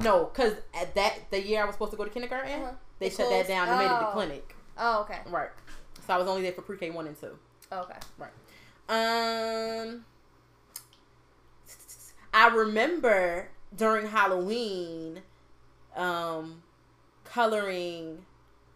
[0.00, 2.72] No, because at that the year I was supposed to go to kindergarten, Uh-huh.
[2.98, 4.12] they, They shut that down and made it the Oh.
[4.12, 4.56] clinic.
[4.76, 5.20] Oh, okay.
[5.28, 5.50] Right.
[6.06, 7.38] So I was only there for pre K one and two.
[7.72, 7.98] Oh, okay.
[8.18, 8.32] Right.
[8.88, 10.04] Um,
[12.32, 15.22] I remember during Halloween,
[15.96, 16.62] um,
[17.24, 18.24] coloring.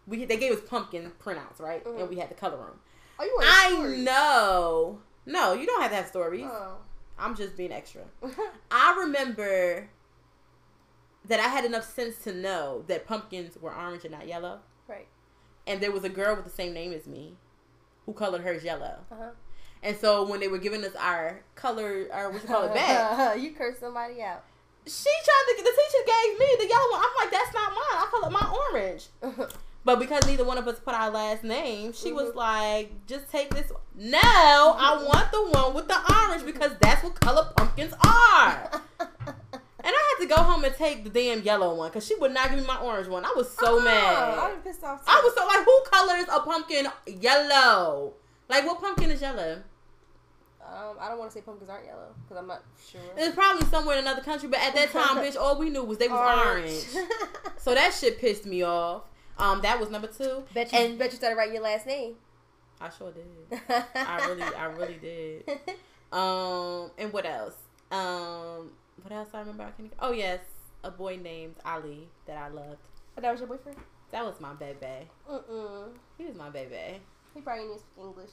[0.07, 1.85] We they gave us pumpkin printouts, right?
[1.85, 2.01] Mhm.
[2.01, 2.81] And we had to color them.
[3.19, 4.05] Oh, you I stories?
[4.05, 5.01] know.
[5.27, 6.47] No, you don't have to have stories.
[6.51, 6.77] Oh.
[7.19, 8.03] I'm just being extra.
[8.70, 9.89] I remember
[11.28, 14.60] that I had enough sense to know that pumpkins were orange and not yellow.
[14.88, 15.06] right.
[15.66, 17.36] And there was a girl with the same name as me
[18.06, 18.96] who colored hers yellow.
[19.12, 19.30] Uh huh.
[19.82, 23.38] And so when they were giving us our color, or what you call it back,
[23.40, 24.42] you cursed somebody out.
[24.86, 25.62] she tried to.
[25.62, 27.00] The teacher gave me the yellow one.
[27.05, 27.84] I'm like, that's not mine.
[27.92, 29.09] I colored my orange.
[29.84, 32.38] But because neither one of us put our last name, she was Mm-hmm.
[32.38, 33.70] like, just take this.
[33.70, 38.82] one." No, I want the one with the orange because that's what color pumpkins are.
[40.19, 42.59] Had to go home and take the damn yellow one because she would not give
[42.61, 43.24] me my orange one.
[43.24, 44.39] I was so Oh, mad.
[44.39, 45.01] I was pissed off.
[45.05, 45.12] Too.
[45.12, 46.86] I was so like, who colors a pumpkin
[47.20, 48.15] yellow?
[48.49, 49.62] Like, what pumpkin is yellow?
[50.65, 53.01] Um, I don't want to say pumpkins aren't yellow because I'm not sure.
[53.16, 55.97] It's probably somewhere in another country, but at that time, bitch, all we knew was
[55.99, 57.07] they was orange.
[57.57, 59.03] So that shit pissed me off.
[59.39, 60.43] Um, that was number two.
[60.53, 62.15] bet you, and bet you started writing your last name.
[62.81, 63.61] I sure did.
[63.95, 65.59] I really, I really did.
[66.11, 67.53] Um, and what else?
[67.90, 68.70] Um,
[69.02, 69.64] what else I remember?
[69.64, 69.90] I can.
[70.00, 70.40] Oh yes,
[70.84, 72.78] a boy named Ali that I loved.
[73.14, 73.78] But that was your boyfriend?
[74.10, 75.08] That was my baby.
[75.30, 75.88] Mm-mm.
[76.16, 77.00] He was my baby.
[77.34, 78.30] He probably didn't speak English.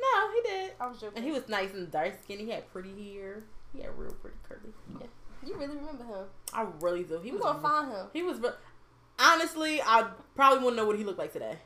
[0.00, 0.72] No, he did.
[0.80, 1.16] I was joking.
[1.18, 2.44] And he was nice and dark skinny.
[2.46, 3.42] He had pretty hair.
[3.74, 4.72] He had real pretty curly.
[5.00, 5.06] Yeah,
[5.46, 6.24] You really remember him?
[6.52, 7.18] I really do.
[7.20, 7.40] He was.
[7.42, 8.06] gonna find him?
[8.12, 8.38] He was.
[8.38, 8.50] Re-
[9.18, 11.56] Honestly, I probably wouldn't know what he looked like today.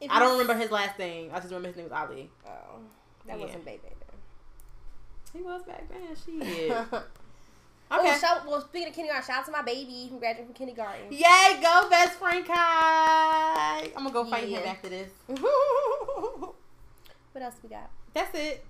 [0.00, 1.30] If I don't remember his last name.
[1.32, 2.30] I just remember his name was Ali.
[2.46, 2.50] Oh,
[3.26, 3.44] that Yeah.
[3.44, 3.80] wasn't baby.
[5.32, 6.16] He was back then.
[6.24, 6.70] Shit.
[7.90, 8.08] Oh, okay.
[8.08, 8.16] Okay.
[8.16, 11.06] Oh, shout, well, speaking of kindergarten, shout out to my baby who graduated from kindergarten.
[11.12, 13.90] Yay, go best friend Kai.
[13.96, 15.10] I'm gonna go fight him after this.
[15.26, 16.54] what
[17.42, 17.90] else we got?
[18.12, 18.64] That's it.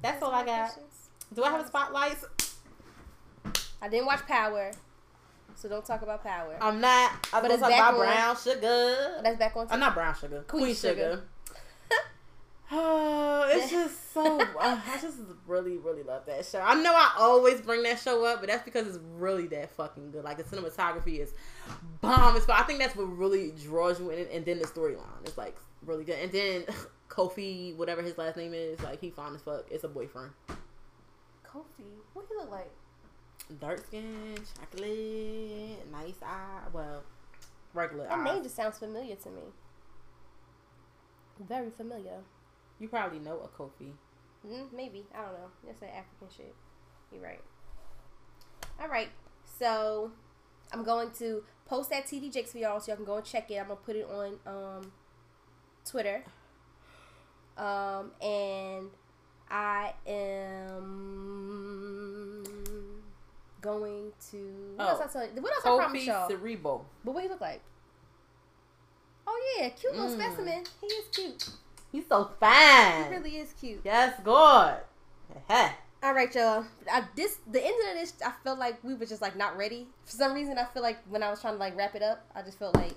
[0.00, 0.62] That's all I got.
[0.70, 1.08] questions?
[1.34, 2.16] Do I have a spotlight?
[3.80, 4.70] I didn't watch Power,
[5.56, 6.56] so don't talk about Power.
[6.60, 7.12] I'm not.
[7.32, 8.06] I'm But gonna it's talk back about on.
[8.06, 9.20] brown sugar.
[9.22, 9.66] That's back on.
[9.66, 10.44] Uh, I'm not brown sugar.
[10.46, 10.88] Queen, Queen sugar.
[10.94, 11.22] sugar.
[12.74, 14.40] Oh, it's just so.
[14.60, 16.60] uh, I just really, really love that show.
[16.60, 20.10] I know I always bring that show up, but that's because it's really that fucking
[20.10, 20.24] good.
[20.24, 21.34] Like the cinematography is
[22.00, 22.34] bomb.
[22.34, 25.54] It's, I think that's what really draws you in, and then the storyline is like
[25.84, 26.18] really good.
[26.18, 26.64] And then
[27.10, 29.66] Kofi, whatever his last name is, like he fine as fuck.
[29.70, 30.30] It's a boyfriend.
[31.46, 31.84] Kofi,
[32.14, 32.70] what do he look like?
[33.60, 36.62] Dark skin, chocolate, nice eye.
[36.72, 37.02] Well,
[37.74, 39.42] regular That name just sounds familiar to me.
[41.46, 42.20] Very familiar.
[42.82, 43.92] You probably know a Kofi.
[44.44, 45.50] Mm, maybe I don't know.
[45.64, 46.52] That's that African shit.
[47.12, 47.40] You're right.
[48.80, 49.08] All right.
[49.58, 50.10] So
[50.72, 53.52] I'm going to post that TD Jakes for y'all, so y'all can go and check
[53.52, 53.58] it.
[53.60, 54.90] I'm gonna put it on um,
[55.88, 56.24] Twitter.
[57.56, 58.88] Um, and
[59.48, 61.22] I am
[63.60, 64.38] going to.
[64.74, 64.88] What Oh.
[64.90, 65.40] else I tell you?
[65.40, 66.28] What else I promised Kofi y'all?
[66.28, 66.84] Siriboe.
[67.04, 67.60] But what he look like?
[69.24, 70.20] Oh yeah, cute little Mm.
[70.20, 70.64] specimen.
[70.80, 71.48] He is cute.
[71.92, 73.04] He's so fine.
[73.04, 73.82] He really is cute.
[73.84, 74.76] Yes, good.
[76.04, 76.64] All right, y'all.
[76.90, 78.14] I, this the end of this.
[78.24, 80.58] I felt like we were just like not ready for some reason.
[80.58, 82.74] I feel like when I was trying to like wrap it up, I just felt
[82.74, 82.94] like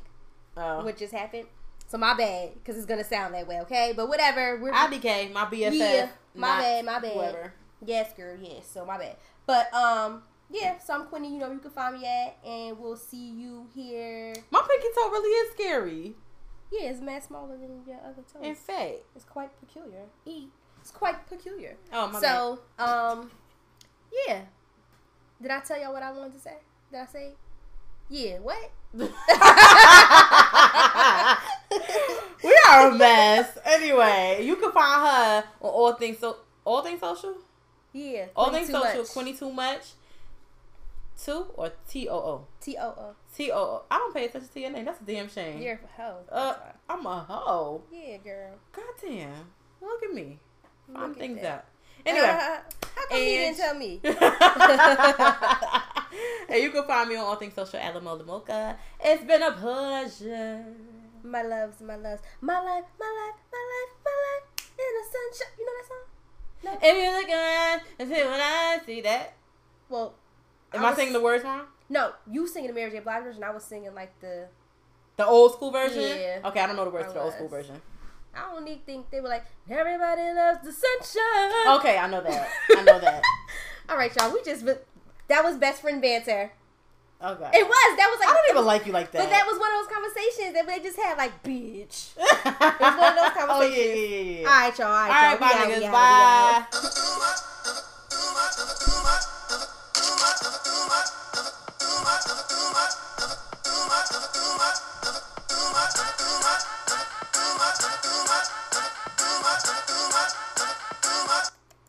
[0.57, 0.83] Oh.
[0.85, 1.45] what just happened.
[1.87, 3.59] So my bad, because it's gonna sound that way.
[3.61, 4.57] Okay, but whatever.
[4.59, 5.73] We're IDK, my BFF.
[5.73, 7.11] yeah, my bad, my bad.
[7.13, 7.53] Whoever.
[7.85, 8.35] Yes, girl.
[8.41, 8.65] Yes.
[8.73, 9.17] So my bad.
[9.45, 10.79] But um, yeah.
[10.79, 11.31] So I'm Quinny.
[11.33, 14.33] You know you can find me at, and we'll see you here.
[14.49, 16.15] My pinky toe really is scary.
[16.71, 18.43] Yeah, it's mad smaller than your other toes.
[18.43, 19.03] In fact.
[19.15, 20.03] It's quite peculiar.
[20.25, 20.47] E.
[20.81, 21.75] It's quite peculiar.
[21.91, 23.31] Oh, my so, um,
[24.27, 24.41] yeah.
[25.41, 26.57] Did I tell y'all what I wanted to say?
[26.91, 27.31] Did I say?
[28.09, 28.39] Yeah.
[28.39, 28.71] What?
[28.93, 29.03] we
[32.69, 33.57] are a mess.
[33.65, 37.35] Anyway, you can find her on all things so all things social.
[37.91, 38.27] Yeah.
[38.35, 39.01] All things social.
[39.01, 39.09] Much.
[39.09, 39.93] Quinny too much.
[41.21, 42.47] Two or T O O.
[42.61, 43.15] T O O.
[43.35, 43.83] T O.
[43.91, 44.85] I don't pay attention to your name.
[44.85, 45.61] That's a damn shame.
[45.61, 46.17] You're a hoe.
[46.31, 46.53] Uh,
[46.89, 47.83] I'm a hoe.
[47.91, 48.51] Yeah, girl.
[48.71, 49.45] Goddamn.
[49.81, 50.39] Look at me.
[50.93, 51.51] Find Look things that.
[51.51, 51.65] out.
[52.05, 52.27] Anyway.
[52.27, 52.61] How
[53.09, 53.99] come you didn't tell me?
[56.47, 58.77] hey, you can find me on all things social at Lamola Mocha.
[59.03, 60.63] It's been a pleasure.
[61.23, 64.43] my loves, my loves, my life, my life, my life, my life
[64.77, 65.53] in the sunshine.
[65.59, 66.05] You know that song?
[66.63, 66.71] No.
[66.81, 69.33] If you look on and see when I see that.
[69.89, 70.13] Well,
[70.73, 71.65] Am I I, was- singing the words wrong?
[71.89, 72.13] No.
[72.29, 72.99] You singing the Mary J.
[72.99, 73.43] Blige version.
[73.43, 74.47] I was singing like the.
[75.17, 76.01] The old school version?
[76.01, 76.39] Yeah.
[76.45, 77.81] Okay, I don't know the words to the old school version.
[78.35, 81.77] I don't even think they were like everybody loves the sunshine.
[81.79, 82.49] Okay, I know that.
[82.75, 83.23] I know that.
[83.89, 84.33] All right, y'all.
[84.33, 86.51] We just that was best friend banter.
[87.23, 87.49] Okay.
[87.53, 87.97] It was.
[87.97, 89.19] That was like I don't even was- like you like that.
[89.23, 92.11] But that was one of those conversations that they just had like, bitch.
[92.17, 93.47] It was one of those conversations.
[93.49, 94.47] oh, yeah, yeah, yeah, yeah.
[94.49, 94.87] All right, y'all.
[94.87, 95.39] All right, All right, y'all.
[95.39, 95.91] bye, We out, we niggas.
[99.21, 99.31] Bye.